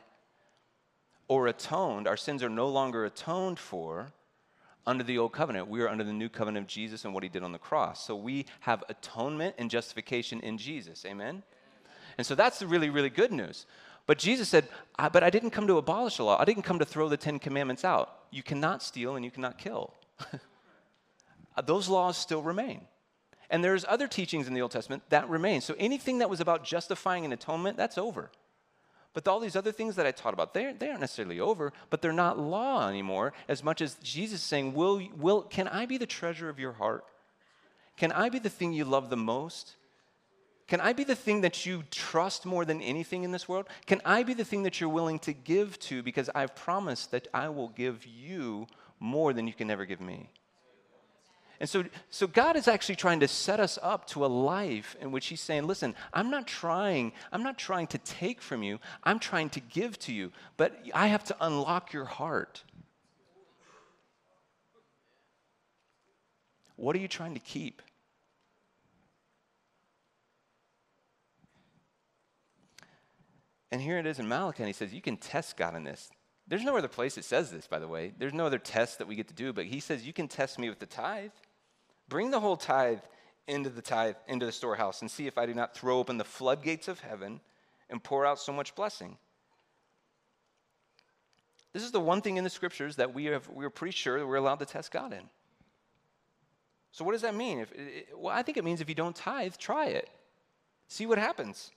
or 1.31 1.47
atoned, 1.47 2.09
our 2.09 2.17
sins 2.17 2.43
are 2.43 2.49
no 2.49 2.67
longer 2.67 3.05
atoned 3.05 3.57
for 3.57 4.11
under 4.85 5.01
the 5.01 5.17
old 5.17 5.31
covenant. 5.31 5.69
We 5.69 5.79
are 5.79 5.87
under 5.87 6.03
the 6.03 6.11
new 6.11 6.27
covenant 6.27 6.65
of 6.65 6.67
Jesus 6.67 7.05
and 7.05 7.13
what 7.13 7.23
he 7.23 7.29
did 7.29 7.41
on 7.41 7.53
the 7.53 7.57
cross. 7.57 8.05
So 8.05 8.17
we 8.17 8.47
have 8.59 8.83
atonement 8.89 9.55
and 9.57 9.71
justification 9.71 10.41
in 10.41 10.57
Jesus. 10.57 11.05
Amen? 11.05 11.41
And 12.17 12.27
so 12.27 12.35
that's 12.35 12.59
the 12.59 12.67
really, 12.67 12.89
really 12.89 13.09
good 13.09 13.31
news. 13.31 13.65
But 14.07 14.17
Jesus 14.17 14.49
said, 14.49 14.67
I, 14.99 15.07
But 15.07 15.23
I 15.23 15.29
didn't 15.29 15.51
come 15.51 15.67
to 15.67 15.77
abolish 15.77 16.17
the 16.17 16.25
law. 16.25 16.37
I 16.37 16.43
didn't 16.43 16.63
come 16.63 16.79
to 16.79 16.85
throw 16.85 17.07
the 17.07 17.15
Ten 17.15 17.39
Commandments 17.39 17.85
out. 17.85 18.13
You 18.29 18.43
cannot 18.43 18.83
steal 18.83 19.15
and 19.15 19.23
you 19.23 19.31
cannot 19.31 19.57
kill. 19.57 19.93
Uh, 21.53 21.61
those 21.61 21.89
laws 21.89 22.17
still 22.17 22.41
remain. 22.41 22.79
And 23.49 23.61
there's 23.61 23.83
other 23.89 24.07
teachings 24.07 24.47
in 24.47 24.53
the 24.53 24.61
Old 24.61 24.71
Testament 24.71 25.03
that 25.09 25.27
remain. 25.27 25.59
So 25.59 25.75
anything 25.77 26.19
that 26.19 26.29
was 26.29 26.39
about 26.39 26.63
justifying 26.63 27.25
an 27.25 27.33
atonement, 27.33 27.75
that's 27.75 27.97
over. 27.97 28.31
But 29.13 29.27
all 29.27 29.39
these 29.39 29.55
other 29.55 29.71
things 29.71 29.95
that 29.97 30.05
I 30.05 30.11
taught 30.11 30.33
about, 30.33 30.53
they, 30.53 30.73
they 30.73 30.87
aren't 30.87 31.01
necessarily 31.01 31.39
over, 31.39 31.73
but 31.89 32.01
they're 32.01 32.13
not 32.13 32.39
law 32.39 32.87
anymore 32.87 33.33
as 33.49 33.63
much 33.63 33.81
as 33.81 33.95
Jesus 33.95 34.41
saying, 34.41 34.73
will, 34.73 35.01
will, 35.17 35.41
Can 35.43 35.67
I 35.67 35.85
be 35.85 35.97
the 35.97 36.05
treasure 36.05 36.49
of 36.49 36.59
your 36.59 36.73
heart? 36.73 37.03
Can 37.97 38.11
I 38.11 38.29
be 38.29 38.39
the 38.39 38.49
thing 38.49 38.73
you 38.73 38.85
love 38.85 39.09
the 39.09 39.17
most? 39.17 39.75
Can 40.67 40.79
I 40.79 40.93
be 40.93 41.03
the 41.03 41.15
thing 41.15 41.41
that 41.41 41.65
you 41.65 41.83
trust 41.91 42.45
more 42.45 42.63
than 42.63 42.81
anything 42.81 43.23
in 43.23 43.31
this 43.31 43.49
world? 43.49 43.67
Can 43.87 44.01
I 44.05 44.23
be 44.23 44.33
the 44.33 44.45
thing 44.45 44.63
that 44.63 44.79
you're 44.79 44.89
willing 44.89 45.19
to 45.19 45.33
give 45.33 45.77
to 45.79 46.01
because 46.01 46.29
I've 46.33 46.55
promised 46.55 47.11
that 47.11 47.27
I 47.33 47.49
will 47.49 47.67
give 47.67 48.05
you 48.05 48.67
more 48.97 49.33
than 49.33 49.47
you 49.47 49.53
can 49.53 49.69
ever 49.69 49.83
give 49.83 49.99
me? 49.99 50.29
And 51.61 51.69
so, 51.69 51.85
so 52.09 52.25
God 52.25 52.55
is 52.55 52.67
actually 52.67 52.95
trying 52.95 53.19
to 53.19 53.27
set 53.27 53.59
us 53.59 53.77
up 53.83 54.07
to 54.07 54.25
a 54.25 54.27
life 54.27 54.95
in 54.99 55.11
which 55.11 55.27
He's 55.27 55.41
saying, 55.41 55.67
listen, 55.67 55.93
I'm 56.11 56.31
not 56.31 56.47
trying, 56.47 57.13
I'm 57.31 57.43
not 57.43 57.59
trying 57.59 57.85
to 57.87 57.99
take 57.99 58.41
from 58.41 58.63
you, 58.63 58.79
I'm 59.03 59.19
trying 59.19 59.51
to 59.51 59.59
give 59.59 59.99
to 59.99 60.11
you, 60.11 60.31
but 60.57 60.75
I 60.91 61.05
have 61.05 61.23
to 61.25 61.35
unlock 61.39 61.93
your 61.93 62.05
heart. 62.05 62.63
What 66.77 66.95
are 66.95 66.99
you 66.99 67.07
trying 67.07 67.35
to 67.35 67.39
keep? 67.39 67.83
And 73.71 73.79
here 73.79 73.99
it 73.99 74.07
is 74.07 74.17
in 74.17 74.27
Malachi, 74.27 74.63
and 74.63 74.67
he 74.67 74.73
says, 74.73 74.91
You 74.95 75.01
can 75.01 75.15
test 75.15 75.57
God 75.57 75.75
in 75.75 75.83
this. 75.83 76.09
There's 76.47 76.63
no 76.63 76.75
other 76.75 76.87
place 76.87 77.13
that 77.15 77.23
says 77.23 77.51
this, 77.51 77.67
by 77.67 77.77
the 77.77 77.87
way. 77.87 78.13
There's 78.17 78.33
no 78.33 78.47
other 78.47 78.57
test 78.57 78.97
that 78.97 79.07
we 79.07 79.15
get 79.15 79.27
to 79.27 79.35
do, 79.35 79.53
but 79.53 79.65
he 79.65 79.79
says, 79.79 80.07
You 80.07 80.11
can 80.11 80.27
test 80.27 80.57
me 80.57 80.67
with 80.67 80.79
the 80.79 80.87
tithe. 80.87 81.29
Bring 82.11 82.29
the 82.29 82.41
whole 82.41 82.57
tithe 82.57 82.99
into 83.47 83.69
the 83.69 83.81
tithe 83.81 84.15
into 84.27 84.45
the 84.45 84.51
storehouse 84.51 84.99
and 84.99 85.09
see 85.09 85.27
if 85.27 85.37
I 85.37 85.45
do 85.45 85.53
not 85.53 85.73
throw 85.73 85.97
open 85.97 86.17
the 86.17 86.25
floodgates 86.25 86.89
of 86.89 86.99
heaven 86.99 87.39
and 87.89 88.03
pour 88.03 88.25
out 88.25 88.37
so 88.37 88.51
much 88.51 88.75
blessing. 88.75 89.17
This 91.71 91.83
is 91.83 91.91
the 91.91 92.01
one 92.01 92.21
thing 92.21 92.35
in 92.35 92.43
the 92.43 92.49
scriptures 92.49 92.97
that 92.97 93.13
we 93.13 93.25
have 93.25 93.47
we're 93.47 93.69
pretty 93.69 93.93
sure 93.93 94.19
that 94.19 94.27
we're 94.27 94.35
allowed 94.35 94.59
to 94.59 94.65
test 94.65 94.91
God 94.91 95.13
in. 95.13 95.23
So 96.91 97.05
what 97.05 97.13
does 97.13 97.21
that 97.21 97.33
mean? 97.33 97.59
If, 97.59 97.71
well, 98.13 98.35
I 98.35 98.41
think 98.41 98.57
it 98.57 98.65
means 98.65 98.81
if 98.81 98.89
you 98.89 98.95
don't 98.95 99.15
tithe, 99.15 99.55
try 99.57 99.85
it. 99.85 100.09
See 100.89 101.05
what 101.05 101.17
happens. 101.17 101.71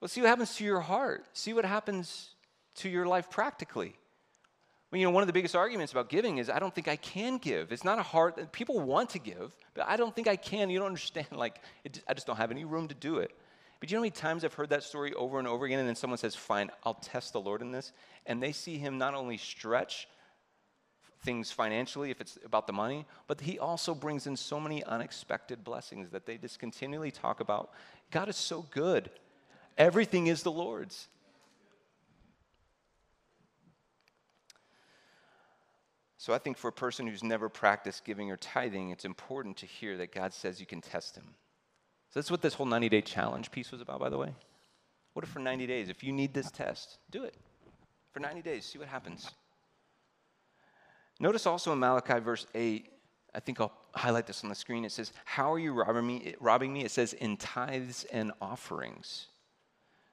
Well, 0.00 0.06
see 0.06 0.20
what 0.20 0.28
happens 0.28 0.54
to 0.54 0.64
your 0.64 0.78
heart. 0.78 1.24
See 1.32 1.52
what 1.52 1.64
happens 1.64 2.36
to 2.76 2.88
your 2.88 3.04
life 3.04 3.30
practically. 3.30 3.96
Well, 4.90 4.98
you 4.98 5.04
know, 5.04 5.10
one 5.10 5.22
of 5.22 5.26
the 5.26 5.34
biggest 5.34 5.54
arguments 5.54 5.92
about 5.92 6.08
giving 6.08 6.38
is 6.38 6.48
I 6.48 6.58
don't 6.58 6.74
think 6.74 6.88
I 6.88 6.96
can 6.96 7.36
give. 7.36 7.72
It's 7.72 7.84
not 7.84 7.98
a 7.98 8.02
hard, 8.02 8.50
people 8.52 8.80
want 8.80 9.10
to 9.10 9.18
give, 9.18 9.54
but 9.74 9.86
I 9.86 9.96
don't 9.96 10.14
think 10.14 10.28
I 10.28 10.36
can. 10.36 10.70
You 10.70 10.78
don't 10.78 10.86
understand, 10.86 11.26
like, 11.32 11.60
it, 11.84 12.02
I 12.08 12.14
just 12.14 12.26
don't 12.26 12.36
have 12.36 12.50
any 12.50 12.64
room 12.64 12.88
to 12.88 12.94
do 12.94 13.18
it. 13.18 13.32
But 13.80 13.90
you 13.90 13.96
know 13.96 14.00
how 14.00 14.04
many 14.04 14.10
times 14.10 14.44
I've 14.44 14.54
heard 14.54 14.70
that 14.70 14.82
story 14.82 15.12
over 15.14 15.38
and 15.38 15.46
over 15.46 15.66
again, 15.66 15.78
and 15.78 15.86
then 15.86 15.94
someone 15.94 16.18
says, 16.18 16.34
Fine, 16.34 16.70
I'll 16.84 16.94
test 16.94 17.32
the 17.32 17.40
Lord 17.40 17.62
in 17.62 17.70
this. 17.70 17.92
And 18.26 18.42
they 18.42 18.50
see 18.50 18.76
him 18.76 18.98
not 18.98 19.14
only 19.14 19.36
stretch 19.36 20.08
things 21.22 21.52
financially, 21.52 22.10
if 22.10 22.20
it's 22.20 22.38
about 22.44 22.66
the 22.66 22.72
money, 22.72 23.06
but 23.26 23.40
he 23.40 23.58
also 23.58 23.94
brings 23.94 24.26
in 24.26 24.36
so 24.36 24.58
many 24.58 24.82
unexpected 24.84 25.62
blessings 25.64 26.10
that 26.10 26.26
they 26.26 26.38
just 26.38 26.58
continually 26.58 27.10
talk 27.10 27.40
about. 27.40 27.70
God 28.10 28.28
is 28.28 28.36
so 28.36 28.66
good. 28.70 29.10
Everything 29.76 30.26
is 30.26 30.42
the 30.42 30.50
Lord's. 30.50 31.08
So 36.18 36.34
I 36.34 36.38
think 36.38 36.58
for 36.58 36.66
a 36.66 36.72
person 36.72 37.06
who's 37.06 37.22
never 37.22 37.48
practiced 37.48 38.04
giving 38.04 38.30
or 38.30 38.36
tithing, 38.36 38.90
it's 38.90 39.04
important 39.04 39.56
to 39.58 39.66
hear 39.66 39.96
that 39.98 40.12
God 40.12 40.34
says 40.34 40.58
you 40.58 40.66
can 40.66 40.80
test 40.80 41.16
him. 41.16 41.24
So 42.10 42.18
that's 42.18 42.30
what 42.30 42.42
this 42.42 42.54
whole 42.54 42.66
90 42.66 42.88
day 42.88 43.00
challenge 43.00 43.52
piece 43.52 43.70
was 43.70 43.80
about, 43.80 44.00
by 44.00 44.08
the 44.08 44.18
way. 44.18 44.34
What 45.12 45.24
if 45.24 45.30
for 45.30 45.38
90 45.38 45.66
days, 45.66 45.88
if 45.88 46.02
you 46.02 46.12
need 46.12 46.34
this 46.34 46.50
test, 46.50 46.98
do 47.10 47.22
it. 47.22 47.34
For 48.12 48.20
90 48.20 48.42
days, 48.42 48.64
see 48.64 48.78
what 48.78 48.88
happens. 48.88 49.30
Notice 51.20 51.46
also 51.46 51.72
in 51.72 51.78
Malachi 51.78 52.18
verse 52.18 52.46
8, 52.54 52.90
I 53.34 53.40
think 53.40 53.60
I'll 53.60 53.72
highlight 53.94 54.26
this 54.26 54.42
on 54.42 54.48
the 54.48 54.54
screen. 54.56 54.84
It 54.84 54.92
says, 54.92 55.12
How 55.24 55.52
are 55.52 55.58
you 55.58 55.72
robbing 55.72 56.06
me? 56.06 56.34
Robbing 56.40 56.72
me? 56.72 56.84
It 56.84 56.90
says, 56.90 57.12
In 57.12 57.36
tithes 57.36 58.04
and 58.10 58.32
offerings. 58.40 59.26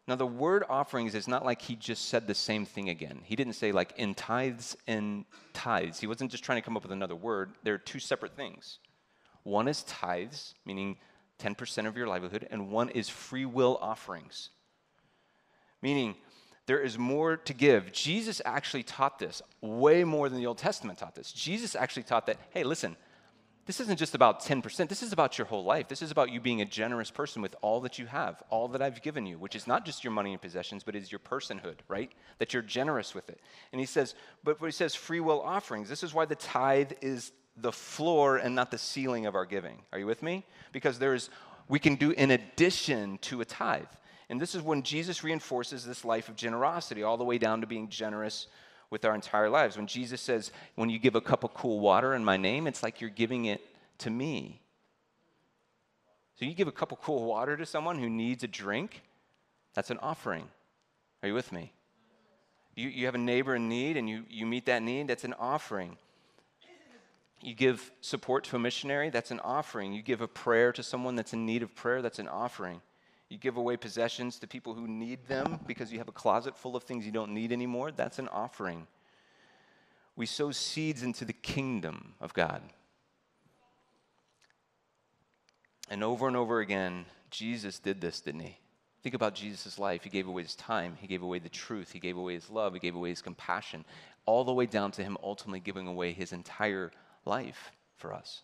Now, 0.07 0.15
the 0.15 0.25
word 0.27 0.63
offerings 0.69 1.15
is 1.15 1.27
not 1.27 1.43
like 1.43 1.61
he 1.63 1.75
just 1.75 2.09
said 2.09 2.27
the 2.27 2.35
same 2.35 2.65
thing 2.65 2.89
again. 2.89 3.21
He 3.23 3.35
didn't 3.35 3.53
say, 3.53 3.71
like, 3.71 3.93
in 3.97 4.13
tithes 4.13 4.77
and 4.85 5.25
tithes. 5.53 5.99
He 5.99 6.07
wasn't 6.07 6.29
just 6.29 6.43
trying 6.43 6.61
to 6.61 6.65
come 6.65 6.77
up 6.77 6.83
with 6.83 6.91
another 6.91 7.15
word. 7.15 7.53
They're 7.63 7.79
two 7.79 7.99
separate 7.99 8.35
things. 8.35 8.77
One 9.43 9.67
is 9.67 9.83
tithes, 9.83 10.53
meaning 10.65 10.97
10% 11.39 11.87
of 11.87 11.97
your 11.97 12.07
livelihood, 12.07 12.47
and 12.51 12.69
one 12.71 12.89
is 12.89 13.09
free 13.09 13.45
will 13.45 13.77
offerings, 13.81 14.49
meaning 15.81 16.15
there 16.65 16.79
is 16.79 16.97
more 16.97 17.37
to 17.37 17.53
give. 17.53 17.91
Jesus 17.91 18.41
actually 18.45 18.83
taught 18.83 19.19
this 19.19 19.41
way 19.61 20.03
more 20.03 20.29
than 20.29 20.39
the 20.39 20.47
Old 20.47 20.57
Testament 20.57 20.97
taught 20.97 21.15
this. 21.15 21.31
Jesus 21.31 21.75
actually 21.75 22.03
taught 22.03 22.25
that, 22.27 22.37
hey, 22.51 22.63
listen, 22.63 22.95
this 23.65 23.79
isn't 23.79 23.97
just 23.97 24.13
about 24.13 24.41
10%. 24.41 24.89
This 24.89 25.01
is 25.01 25.11
about 25.11 25.37
your 25.37 25.47
whole 25.47 25.63
life. 25.63 25.87
This 25.87 26.03
is 26.03 26.11
about 26.11 26.31
you 26.31 26.39
being 26.39 26.61
a 26.61 26.65
generous 26.65 27.09
person 27.09 27.41
with 27.41 27.55
all 27.61 27.81
that 27.81 27.97
you 27.97 28.05
have, 28.05 28.43
all 28.49 28.67
that 28.69 28.81
I've 28.81 29.01
given 29.01 29.25
you, 29.25 29.39
which 29.39 29.55
is 29.55 29.65
not 29.65 29.85
just 29.85 30.03
your 30.03 30.13
money 30.13 30.33
and 30.33 30.41
possessions, 30.41 30.83
but 30.83 30.95
is 30.95 31.11
your 31.11 31.19
personhood, 31.19 31.77
right? 31.87 32.11
That 32.37 32.53
you're 32.53 32.61
generous 32.61 33.15
with 33.15 33.27
it. 33.29 33.39
And 33.71 33.79
he 33.79 33.87
says, 33.87 34.13
but 34.43 34.57
he 34.61 34.71
says 34.71 34.93
free 34.93 35.19
will 35.19 35.41
offerings. 35.41 35.89
This 35.89 36.03
is 36.03 36.13
why 36.13 36.25
the 36.25 36.35
tithe 36.35 36.91
is 37.01 37.31
the 37.57 37.71
floor 37.71 38.37
and 38.37 38.53
not 38.53 38.69
the 38.69 38.77
ceiling 38.77 39.25
of 39.25 39.33
our 39.33 39.45
giving. 39.45 39.81
Are 39.91 39.99
you 39.99 40.05
with 40.05 40.21
me? 40.21 40.45
Because 40.71 40.99
there's 40.99 41.29
we 41.67 41.79
can 41.79 41.95
do 41.95 42.11
in 42.11 42.31
addition 42.31 43.17
to 43.19 43.41
a 43.41 43.45
tithe. 43.45 43.85
And 44.29 44.39
this 44.39 44.55
is 44.55 44.61
when 44.61 44.83
Jesus 44.83 45.23
reinforces 45.23 45.85
this 45.85 46.05
life 46.05 46.29
of 46.29 46.35
generosity, 46.35 47.03
all 47.03 47.17
the 47.17 47.23
way 47.23 47.37
down 47.37 47.61
to 47.61 47.67
being 47.67 47.89
generous 47.89 48.47
with 48.89 49.05
our 49.05 49.15
entire 49.15 49.49
lives. 49.49 49.77
When 49.77 49.87
Jesus 49.87 50.21
says, 50.21 50.51
When 50.75 50.89
you 50.89 50.99
give 50.99 51.15
a 51.15 51.21
cup 51.21 51.43
of 51.43 51.53
cool 51.53 51.79
water 51.79 52.13
in 52.13 52.23
my 52.23 52.37
name, 52.37 52.67
it's 52.67 52.83
like 52.83 53.01
you're 53.01 53.09
giving 53.09 53.45
it 53.45 53.61
to 53.99 54.09
me. 54.09 54.61
So 56.35 56.45
you 56.45 56.53
give 56.53 56.67
a 56.67 56.71
cup 56.71 56.91
of 56.91 57.01
cool 57.01 57.23
water 57.25 57.55
to 57.55 57.65
someone 57.65 57.97
who 57.97 58.09
needs 58.09 58.43
a 58.43 58.47
drink, 58.47 59.01
that's 59.73 59.89
an 59.89 59.99
offering. 59.99 60.47
Are 61.23 61.27
you 61.27 61.33
with 61.33 61.51
me? 61.51 61.71
You, 62.75 62.89
you 62.89 63.05
have 63.05 63.15
a 63.15 63.19
neighbor 63.19 63.55
in 63.55 63.69
need 63.69 63.95
and 63.95 64.09
you, 64.09 64.25
you 64.29 64.45
meet 64.45 64.65
that 64.65 64.83
need, 64.83 65.07
that's 65.07 65.23
an 65.23 65.33
offering. 65.39 65.97
You 67.41 67.53
give 67.53 67.91
support 68.01 68.43
to 68.45 68.55
a 68.55 68.59
missionary, 68.59 69.09
that's 69.09 69.31
an 69.31 69.39
offering. 69.39 69.93
You 69.93 70.01
give 70.01 70.21
a 70.21 70.27
prayer 70.27 70.71
to 70.73 70.83
someone 70.83 71.15
that's 71.15 71.31
in 71.31 71.45
need 71.45 71.63
of 71.63 71.75
prayer, 71.75 72.01
that's 72.01 72.19
an 72.19 72.27
offering. 72.27 72.81
You 73.35 73.41
give 73.41 73.57
away 73.57 73.75
possessions 73.75 74.39
to 74.39 74.47
people 74.47 74.73
who 74.73 74.87
need 74.87 75.27
them 75.27 75.59
because 75.67 75.91
you 75.91 75.97
have 75.97 76.07
a 76.07 76.13
closet 76.13 76.55
full 76.55 76.77
of 76.77 76.83
things 76.83 77.05
you 77.05 77.11
don't 77.11 77.33
need 77.33 77.51
anymore. 77.51 77.91
That's 77.91 78.17
an 78.17 78.29
offering. 78.29 78.87
We 80.15 80.25
sow 80.25 80.51
seeds 80.51 81.03
into 81.03 81.25
the 81.25 81.33
kingdom 81.33 82.13
of 82.21 82.33
God. 82.33 82.61
And 85.89 86.01
over 86.01 86.29
and 86.29 86.37
over 86.37 86.61
again, 86.61 87.07
Jesus 87.29 87.77
did 87.77 87.99
this, 87.99 88.21
didn't 88.21 88.39
he? 88.39 88.57
Think 89.03 89.15
about 89.15 89.35
Jesus' 89.35 89.77
life. 89.77 90.05
He 90.05 90.09
gave 90.09 90.29
away 90.29 90.43
his 90.43 90.55
time, 90.55 90.95
he 91.01 91.05
gave 91.05 91.21
away 91.21 91.39
the 91.39 91.49
truth, 91.49 91.91
he 91.91 91.99
gave 91.99 92.15
away 92.15 92.35
his 92.35 92.49
love, 92.49 92.73
he 92.73 92.79
gave 92.79 92.95
away 92.95 93.09
his 93.09 93.21
compassion, 93.21 93.83
all 94.25 94.45
the 94.45 94.53
way 94.53 94.65
down 94.65 94.91
to 94.91 95.03
him 95.03 95.17
ultimately 95.21 95.59
giving 95.59 95.87
away 95.87 96.13
his 96.13 96.31
entire 96.31 96.89
life 97.25 97.73
for 97.97 98.13
us. 98.13 98.41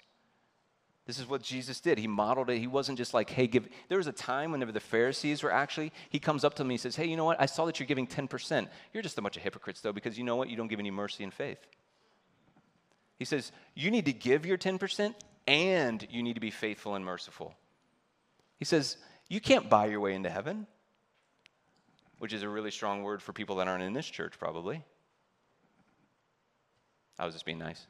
This 1.11 1.19
is 1.19 1.27
what 1.27 1.41
Jesus 1.41 1.81
did. 1.81 1.97
He 1.97 2.07
modeled 2.07 2.49
it. 2.49 2.59
He 2.59 2.67
wasn't 2.67 2.97
just 2.97 3.13
like, 3.13 3.29
hey, 3.29 3.45
give. 3.45 3.67
There 3.89 3.97
was 3.97 4.07
a 4.07 4.13
time 4.13 4.53
whenever 4.53 4.71
the 4.71 4.79
Pharisees 4.79 5.43
were 5.43 5.51
actually, 5.51 5.91
he 6.09 6.19
comes 6.19 6.45
up 6.45 6.53
to 6.53 6.63
me 6.63 6.75
and 6.75 6.79
says, 6.79 6.95
hey, 6.95 7.03
you 7.03 7.17
know 7.17 7.25
what? 7.25 7.35
I 7.37 7.47
saw 7.47 7.65
that 7.65 7.81
you're 7.81 7.85
giving 7.85 8.07
10%. 8.07 8.69
You're 8.93 9.03
just 9.03 9.17
a 9.17 9.21
bunch 9.21 9.35
of 9.35 9.43
hypocrites, 9.43 9.81
though, 9.81 9.91
because 9.91 10.17
you 10.17 10.23
know 10.23 10.37
what? 10.37 10.47
You 10.47 10.55
don't 10.55 10.69
give 10.69 10.79
any 10.79 10.89
mercy 10.89 11.25
and 11.25 11.33
faith. 11.33 11.57
He 13.19 13.25
says, 13.25 13.51
you 13.75 13.91
need 13.91 14.05
to 14.05 14.13
give 14.13 14.45
your 14.45 14.57
10% 14.57 15.13
and 15.47 16.07
you 16.09 16.23
need 16.23 16.35
to 16.35 16.39
be 16.39 16.49
faithful 16.49 16.95
and 16.95 17.03
merciful. 17.03 17.55
He 18.55 18.63
says, 18.63 18.95
you 19.27 19.41
can't 19.41 19.69
buy 19.69 19.87
your 19.87 19.99
way 19.99 20.13
into 20.13 20.29
heaven, 20.29 20.65
which 22.19 22.31
is 22.31 22.41
a 22.41 22.47
really 22.47 22.71
strong 22.71 23.03
word 23.03 23.21
for 23.21 23.33
people 23.33 23.57
that 23.57 23.67
aren't 23.67 23.83
in 23.83 23.91
this 23.91 24.07
church, 24.07 24.39
probably. 24.39 24.81
I 27.19 27.25
was 27.25 27.35
just 27.35 27.45
being 27.45 27.59
nice. 27.59 27.85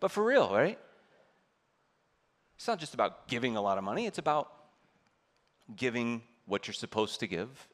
But 0.00 0.10
for 0.10 0.24
real, 0.24 0.52
right? 0.52 0.78
It's 2.56 2.66
not 2.66 2.78
just 2.78 2.94
about 2.94 3.28
giving 3.28 3.56
a 3.56 3.62
lot 3.62 3.78
of 3.78 3.84
money, 3.84 4.06
it's 4.06 4.18
about 4.18 4.50
giving 5.76 6.22
what 6.46 6.66
you're 6.66 6.74
supposed 6.74 7.20
to 7.20 7.26
give 7.26 7.68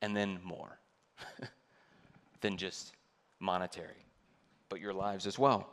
and 0.00 0.16
then 0.16 0.38
more 0.42 0.78
than 2.40 2.56
just 2.56 2.92
monetary, 3.38 4.06
but 4.68 4.80
your 4.80 4.94
lives 4.94 5.26
as 5.26 5.38
well. 5.38 5.70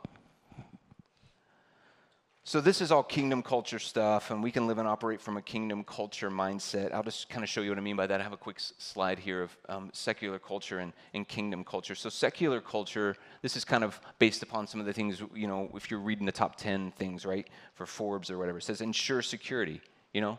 So, 2.48 2.62
this 2.62 2.80
is 2.80 2.90
all 2.90 3.02
kingdom 3.02 3.42
culture 3.42 3.78
stuff, 3.78 4.30
and 4.30 4.42
we 4.42 4.50
can 4.50 4.66
live 4.66 4.78
and 4.78 4.88
operate 4.88 5.20
from 5.20 5.36
a 5.36 5.42
kingdom 5.42 5.84
culture 5.84 6.30
mindset. 6.30 6.94
I'll 6.94 7.02
just 7.02 7.28
kind 7.28 7.44
of 7.44 7.50
show 7.50 7.60
you 7.60 7.68
what 7.68 7.76
I 7.76 7.82
mean 7.82 7.94
by 7.94 8.06
that. 8.06 8.20
I 8.20 8.22
have 8.22 8.32
a 8.32 8.38
quick 8.38 8.56
slide 8.58 9.18
here 9.18 9.42
of 9.42 9.56
um, 9.68 9.90
secular 9.92 10.38
culture 10.38 10.78
and, 10.78 10.94
and 11.12 11.28
kingdom 11.28 11.62
culture. 11.62 11.94
So, 11.94 12.08
secular 12.08 12.62
culture, 12.62 13.16
this 13.42 13.54
is 13.54 13.66
kind 13.66 13.84
of 13.84 14.00
based 14.18 14.42
upon 14.42 14.66
some 14.66 14.80
of 14.80 14.86
the 14.86 14.94
things, 14.94 15.22
you 15.34 15.46
know, 15.46 15.70
if 15.74 15.90
you're 15.90 16.00
reading 16.00 16.24
the 16.24 16.32
top 16.32 16.56
10 16.56 16.92
things, 16.92 17.26
right, 17.26 17.46
for 17.74 17.84
Forbes 17.84 18.30
or 18.30 18.38
whatever, 18.38 18.56
it 18.56 18.64
says 18.64 18.80
ensure 18.80 19.20
security, 19.20 19.82
you 20.14 20.22
know. 20.22 20.38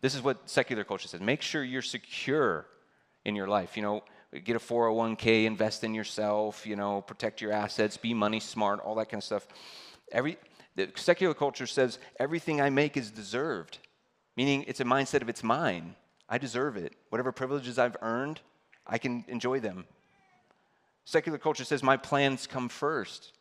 This 0.00 0.16
is 0.16 0.22
what 0.22 0.50
secular 0.50 0.82
culture 0.82 1.06
says 1.06 1.20
make 1.20 1.42
sure 1.42 1.62
you're 1.62 1.80
secure 1.80 2.66
in 3.24 3.36
your 3.36 3.46
life, 3.46 3.76
you 3.76 3.84
know. 3.84 4.02
Get 4.42 4.56
a 4.56 4.58
401k, 4.58 5.44
invest 5.44 5.84
in 5.84 5.94
yourself, 5.94 6.66
you 6.66 6.74
know, 6.74 7.02
protect 7.02 7.40
your 7.40 7.52
assets, 7.52 7.96
be 7.96 8.14
money 8.14 8.40
smart, 8.40 8.80
all 8.80 8.96
that 8.96 9.10
kind 9.10 9.20
of 9.20 9.24
stuff. 9.24 9.46
Every 10.10 10.38
the 10.76 10.90
secular 10.94 11.34
culture 11.34 11.66
says 11.66 11.98
everything 12.20 12.60
I 12.60 12.70
make 12.70 12.96
is 12.96 13.10
deserved, 13.10 13.78
meaning 14.36 14.64
it's 14.68 14.80
a 14.80 14.84
mindset 14.84 15.22
of 15.22 15.28
it's 15.28 15.42
mine. 15.42 15.96
I 16.28 16.38
deserve 16.38 16.76
it. 16.76 16.94
Whatever 17.08 17.32
privileges 17.32 17.78
I've 17.78 17.96
earned, 18.02 18.40
I 18.86 18.98
can 18.98 19.24
enjoy 19.28 19.60
them. 19.60 19.86
Secular 21.04 21.38
culture 21.38 21.64
says 21.64 21.82
my 21.82 21.96
plans 21.96 22.46
come 22.46 22.68
first. 22.68 23.32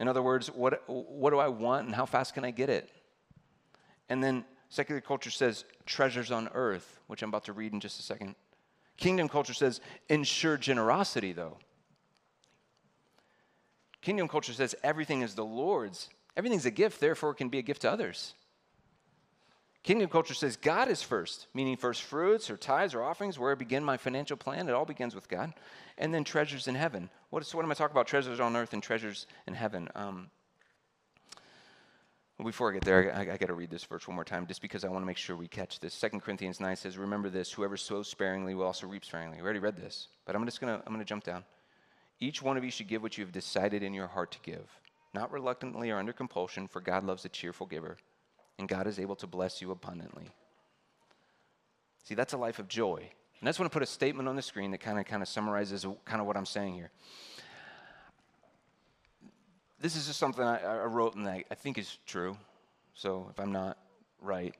In 0.00 0.08
other 0.08 0.22
words, 0.22 0.48
what, 0.48 0.82
what 0.88 1.30
do 1.30 1.38
I 1.38 1.48
want 1.48 1.86
and 1.86 1.94
how 1.94 2.06
fast 2.06 2.34
can 2.34 2.44
I 2.44 2.50
get 2.50 2.70
it? 2.70 2.90
And 4.08 4.22
then 4.22 4.44
secular 4.68 5.00
culture 5.00 5.30
says 5.30 5.64
treasures 5.86 6.30
on 6.30 6.48
earth, 6.54 7.00
which 7.08 7.22
I'm 7.22 7.28
about 7.28 7.44
to 7.44 7.52
read 7.52 7.72
in 7.72 7.80
just 7.80 8.00
a 8.00 8.02
second. 8.02 8.34
Kingdom 8.96 9.28
culture 9.28 9.54
says 9.54 9.80
ensure 10.08 10.56
generosity, 10.56 11.32
though. 11.32 11.58
Kingdom 14.00 14.28
culture 14.28 14.52
says 14.52 14.74
everything 14.82 15.22
is 15.22 15.34
the 15.34 15.44
Lord's 15.44 16.10
Everything's 16.36 16.66
a 16.66 16.70
gift, 16.70 17.00
therefore, 17.00 17.30
it 17.30 17.36
can 17.36 17.48
be 17.48 17.58
a 17.58 17.62
gift 17.62 17.82
to 17.82 17.90
others. 17.90 18.34
Kingdom 19.84 20.08
culture 20.08 20.32
says 20.32 20.56
God 20.56 20.88
is 20.88 21.02
first, 21.02 21.46
meaning 21.52 21.76
first 21.76 22.02
fruits 22.02 22.48
or 22.48 22.56
tithes 22.56 22.94
or 22.94 23.02
offerings, 23.02 23.38
where 23.38 23.52
I 23.52 23.54
begin 23.54 23.84
my 23.84 23.98
financial 23.98 24.36
plan. 24.36 24.66
It 24.66 24.72
all 24.72 24.86
begins 24.86 25.14
with 25.14 25.28
God. 25.28 25.52
And 25.98 26.12
then 26.12 26.24
treasures 26.24 26.66
in 26.66 26.74
heaven. 26.74 27.10
What, 27.28 27.42
is, 27.42 27.54
what 27.54 27.64
am 27.64 27.70
I 27.70 27.74
talking 27.74 27.92
about? 27.92 28.06
Treasures 28.06 28.40
on 28.40 28.56
earth 28.56 28.72
and 28.72 28.82
treasures 28.82 29.26
in 29.46 29.52
heaven. 29.52 29.88
Um, 29.94 30.30
before 32.42 32.70
I 32.70 32.74
get 32.74 32.84
there, 32.84 33.14
I, 33.14 33.20
I 33.20 33.36
got 33.36 33.46
to 33.46 33.54
read 33.54 33.70
this 33.70 33.84
verse 33.84 34.08
one 34.08 34.14
more 34.14 34.24
time 34.24 34.46
just 34.46 34.62
because 34.62 34.84
I 34.84 34.88
want 34.88 35.02
to 35.02 35.06
make 35.06 35.18
sure 35.18 35.36
we 35.36 35.48
catch 35.48 35.78
this. 35.80 36.00
2 36.00 36.18
Corinthians 36.18 36.60
9 36.60 36.76
says, 36.76 36.96
Remember 36.96 37.28
this, 37.28 37.52
whoever 37.52 37.76
sows 37.76 38.08
sparingly 38.08 38.54
will 38.54 38.64
also 38.64 38.86
reap 38.86 39.04
sparingly. 39.04 39.36
We 39.36 39.42
already 39.42 39.60
read 39.60 39.76
this, 39.76 40.08
but 40.24 40.34
I'm 40.34 40.46
just 40.46 40.62
going 40.62 40.74
to 40.74 40.84
I'm 40.84 40.92
going 40.92 41.04
to 41.04 41.08
jump 41.08 41.24
down. 41.24 41.44
Each 42.20 42.40
one 42.40 42.56
of 42.56 42.64
you 42.64 42.70
should 42.70 42.88
give 42.88 43.02
what 43.02 43.18
you 43.18 43.24
have 43.24 43.32
decided 43.32 43.82
in 43.82 43.92
your 43.92 44.06
heart 44.06 44.32
to 44.32 44.38
give 44.42 44.66
not 45.14 45.32
reluctantly 45.32 45.90
or 45.90 45.98
under 45.98 46.12
compulsion, 46.12 46.66
for 46.66 46.80
God 46.80 47.04
loves 47.04 47.24
a 47.24 47.28
cheerful 47.28 47.66
giver, 47.66 47.96
and 48.58 48.68
God 48.68 48.86
is 48.86 48.98
able 48.98 49.16
to 49.16 49.26
bless 49.26 49.62
you 49.62 49.70
abundantly. 49.70 50.30
See, 52.04 52.14
that's 52.14 52.32
a 52.32 52.38
life 52.38 52.58
of 52.58 52.68
joy. 52.68 53.08
And 53.40 53.48
I 53.48 53.50
just 53.50 53.58
want 53.58 53.70
to 53.70 53.74
put 53.74 53.82
a 53.82 53.86
statement 53.86 54.28
on 54.28 54.36
the 54.36 54.42
screen 54.42 54.70
that 54.72 54.78
kind 54.78 54.98
of 54.98 55.06
kind 55.06 55.22
of 55.22 55.28
summarizes 55.28 55.86
kind 56.04 56.20
of 56.20 56.26
what 56.26 56.36
I'm 56.36 56.46
saying 56.46 56.74
here. 56.74 56.90
This 59.80 59.96
is 59.96 60.06
just 60.06 60.18
something 60.18 60.44
I, 60.44 60.58
I 60.58 60.84
wrote 60.84 61.14
and 61.14 61.28
I, 61.28 61.44
I 61.50 61.54
think 61.54 61.78
is 61.78 61.98
true. 62.06 62.36
So 62.94 63.28
if 63.30 63.38
I'm 63.38 63.52
not 63.52 63.76
right, 64.20 64.54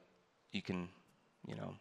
you 0.53 0.61
can, 0.61 0.89
you 1.47 1.55
know, 1.55 1.75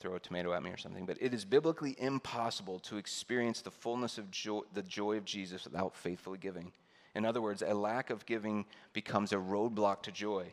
throw 0.00 0.14
a 0.14 0.20
tomato 0.20 0.52
at 0.52 0.62
me 0.62 0.70
or 0.70 0.76
something, 0.76 1.06
but 1.06 1.18
it 1.20 1.32
is 1.32 1.44
biblically 1.44 1.94
impossible 1.98 2.78
to 2.80 2.96
experience 2.96 3.60
the 3.60 3.70
fullness 3.70 4.18
of 4.18 4.30
joy, 4.30 4.60
the 4.72 4.82
joy 4.82 5.16
of 5.16 5.24
Jesus 5.24 5.64
without 5.64 5.94
faithfully 5.94 6.38
giving. 6.38 6.72
In 7.14 7.24
other 7.24 7.42
words, 7.42 7.62
a 7.62 7.74
lack 7.74 8.10
of 8.10 8.26
giving 8.26 8.66
becomes 8.92 9.32
a 9.32 9.36
roadblock 9.36 10.02
to 10.02 10.12
joy. 10.12 10.52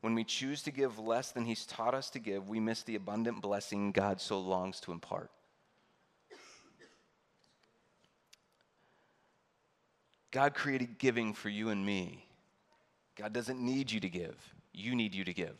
When 0.00 0.14
we 0.14 0.24
choose 0.24 0.62
to 0.62 0.70
give 0.70 0.98
less 0.98 1.32
than 1.32 1.44
He's 1.44 1.66
taught 1.66 1.94
us 1.94 2.10
to 2.10 2.18
give, 2.18 2.48
we 2.48 2.60
miss 2.60 2.82
the 2.82 2.96
abundant 2.96 3.42
blessing 3.42 3.92
God 3.92 4.20
so 4.20 4.40
longs 4.40 4.80
to 4.80 4.92
impart. 4.92 5.30
God 10.30 10.54
created 10.54 10.98
giving 10.98 11.32
for 11.32 11.48
you 11.48 11.70
and 11.70 11.84
me. 11.84 12.24
God 13.16 13.32
doesn't 13.32 13.60
need 13.60 13.90
you 13.90 14.00
to 14.00 14.08
give, 14.08 14.36
you 14.72 14.94
need 14.94 15.14
you 15.14 15.24
to 15.24 15.32
give. 15.32 15.56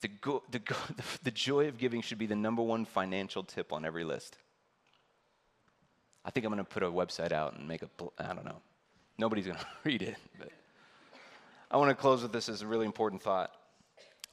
The, 0.00 0.08
go, 0.08 0.42
the, 0.50 0.60
go, 0.60 0.74
the 1.22 1.30
joy 1.30 1.68
of 1.68 1.78
giving 1.78 2.00
should 2.00 2.18
be 2.18 2.26
the 2.26 2.36
number 2.36 2.62
one 2.62 2.84
financial 2.84 3.44
tip 3.44 3.72
on 3.72 3.84
every 3.84 4.04
list. 4.04 4.38
I 6.24 6.30
think 6.30 6.44
I'm 6.44 6.52
going 6.52 6.64
to 6.64 6.70
put 6.70 6.82
a 6.82 6.90
website 6.90 7.32
out 7.32 7.56
and 7.56 7.66
make 7.66 7.82
a, 7.82 7.88
I 8.18 8.34
don't 8.34 8.44
know. 8.44 8.60
Nobody's 9.18 9.46
going 9.46 9.58
to 9.58 9.66
read 9.84 10.02
it, 10.02 10.16
but 10.38 10.50
I 11.70 11.76
want 11.76 11.90
to 11.90 11.94
close 11.94 12.22
with 12.22 12.32
this 12.32 12.48
as 12.48 12.62
a 12.62 12.66
really 12.66 12.86
important 12.86 13.22
thought. 13.22 13.52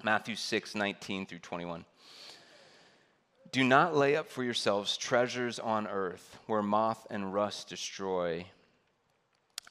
Matthew 0.04 0.36
6, 0.36 0.76
19 0.76 1.26
through 1.26 1.40
21. 1.40 1.86
Do 3.52 3.64
not 3.64 3.96
lay 3.96 4.16
up 4.16 4.30
for 4.30 4.44
yourselves 4.44 4.98
treasures 4.98 5.58
on 5.58 5.88
earth 5.88 6.38
where 6.48 6.62
moth 6.62 7.08
and 7.10 7.34
rust 7.34 7.70
destroy 7.70 8.46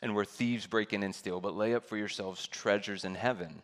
and 0.02 0.14
where 0.14 0.24
thieves 0.24 0.66
break 0.66 0.92
in 0.92 1.02
and 1.02 1.14
steal, 1.14 1.40
but 1.40 1.56
lay 1.56 1.74
up 1.74 1.84
for 1.84 1.96
yourselves 1.96 2.46
treasures 2.46 3.04
in 3.04 3.14
heaven 3.14 3.62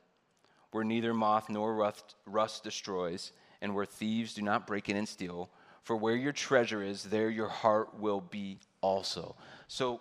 where 0.72 0.84
neither 0.84 1.14
moth 1.14 1.48
nor 1.48 1.74
rust, 1.74 2.16
rust 2.26 2.64
destroys 2.64 3.32
and 3.60 3.74
where 3.74 3.84
thieves 3.84 4.34
do 4.34 4.42
not 4.42 4.66
break 4.66 4.88
in 4.88 4.96
and 4.96 5.08
steal. 5.08 5.48
For 5.82 5.96
where 5.96 6.14
your 6.14 6.32
treasure 6.32 6.82
is, 6.82 7.04
there 7.04 7.28
your 7.28 7.48
heart 7.48 7.98
will 7.98 8.20
be 8.20 8.58
also. 8.80 9.34
So 9.66 10.00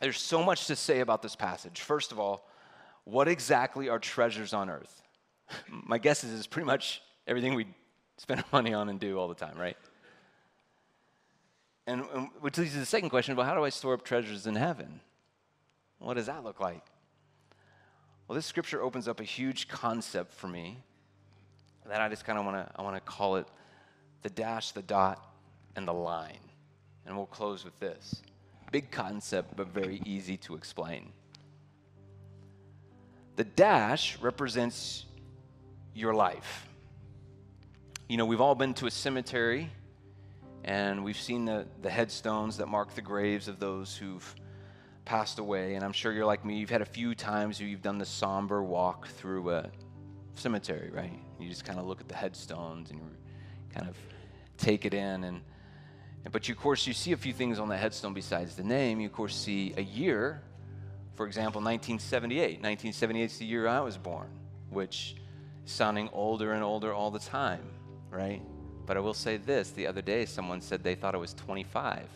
there's 0.00 0.20
so 0.20 0.42
much 0.42 0.66
to 0.66 0.76
say 0.76 1.00
about 1.00 1.22
this 1.22 1.36
passage. 1.36 1.80
First 1.80 2.12
of 2.12 2.18
all, 2.18 2.48
what 3.04 3.28
exactly 3.28 3.88
are 3.88 3.98
treasures 3.98 4.52
on 4.52 4.70
earth? 4.70 5.02
My 5.68 5.98
guess 5.98 6.24
is 6.24 6.36
it's 6.36 6.46
pretty 6.46 6.66
much 6.66 7.02
everything 7.26 7.54
we 7.54 7.66
spend 8.16 8.44
money 8.52 8.72
on 8.72 8.88
and 8.88 8.98
do 8.98 9.18
all 9.18 9.28
the 9.28 9.34
time, 9.34 9.58
right? 9.58 9.76
And, 11.86 12.04
and 12.14 12.28
which 12.40 12.58
leads 12.58 12.72
to 12.72 12.78
the 12.78 12.86
second 12.86 13.08
question 13.10 13.32
about 13.32 13.46
how 13.46 13.54
do 13.54 13.64
I 13.64 13.70
store 13.70 13.94
up 13.94 14.04
treasures 14.04 14.46
in 14.46 14.54
heaven? 14.54 15.00
What 15.98 16.14
does 16.14 16.26
that 16.26 16.44
look 16.44 16.60
like? 16.60 16.84
Well, 18.26 18.36
this 18.36 18.46
scripture 18.46 18.82
opens 18.82 19.08
up 19.08 19.20
a 19.20 19.24
huge 19.24 19.68
concept 19.68 20.34
for 20.34 20.48
me 20.48 20.78
that 21.86 22.02
I 22.02 22.08
just 22.10 22.26
kind 22.26 22.38
of 22.38 22.44
want 22.44 22.58
to 22.58 22.70
I 22.76 22.82
want 22.82 22.94
to 22.94 23.00
call 23.00 23.36
it 23.36 23.46
the 24.22 24.30
dash, 24.30 24.72
the 24.72 24.82
dot, 24.82 25.24
and 25.76 25.86
the 25.86 25.92
line. 25.92 26.38
And 27.06 27.16
we'll 27.16 27.26
close 27.26 27.64
with 27.64 27.78
this. 27.78 28.22
Big 28.70 28.90
concept, 28.90 29.56
but 29.56 29.68
very 29.68 30.02
easy 30.04 30.36
to 30.38 30.54
explain. 30.54 31.12
The 33.36 33.44
dash 33.44 34.18
represents 34.20 35.06
your 35.94 36.12
life. 36.14 36.66
You 38.08 38.16
know, 38.16 38.26
we've 38.26 38.40
all 38.40 38.54
been 38.54 38.74
to 38.74 38.86
a 38.86 38.90
cemetery 38.90 39.70
and 40.64 41.04
we've 41.04 41.18
seen 41.18 41.44
the, 41.44 41.66
the 41.82 41.90
headstones 41.90 42.56
that 42.58 42.66
mark 42.66 42.94
the 42.94 43.00
graves 43.00 43.48
of 43.48 43.58
those 43.58 43.96
who've 43.96 44.34
passed 45.04 45.38
away. 45.38 45.76
And 45.76 45.84
I'm 45.84 45.92
sure 45.92 46.12
you're 46.12 46.26
like 46.26 46.44
me, 46.44 46.58
you've 46.58 46.68
had 46.68 46.82
a 46.82 46.86
few 46.86 47.14
times 47.14 47.60
where 47.60 47.68
you've 47.68 47.82
done 47.82 47.98
the 47.98 48.06
somber 48.06 48.62
walk 48.62 49.08
through 49.08 49.50
a 49.50 49.70
cemetery, 50.34 50.90
right? 50.90 51.18
You 51.38 51.48
just 51.48 51.64
kind 51.64 51.78
of 51.78 51.86
look 51.86 52.00
at 52.00 52.08
the 52.08 52.14
headstones 52.14 52.90
and 52.90 52.98
you 52.98 53.06
kind 53.78 53.88
of 53.88 53.96
take 54.58 54.84
it 54.84 54.92
in. 54.92 55.24
And, 55.24 55.40
but 56.30 56.48
you, 56.48 56.54
of 56.54 56.60
course, 56.60 56.86
you 56.86 56.92
see 56.92 57.12
a 57.12 57.16
few 57.16 57.32
things 57.32 57.58
on 57.58 57.68
the 57.68 57.76
headstone 57.76 58.12
besides 58.12 58.56
the 58.56 58.64
name. 58.64 59.00
You, 59.00 59.06
of 59.06 59.12
course, 59.12 59.34
see 59.34 59.72
a 59.76 59.82
year. 59.82 60.42
For 61.14 61.26
example, 61.26 61.60
1978. 61.60 62.62
1978 62.62 63.24
is 63.24 63.38
the 63.38 63.46
year 63.46 63.66
I 63.66 63.80
was 63.80 63.96
born, 63.96 64.28
which 64.70 65.16
sounding 65.64 66.08
older 66.12 66.52
and 66.52 66.62
older 66.62 66.92
all 66.92 67.10
the 67.10 67.18
time 67.18 67.62
right? 68.10 68.42
But 68.86 68.96
I 68.96 69.00
will 69.00 69.14
say 69.14 69.36
this 69.36 69.70
the 69.70 69.86
other 69.86 70.02
day, 70.02 70.26
someone 70.26 70.60
said 70.60 70.82
they 70.82 70.94
thought 70.94 71.14
it 71.14 71.18
was 71.18 71.34
25. 71.34 72.08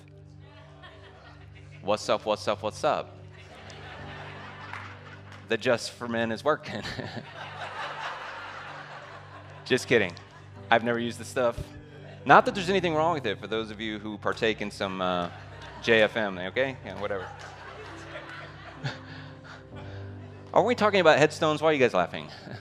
what's 1.83 2.09
up, 2.09 2.25
what's 2.25 2.49
up, 2.49 2.63
what's 2.63 2.85
up? 2.85 3.19
the 5.49 5.57
Just 5.57 5.93
for 5.93 6.09
Men 6.09 6.33
is 6.33 6.45
working. 6.45 6.83
Just 9.65 9.87
kidding. 9.87 10.13
I've 10.73 10.85
never 10.85 10.99
used 10.99 11.19
the 11.19 11.25
stuff. 11.27 11.59
Not 12.25 12.47
that 12.47 12.55
there's 12.55 12.71
anything 12.71 12.95
wrong 12.95 13.13
with 13.13 13.27
it 13.27 13.39
for 13.39 13.47
those 13.47 13.71
of 13.71 13.79
you 13.79 13.99
who 13.99 14.17
partake 14.17 14.63
in 14.63 14.71
some 14.71 15.03
uh, 15.03 15.29
JFM, 15.83 16.49
okay? 16.49 16.79
Yeah, 16.83 16.99
whatever. 16.99 17.27
Are 20.55 20.63
we 20.63 20.75
talking 20.75 21.01
about 21.01 21.19
headstones? 21.19 21.61
Why 21.61 21.69
are 21.69 21.73
you 21.75 21.79
guys 21.79 21.95
laughing? 21.95 22.29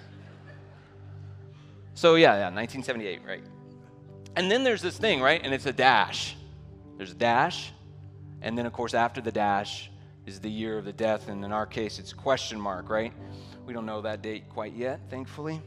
So 1.93 2.15
yeah, 2.15 2.33
yeah, 2.33 2.49
1978, 2.49 3.21
right? 3.27 3.43
And 4.35 4.49
then 4.49 4.63
there's 4.63 4.81
this 4.81 4.97
thing, 4.97 5.21
right? 5.21 5.39
And 5.43 5.53
it's 5.53 5.67
a 5.67 5.73
dash. 5.73 6.35
There's 6.97 7.11
a 7.11 7.15
dash, 7.15 7.71
and 8.41 8.57
then 8.57 8.65
of 8.65 8.73
course 8.73 8.95
after 8.95 9.21
the 9.21 9.31
dash 9.31 9.91
is 10.25 10.39
the 10.39 10.49
year 10.49 10.79
of 10.79 10.85
the 10.85 10.93
death, 10.93 11.27
and 11.27 11.45
in 11.45 11.51
our 11.51 11.67
case 11.67 11.99
it's 11.99 12.11
question 12.11 12.59
mark, 12.59 12.89
right? 12.89 13.13
We 13.67 13.73
don't 13.73 13.85
know 13.85 14.01
that 14.01 14.23
date 14.23 14.49
quite 14.49 14.73
yet, 14.73 15.01
thankfully. 15.11 15.61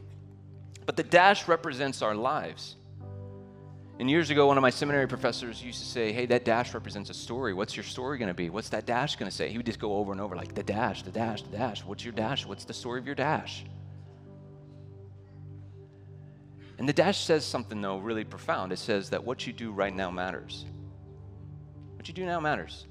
But 0.85 0.97
the 0.97 1.03
dash 1.03 1.47
represents 1.47 2.01
our 2.01 2.15
lives. 2.15 2.75
And 3.97 4.09
years 4.09 4.29
ago, 4.29 4.47
one 4.47 4.57
of 4.57 4.61
my 4.61 4.69
seminary 4.69 5.07
professors 5.07 5.63
used 5.63 5.79
to 5.79 5.85
say, 5.85 6.11
Hey, 6.11 6.25
that 6.25 6.43
dash 6.43 6.73
represents 6.73 7.09
a 7.09 7.13
story. 7.13 7.53
What's 7.53 7.77
your 7.77 7.83
story 7.83 8.17
going 8.17 8.27
to 8.27 8.33
be? 8.33 8.49
What's 8.49 8.69
that 8.69 8.85
dash 8.85 9.15
going 9.15 9.29
to 9.31 9.35
say? 9.35 9.49
He 9.49 9.57
would 9.57 9.65
just 9.65 9.79
go 9.79 9.95
over 9.95 10.11
and 10.11 10.19
over, 10.19 10.35
like, 10.35 10.53
the 10.53 10.63
dash, 10.63 11.03
the 11.03 11.11
dash, 11.11 11.43
the 11.43 11.57
dash. 11.57 11.85
What's 11.85 12.03
your 12.03 12.13
dash? 12.13 12.45
What's 12.45 12.65
the 12.65 12.73
story 12.73 12.99
of 12.99 13.05
your 13.05 13.15
dash? 13.15 13.65
And 16.77 16.89
the 16.89 16.93
dash 16.93 17.19
says 17.19 17.45
something, 17.45 17.81
though, 17.81 17.97
really 17.97 18.25
profound. 18.25 18.73
It 18.73 18.79
says 18.79 19.09
that 19.11 19.23
what 19.23 19.47
you 19.47 19.53
do 19.53 19.71
right 19.71 19.95
now 19.95 20.11
matters. 20.11 20.65
What 21.95 22.09
you 22.09 22.13
do 22.13 22.25
now 22.25 22.41
matters. 22.41 22.85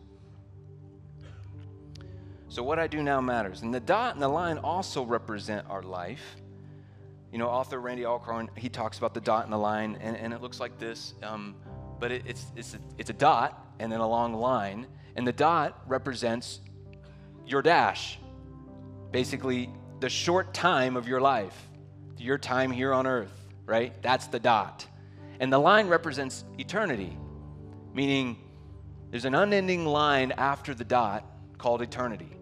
So, 2.48 2.62
what 2.62 2.78
I 2.78 2.86
do 2.86 3.02
now 3.02 3.20
matters. 3.20 3.60
And 3.60 3.74
the 3.74 3.80
dot 3.80 4.14
and 4.14 4.22
the 4.22 4.28
line 4.28 4.56
also 4.58 5.02
represent 5.02 5.66
our 5.68 5.82
life. 5.82 6.36
You 7.34 7.38
know, 7.38 7.48
author 7.48 7.78
Randy 7.78 8.06
Alcorn, 8.06 8.48
he 8.56 8.70
talks 8.70 8.96
about 8.96 9.12
the 9.12 9.20
dot 9.20 9.44
and 9.44 9.52
the 9.52 9.58
line, 9.58 9.98
and, 10.00 10.16
and 10.16 10.32
it 10.32 10.40
looks 10.40 10.58
like 10.58 10.78
this. 10.78 11.14
Um, 11.22 11.56
but 11.98 12.12
it, 12.12 12.22
it's, 12.24 12.46
it's, 12.56 12.74
a, 12.74 12.78
it's 12.96 13.10
a 13.10 13.14
dot 13.14 13.66
and 13.78 13.92
then 13.92 14.00
a 14.00 14.08
long 14.08 14.32
line. 14.34 14.86
And 15.16 15.26
the 15.26 15.32
dot 15.32 15.82
represents 15.86 16.60
your 17.44 17.60
dash, 17.60 18.18
basically, 19.10 19.68
the 20.00 20.08
short 20.08 20.54
time 20.54 20.96
of 20.96 21.08
your 21.08 21.20
life, 21.20 21.60
your 22.16 22.38
time 22.38 22.70
here 22.70 22.92
on 22.92 23.06
earth 23.06 23.44
right? 23.66 23.92
That's 24.02 24.26
the 24.26 24.40
dot. 24.40 24.86
And 25.40 25.52
the 25.52 25.58
line 25.58 25.88
represents 25.88 26.44
eternity, 26.58 27.16
meaning 27.92 28.36
there's 29.10 29.24
an 29.24 29.34
unending 29.34 29.86
line 29.86 30.32
after 30.32 30.74
the 30.74 30.84
dot 30.84 31.24
called 31.58 31.82
eternity. 31.82 32.36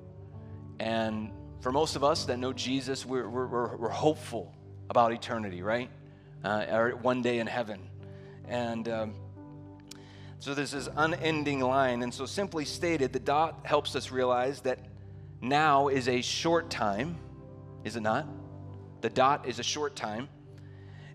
And 0.80 1.30
for 1.60 1.72
most 1.72 1.96
of 1.96 2.04
us 2.04 2.24
that 2.26 2.38
know 2.38 2.52
Jesus, 2.52 3.06
we're, 3.06 3.28
we're, 3.28 3.76
we're 3.76 3.88
hopeful 3.88 4.54
about 4.90 5.12
eternity, 5.12 5.62
right? 5.62 5.90
Uh, 6.44 6.66
or 6.70 6.90
one 6.96 7.22
day 7.22 7.38
in 7.38 7.46
heaven. 7.46 7.80
And 8.48 8.88
um, 8.88 9.14
so 10.38 10.54
there's 10.54 10.72
this 10.72 10.88
unending 10.96 11.60
line. 11.60 12.02
And 12.02 12.12
so, 12.12 12.26
simply 12.26 12.64
stated, 12.64 13.12
the 13.12 13.20
dot 13.20 13.60
helps 13.64 13.94
us 13.94 14.10
realize 14.10 14.60
that 14.62 14.80
now 15.40 15.88
is 15.88 16.08
a 16.08 16.20
short 16.20 16.70
time, 16.70 17.16
is 17.84 17.96
it 17.96 18.02
not? 18.02 18.26
The 19.02 19.10
dot 19.10 19.46
is 19.46 19.58
a 19.58 19.62
short 19.62 19.96
time. 19.96 20.28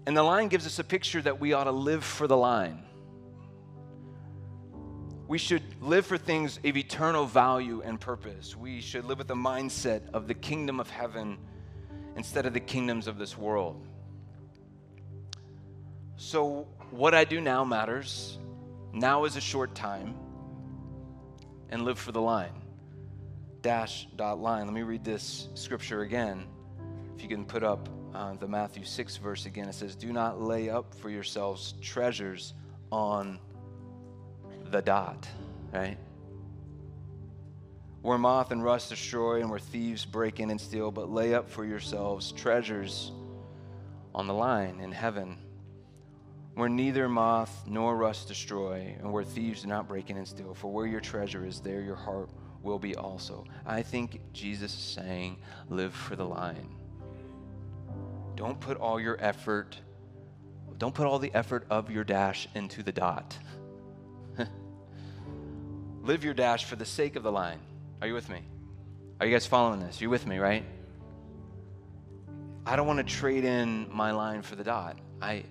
And 0.06 0.16
the 0.16 0.24
line 0.24 0.48
gives 0.48 0.66
us 0.66 0.80
a 0.80 0.84
picture 0.84 1.22
that 1.22 1.40
we 1.40 1.54
ought 1.54 1.66
to 1.66 1.72
live 1.72 2.04
for 2.04 2.28
the 2.28 2.38
line. 2.38 2.84
We 5.28 5.38
should 5.38 5.64
live 5.82 6.06
for 6.06 6.18
things 6.18 6.58
of 6.64 6.78
eternal 6.78 7.26
value 7.26 7.82
and 7.84 8.00
purpose. 8.00 8.56
We 8.56 8.80
should 8.80 9.04
live 9.04 9.18
with 9.18 9.28
the 9.28 9.36
mindset 9.36 10.10
of 10.14 10.28
the 10.30 10.34
kingdom 10.34 10.80
of 10.80 10.90
heaven 10.90 11.38
instead 12.18 12.46
of 12.46 12.54
the 12.54 12.60
kingdoms 12.60 13.08
of 13.08 13.18
this 13.18 13.38
world. 13.38 13.88
So, 16.18 16.68
what 16.92 17.14
I 17.14 17.24
do 17.24 17.40
now 17.40 17.64
matters. 17.64 18.38
Now 18.92 19.26
is 19.26 19.36
a 19.38 19.42
short 19.42 19.76
time. 19.76 20.16
And 21.70 21.84
live 21.84 22.00
for 22.00 22.12
the 22.12 22.22
line. 22.22 22.64
Dash, 23.62 24.08
dot, 24.16 24.40
line. 24.40 24.66
Let 24.66 24.74
me 24.74 24.82
read 24.82 25.04
this 25.04 25.48
scripture 25.54 26.02
again. 26.02 26.46
If 27.16 27.22
you 27.22 27.30
can 27.30 27.46
put 27.46 27.64
up 27.64 27.88
uh, 28.14 28.34
the 28.34 28.48
Matthew 28.48 28.84
6 28.84 29.18
verse 29.18 29.46
again. 29.46 29.68
It 29.68 29.76
says, 29.76 29.96
Do 29.96 30.12
not 30.12 30.42
lay 30.42 30.70
up 30.70 30.94
for 30.96 31.10
yourselves 31.10 31.76
treasures 31.82 32.54
on 32.92 33.40
the 34.72 34.82
dot, 34.82 35.28
right? 35.72 35.98
Where 38.08 38.18
moth 38.18 38.52
and 38.52 38.64
rust 38.64 38.88
destroy 38.88 39.42
and 39.42 39.50
where 39.50 39.60
thieves 39.60 40.06
break 40.06 40.40
in 40.40 40.50
and 40.50 40.62
steal, 40.62 40.92
but 40.92 41.12
lay 41.12 41.34
up 41.34 41.50
for 41.50 41.66
yourselves 41.66 42.32
treasures 42.32 43.12
on 44.16 44.28
the 44.28 44.34
line 44.34 44.80
in 44.80 44.94
heaven 44.94 45.38
where 46.54 46.70
neither 46.70 47.10
moth 47.10 47.66
nor 47.68 47.98
rust 47.98 48.30
destroy, 48.30 48.96
and 49.00 49.12
where 49.12 49.26
thieves 49.26 49.64
do 49.64 49.68
not 49.68 49.90
break 49.90 50.10
in 50.10 50.16
and 50.16 50.26
steal. 50.26 50.54
For 50.54 50.72
where 50.72 50.86
your 50.86 51.02
treasure 51.02 51.46
is, 51.46 51.60
there 51.60 51.82
your 51.82 51.98
heart 51.98 52.30
will 52.64 52.80
be 52.80 52.96
also. 52.96 53.44
I 53.66 53.82
think 53.82 54.22
Jesus 54.32 54.74
is 54.74 54.80
saying, 54.80 55.40
live 55.68 55.94
for 55.94 56.16
the 56.16 56.24
line. 56.24 56.74
Don't 58.36 58.58
put 58.58 58.78
all 58.78 59.02
your 59.02 59.18
effort, 59.20 59.78
don't 60.78 60.96
put 60.96 61.08
all 61.08 61.20
the 61.20 61.34
effort 61.34 61.68
of 61.70 61.92
your 61.92 62.06
dash 62.06 62.48
into 62.56 62.84
the 62.84 62.94
dot. 62.94 63.38
live 66.04 66.24
your 66.24 66.34
dash 66.34 66.64
for 66.64 66.78
the 66.78 66.86
sake 66.86 67.18
of 67.18 67.24
the 67.24 67.32
line. 67.34 67.60
Are 68.02 68.08
you 68.08 68.14
with 68.14 68.30
me? 68.30 68.42
Are 69.20 69.26
you 69.26 69.34
guys 69.34 69.46
following 69.46 69.80
this? 69.80 70.00
You 70.00 70.10
with 70.10 70.28
me, 70.28 70.38
right? 70.38 70.64
I 72.66 72.76
don't 72.76 72.86
want 72.86 73.00
to 73.00 73.16
trade 73.16 73.44
in 73.44 73.88
my 73.92 74.12
line 74.12 74.42
for 74.42 74.56
the 74.56 74.64
dot. 74.64 74.98
I 75.22 75.46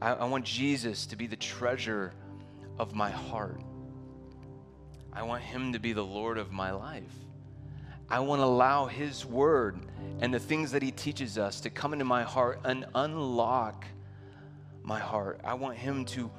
I, 0.00 0.12
I 0.12 0.24
want 0.24 0.44
Jesus 0.44 1.06
to 1.06 1.16
be 1.16 1.26
the 1.26 1.36
treasure 1.36 2.12
of 2.78 2.94
my 2.94 3.10
heart. 3.10 3.60
I 5.12 5.22
want 5.22 5.42
Him 5.42 5.72
to 5.72 5.78
be 5.78 5.92
the 5.92 6.04
Lord 6.04 6.38
of 6.38 6.52
my 6.52 6.70
life. 6.70 7.12
I 8.08 8.20
want 8.20 8.40
to 8.40 8.44
allow 8.44 8.86
His 8.86 9.26
word 9.26 9.78
and 10.20 10.32
the 10.32 10.38
things 10.38 10.72
that 10.72 10.82
He 10.82 10.90
teaches 10.90 11.36
us 11.36 11.60
to 11.60 11.70
come 11.70 11.92
into 11.92 12.04
my 12.04 12.22
heart 12.22 12.60
and 12.64 12.86
unlock 12.94 13.84
my 14.82 14.98
heart. 14.98 15.40
I 15.44 15.54
want 15.54 15.76
Him 15.76 16.04
to, 16.06 16.30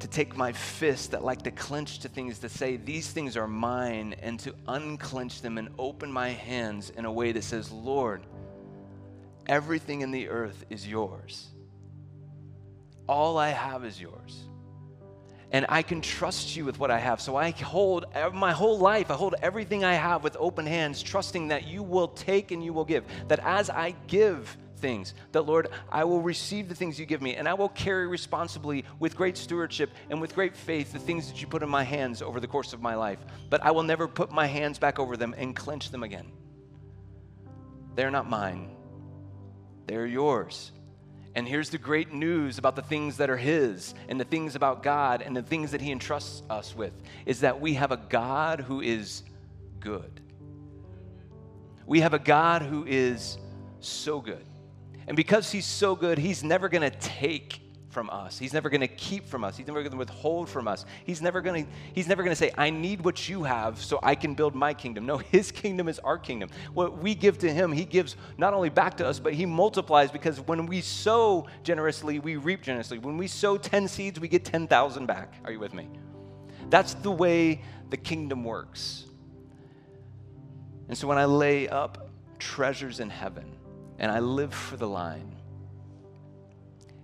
to 0.00 0.08
take 0.08 0.36
my 0.36 0.52
fist 0.52 1.10
that 1.10 1.24
like 1.24 1.42
to 1.42 1.50
clench 1.50 2.00
to 2.00 2.08
things 2.08 2.38
to 2.40 2.48
say, 2.48 2.76
These 2.76 3.10
things 3.10 3.36
are 3.36 3.48
mine, 3.48 4.14
and 4.22 4.38
to 4.40 4.54
unclench 4.66 5.42
them 5.42 5.58
and 5.58 5.68
open 5.78 6.12
my 6.12 6.30
hands 6.30 6.90
in 6.90 7.04
a 7.04 7.12
way 7.12 7.32
that 7.32 7.44
says, 7.44 7.70
Lord, 7.70 8.22
everything 9.46 10.02
in 10.02 10.10
the 10.10 10.28
earth 10.28 10.64
is 10.70 10.86
yours. 10.86 11.48
All 13.08 13.38
I 13.38 13.48
have 13.48 13.84
is 13.84 14.00
yours. 14.00 14.48
And 15.50 15.64
I 15.70 15.80
can 15.80 16.02
trust 16.02 16.56
you 16.56 16.66
with 16.66 16.78
what 16.78 16.90
I 16.90 16.98
have. 16.98 17.22
So 17.22 17.36
I 17.36 17.50
hold 17.52 18.04
my 18.34 18.52
whole 18.52 18.78
life, 18.78 19.10
I 19.10 19.14
hold 19.14 19.34
everything 19.40 19.82
I 19.82 19.94
have 19.94 20.22
with 20.22 20.36
open 20.38 20.66
hands, 20.66 21.02
trusting 21.02 21.48
that 21.48 21.66
you 21.66 21.82
will 21.82 22.08
take 22.08 22.50
and 22.50 22.62
you 22.62 22.74
will 22.74 22.84
give. 22.84 23.04
That 23.28 23.40
as 23.40 23.70
I 23.70 23.94
give 24.08 24.56
things, 24.78 25.14
that 25.32 25.42
Lord, 25.42 25.68
I 25.90 26.04
will 26.04 26.22
receive 26.22 26.68
the 26.68 26.74
things 26.74 26.98
you 26.98 27.06
give 27.06 27.20
me, 27.20 27.36
and 27.36 27.48
I 27.48 27.54
will 27.54 27.68
carry 27.68 28.06
responsibly 28.06 28.84
with 28.98 29.16
great 29.16 29.36
stewardship 29.36 29.90
and 30.10 30.20
with 30.20 30.34
great 30.34 30.56
faith 30.56 30.92
the 30.92 30.98
things 30.98 31.28
that 31.28 31.40
you 31.40 31.46
put 31.46 31.62
in 31.62 31.68
my 31.68 31.84
hands 31.84 32.22
over 32.22 32.40
the 32.40 32.46
course 32.46 32.72
of 32.72 32.80
my 32.80 32.94
life. 32.94 33.18
But 33.50 33.62
I 33.62 33.70
will 33.72 33.82
never 33.82 34.08
put 34.08 34.32
my 34.32 34.46
hands 34.46 34.78
back 34.78 34.98
over 34.98 35.16
them 35.16 35.34
and 35.36 35.54
clench 35.54 35.90
them 35.90 36.02
again. 36.02 36.32
They're 37.94 38.10
not 38.10 38.28
mine, 38.28 38.70
they're 39.86 40.06
yours. 40.06 40.72
And 41.34 41.46
here's 41.46 41.70
the 41.70 41.78
great 41.78 42.12
news 42.12 42.58
about 42.58 42.74
the 42.74 42.82
things 42.82 43.18
that 43.18 43.30
are 43.30 43.36
His 43.36 43.94
and 44.08 44.18
the 44.18 44.24
things 44.24 44.56
about 44.56 44.82
God 44.82 45.22
and 45.22 45.36
the 45.36 45.42
things 45.42 45.70
that 45.70 45.80
He 45.80 45.92
entrusts 45.92 46.42
us 46.50 46.74
with 46.74 46.92
is 47.26 47.40
that 47.40 47.60
we 47.60 47.74
have 47.74 47.92
a 47.92 47.96
God 47.96 48.60
who 48.60 48.80
is 48.80 49.22
good. 49.78 50.20
We 51.86 52.00
have 52.00 52.12
a 52.12 52.18
God 52.18 52.62
who 52.62 52.84
is 52.86 53.38
so 53.80 54.20
good. 54.20 54.44
And 55.08 55.16
because 55.16 55.50
He's 55.50 55.66
so 55.66 55.96
good, 55.96 56.18
He's 56.18 56.44
never 56.44 56.68
going 56.68 56.88
to 56.88 56.96
take 56.98 57.60
from 57.90 58.10
us. 58.10 58.38
He's 58.38 58.52
never 58.52 58.68
going 58.68 58.82
to 58.82 58.88
keep 58.88 59.26
from 59.26 59.42
us. 59.42 59.56
He's 59.56 59.66
never 59.66 59.80
going 59.80 59.90
to 59.90 59.98
withhold 59.98 60.48
from 60.48 60.68
us. 60.68 60.84
He's 61.04 61.20
never 61.20 61.40
going 61.40 61.64
to 61.64 61.70
he's 61.94 62.06
never 62.06 62.22
going 62.22 62.30
to 62.30 62.36
say 62.36 62.52
I 62.56 62.70
need 62.70 63.04
what 63.04 63.28
you 63.28 63.42
have 63.42 63.82
so 63.82 63.98
I 64.02 64.14
can 64.14 64.34
build 64.34 64.54
my 64.54 64.74
kingdom. 64.74 65.06
No, 65.06 65.18
his 65.32 65.50
kingdom 65.50 65.88
is 65.88 65.98
our 66.00 66.18
kingdom. 66.18 66.50
What 66.74 66.98
we 66.98 67.14
give 67.14 67.38
to 67.38 67.52
him, 67.52 67.72
he 67.72 67.84
gives 67.84 68.14
not 68.36 68.54
only 68.54 68.68
back 68.68 68.98
to 68.98 69.06
us, 69.06 69.18
but 69.18 69.34
he 69.34 69.46
multiplies 69.46 70.10
because 70.12 70.40
when 70.42 70.66
we 70.66 70.80
sow 70.80 71.48
generously, 71.64 72.18
we 72.18 72.36
reap 72.36 72.62
generously. 72.62 72.98
When 72.98 73.16
we 73.16 73.26
sow 73.26 73.56
10 73.56 73.88
seeds, 73.88 74.20
we 74.20 74.28
get 74.28 74.44
10,000 74.44 75.06
back. 75.06 75.34
Are 75.44 75.50
you 75.50 75.58
with 75.58 75.74
me? 75.74 75.88
That's 76.68 76.94
the 76.94 77.10
way 77.10 77.62
the 77.90 77.96
kingdom 77.96 78.44
works. 78.44 79.06
And 80.88 80.96
so 80.96 81.08
when 81.08 81.18
I 81.18 81.24
lay 81.24 81.68
up 81.68 82.10
treasures 82.38 83.00
in 83.00 83.10
heaven 83.10 83.57
and 83.98 84.10
I 84.10 84.20
live 84.20 84.54
for 84.54 84.76
the 84.76 84.88
line, 84.88 85.34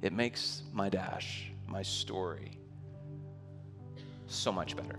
it 0.02 0.12
makes 0.12 0.62
my 0.72 0.88
dash, 0.88 1.50
my 1.66 1.82
story, 1.82 2.58
so 4.26 4.52
much 4.52 4.76
better. 4.76 4.98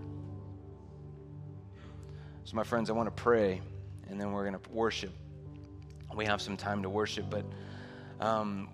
So, 2.44 2.56
my 2.56 2.64
friends, 2.64 2.90
I 2.90 2.94
want 2.94 3.08
to 3.08 3.24
pray, 3.24 3.62
and 4.10 4.20
then 4.20 4.32
we're 4.32 4.48
going 4.48 4.60
to 4.60 4.70
worship. 4.70 5.12
We 6.16 6.26
have 6.26 6.42
some 6.42 6.58
time 6.58 6.84
to 6.84 6.90
worship, 6.90 7.30
but 7.30 7.46
um, 8.20 8.70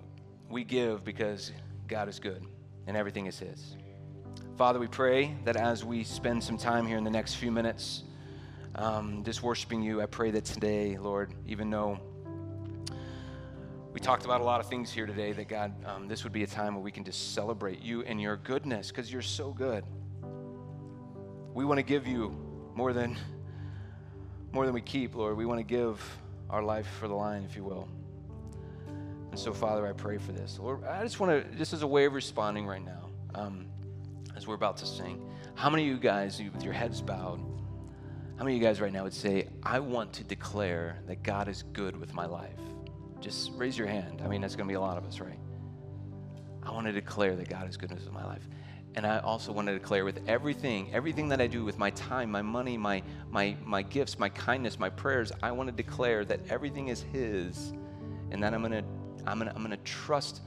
we 0.50 0.64
give 0.64 1.04
because 1.04 1.52
God 1.88 2.10
is 2.10 2.20
good 2.20 2.46
and 2.88 2.96
everything 2.98 3.26
is 3.26 3.40
His. 3.40 3.78
Father, 4.58 4.80
we 4.80 4.88
pray 4.88 5.36
that 5.46 5.56
as 5.56 5.84
we 5.84 6.04
spend 6.04 6.44
some 6.44 6.58
time 6.58 6.86
here 6.86 6.98
in 6.98 7.04
the 7.04 7.10
next 7.10 7.36
few 7.36 7.52
minutes, 7.52 8.04
um, 8.76 9.24
just 9.24 9.42
worshiping 9.42 9.82
you, 9.82 10.02
I 10.02 10.06
pray 10.06 10.32
that 10.32 10.46
today, 10.46 10.98
Lord, 10.98 11.34
even 11.48 11.70
though 11.70 12.00
we 13.94 14.00
talked 14.00 14.24
about 14.24 14.42
a 14.42 14.44
lot 14.44 14.60
of 14.60 14.68
things 14.68 14.92
here 14.92 15.06
today 15.06 15.34
that 15.34 15.48
God, 15.48 15.74
um, 15.86 16.08
this 16.08 16.24
would 16.24 16.32
be 16.32 16.44
a 16.44 16.48
time 16.48 16.76
where 16.76 16.84
we 16.84 16.92
can 16.92 17.04
just 17.04 17.34
celebrate 17.34 17.82
you 17.82 18.04
and 18.04 18.22
your 18.22 18.38
goodness 18.38 18.88
because 18.88 19.12
you're 19.12 19.22
so 19.22 19.52
good. 19.52 19.84
We 21.54 21.66
want 21.66 21.80
to 21.80 21.84
give 21.84 22.08
you 22.08 22.34
more 22.74 22.94
than 22.94 23.18
more 24.54 24.66
than 24.66 24.74
we 24.74 24.82
keep, 24.82 25.16
Lord. 25.16 25.38
We 25.38 25.46
want 25.46 25.60
to 25.60 25.64
give 25.64 26.02
our 26.50 26.62
life 26.62 26.88
for 27.00 27.08
the 27.08 27.14
line, 27.14 27.44
if 27.44 27.56
you 27.56 27.64
will. 27.64 27.88
And 29.32 29.40
so, 29.40 29.54
Father, 29.54 29.88
I 29.88 29.94
pray 29.94 30.18
for 30.18 30.34
this. 30.34 30.60
Lord, 30.60 30.84
I 30.84 31.04
just 31.04 31.22
want 31.22 31.32
to, 31.32 31.58
just 31.58 31.72
as 31.72 31.84
a 31.84 31.88
way 31.88 32.04
of 32.04 32.14
responding 32.14 32.68
right 32.68 32.84
now, 32.84 33.10
um, 33.34 33.68
as 34.36 34.48
we're 34.48 34.56
about 34.56 34.76
to 34.78 34.86
sing, 34.86 35.26
how 35.56 35.70
many 35.70 35.84
of 35.84 35.90
you 35.90 36.00
guys, 36.00 36.42
with 36.54 36.64
your 36.64 36.74
heads 36.74 37.02
bowed, 37.02 37.40
how 38.38 38.44
many 38.44 38.58
of 38.58 38.62
you 38.62 38.68
guys 38.68 38.82
right 38.82 38.92
now 38.92 39.04
would 39.04 39.14
say, 39.14 39.48
I 39.64 39.80
want 39.80 40.12
to 40.14 40.24
declare 40.26 41.00
that 41.08 41.24
God 41.24 41.48
is 41.48 41.64
good 41.72 41.96
with 41.96 42.14
my 42.14 42.26
life? 42.26 42.60
Just 43.22 43.52
raise 43.56 43.78
your 43.78 43.88
hand. 43.88 44.22
I 44.24 44.28
mean, 44.28 44.42
that's 44.42 44.56
going 44.56 44.68
to 44.68 44.72
be 44.72 44.76
a 44.76 44.82
lot 44.82 44.98
of 44.98 45.06
us, 45.06 45.20
right? 45.20 45.40
I 46.64 46.72
want 46.72 46.88
to 46.88 46.92
declare 46.92 47.36
that 47.36 47.50
God 47.50 47.70
is 47.70 47.78
goodness 47.78 48.06
in 48.06 48.14
my 48.14 48.26
life. 48.26 48.48
And 48.96 49.06
I 49.06 49.20
also 49.20 49.52
want 49.52 49.68
to 49.68 49.74
declare 49.74 50.04
with 50.04 50.20
everything, 50.28 50.94
everything 50.94 51.30
that 51.30 51.40
I 51.40 51.48
do 51.48 51.64
with 51.64 51.78
my 51.78 51.92
time, 51.92 52.30
my 52.30 52.42
money, 52.42 52.78
my, 52.78 53.02
my, 53.30 53.56
my 53.64 53.84
gifts, 53.84 54.20
my 54.20 54.28
kindness, 54.30 54.78
my 54.80 54.90
prayers, 54.90 55.32
I 55.42 55.52
want 55.52 55.70
to 55.70 55.76
declare 55.76 56.26
that 56.26 56.42
everything 56.50 56.90
is 56.90 57.02
His 57.02 57.74
and 58.32 58.44
that 58.44 58.54
I'm 58.54 58.62
going 58.62 58.72
to, 58.72 58.84
I'm 59.26 59.38
going 59.38 59.50
to, 59.50 59.56
I'm 59.56 59.64
going 59.64 59.78
to 59.78 59.84
trust 59.84 60.42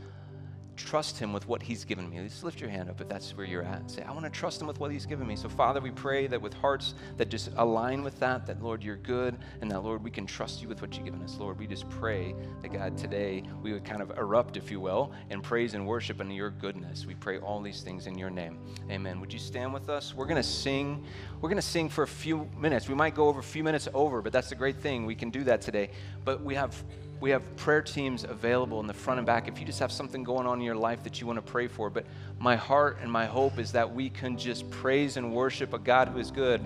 trust 0.77 1.19
him 1.19 1.33
with 1.33 1.47
what 1.47 1.63
he's 1.63 1.85
given 1.85 2.09
me. 2.11 2.19
Just 2.25 2.45
lift 2.45 2.61
your 2.61 2.71
hand 2.71 2.91
up 2.91 3.01
if 3.01 3.09
that's 3.09 3.37
where 3.37 3.47
you're 3.47 3.63
at. 3.63 3.91
Say, 3.91 4.03
I 4.03 4.13
want 4.13 4.25
to 4.25 4.31
trust 4.31 4.61
him 4.61 4.67
with 4.67 4.81
what 4.81 4.91
he's 4.91 5.07
given 5.07 5.27
me. 5.27 5.37
So, 5.37 5.49
Father, 5.49 5.81
we 5.81 5.91
pray 5.91 6.27
that 6.27 6.41
with 6.41 6.55
hearts 6.55 6.95
that 7.17 7.29
just 7.29 7.51
align 7.57 8.03
with 8.03 8.19
that, 8.21 8.47
that, 8.47 8.63
Lord, 8.63 8.83
you're 8.83 8.97
good, 8.97 9.37
and 9.61 9.71
that, 9.71 9.81
Lord, 9.81 10.03
we 10.03 10.11
can 10.11 10.27
trust 10.27 10.63
you 10.63 10.69
with 10.69 10.81
what 10.81 10.95
you've 10.97 11.05
given 11.05 11.23
us. 11.23 11.37
Lord, 11.39 11.59
we 11.59 11.67
just 11.67 11.89
pray 11.89 12.35
that, 12.63 12.73
God, 12.73 12.97
today 12.99 13.43
we 13.63 13.73
would 13.73 13.85
kind 13.85 14.03
of 14.03 14.11
erupt, 14.19 14.57
if 14.57 14.71
you 14.71 14.81
will, 14.81 15.13
in 15.31 15.41
praise 15.41 15.75
and 15.75 15.87
worship 15.87 16.21
in 16.21 16.31
your 16.31 16.51
goodness. 16.51 17.07
We 17.07 17.15
pray 17.15 17.39
all 17.39 17.61
these 17.61 17.83
things 17.83 18.07
in 18.07 18.19
your 18.19 18.31
name. 18.31 18.59
Amen. 18.91 19.21
Would 19.21 19.33
you 19.33 19.39
stand 19.39 19.73
with 19.73 19.89
us? 19.89 20.15
We're 20.15 20.27
going 20.27 20.43
to 20.43 20.49
sing. 20.49 21.05
We're 21.41 21.49
going 21.49 21.57
to 21.57 21.63
sing 21.63 21.89
for 21.89 22.03
a 22.03 22.09
few 22.09 22.49
minutes. 22.59 22.89
We 22.89 22.95
might 22.95 23.15
go 23.15 23.29
over 23.29 23.41
a 23.41 23.43
few 23.43 23.65
minutes 23.65 23.89
over, 23.95 24.23
but 24.23 24.33
that's 24.33 24.49
the 24.49 24.55
great 24.55 24.77
thing. 24.77 25.07
We 25.07 25.15
can 25.15 25.31
do 25.31 25.45
that 25.45 25.61
today. 25.61 25.91
But 26.25 26.43
we 26.43 26.55
have 26.55 26.83
we 27.25 27.31
have 27.31 27.57
prayer 27.57 27.81
teams 27.81 28.25
available 28.25 28.81
in 28.81 28.87
the 28.87 28.93
front 28.93 29.17
and 29.17 29.27
back 29.27 29.49
if 29.49 29.59
you 29.59 29.65
just 29.65 29.81
have 29.81 29.91
something 29.91 30.23
going 30.23 30.47
on 30.47 30.59
in 30.59 30.65
your 30.65 30.75
life 30.75 31.03
that 31.03 31.23
you 31.23 31.27
want 31.27 31.39
to 31.39 31.43
pray 31.43 31.67
for. 31.67 31.89
But 31.89 32.05
my 32.39 32.55
heart 32.55 32.99
and 33.01 33.11
my 33.11 33.25
hope 33.25 33.59
is 33.59 33.73
that 33.73 33.95
we 33.95 34.11
can 34.11 34.37
just 34.37 34.71
praise 34.71 35.17
and 35.17 35.33
worship 35.33 35.73
a 35.73 35.79
God 35.79 36.09
who 36.09 36.19
is 36.19 36.31
good. 36.31 36.63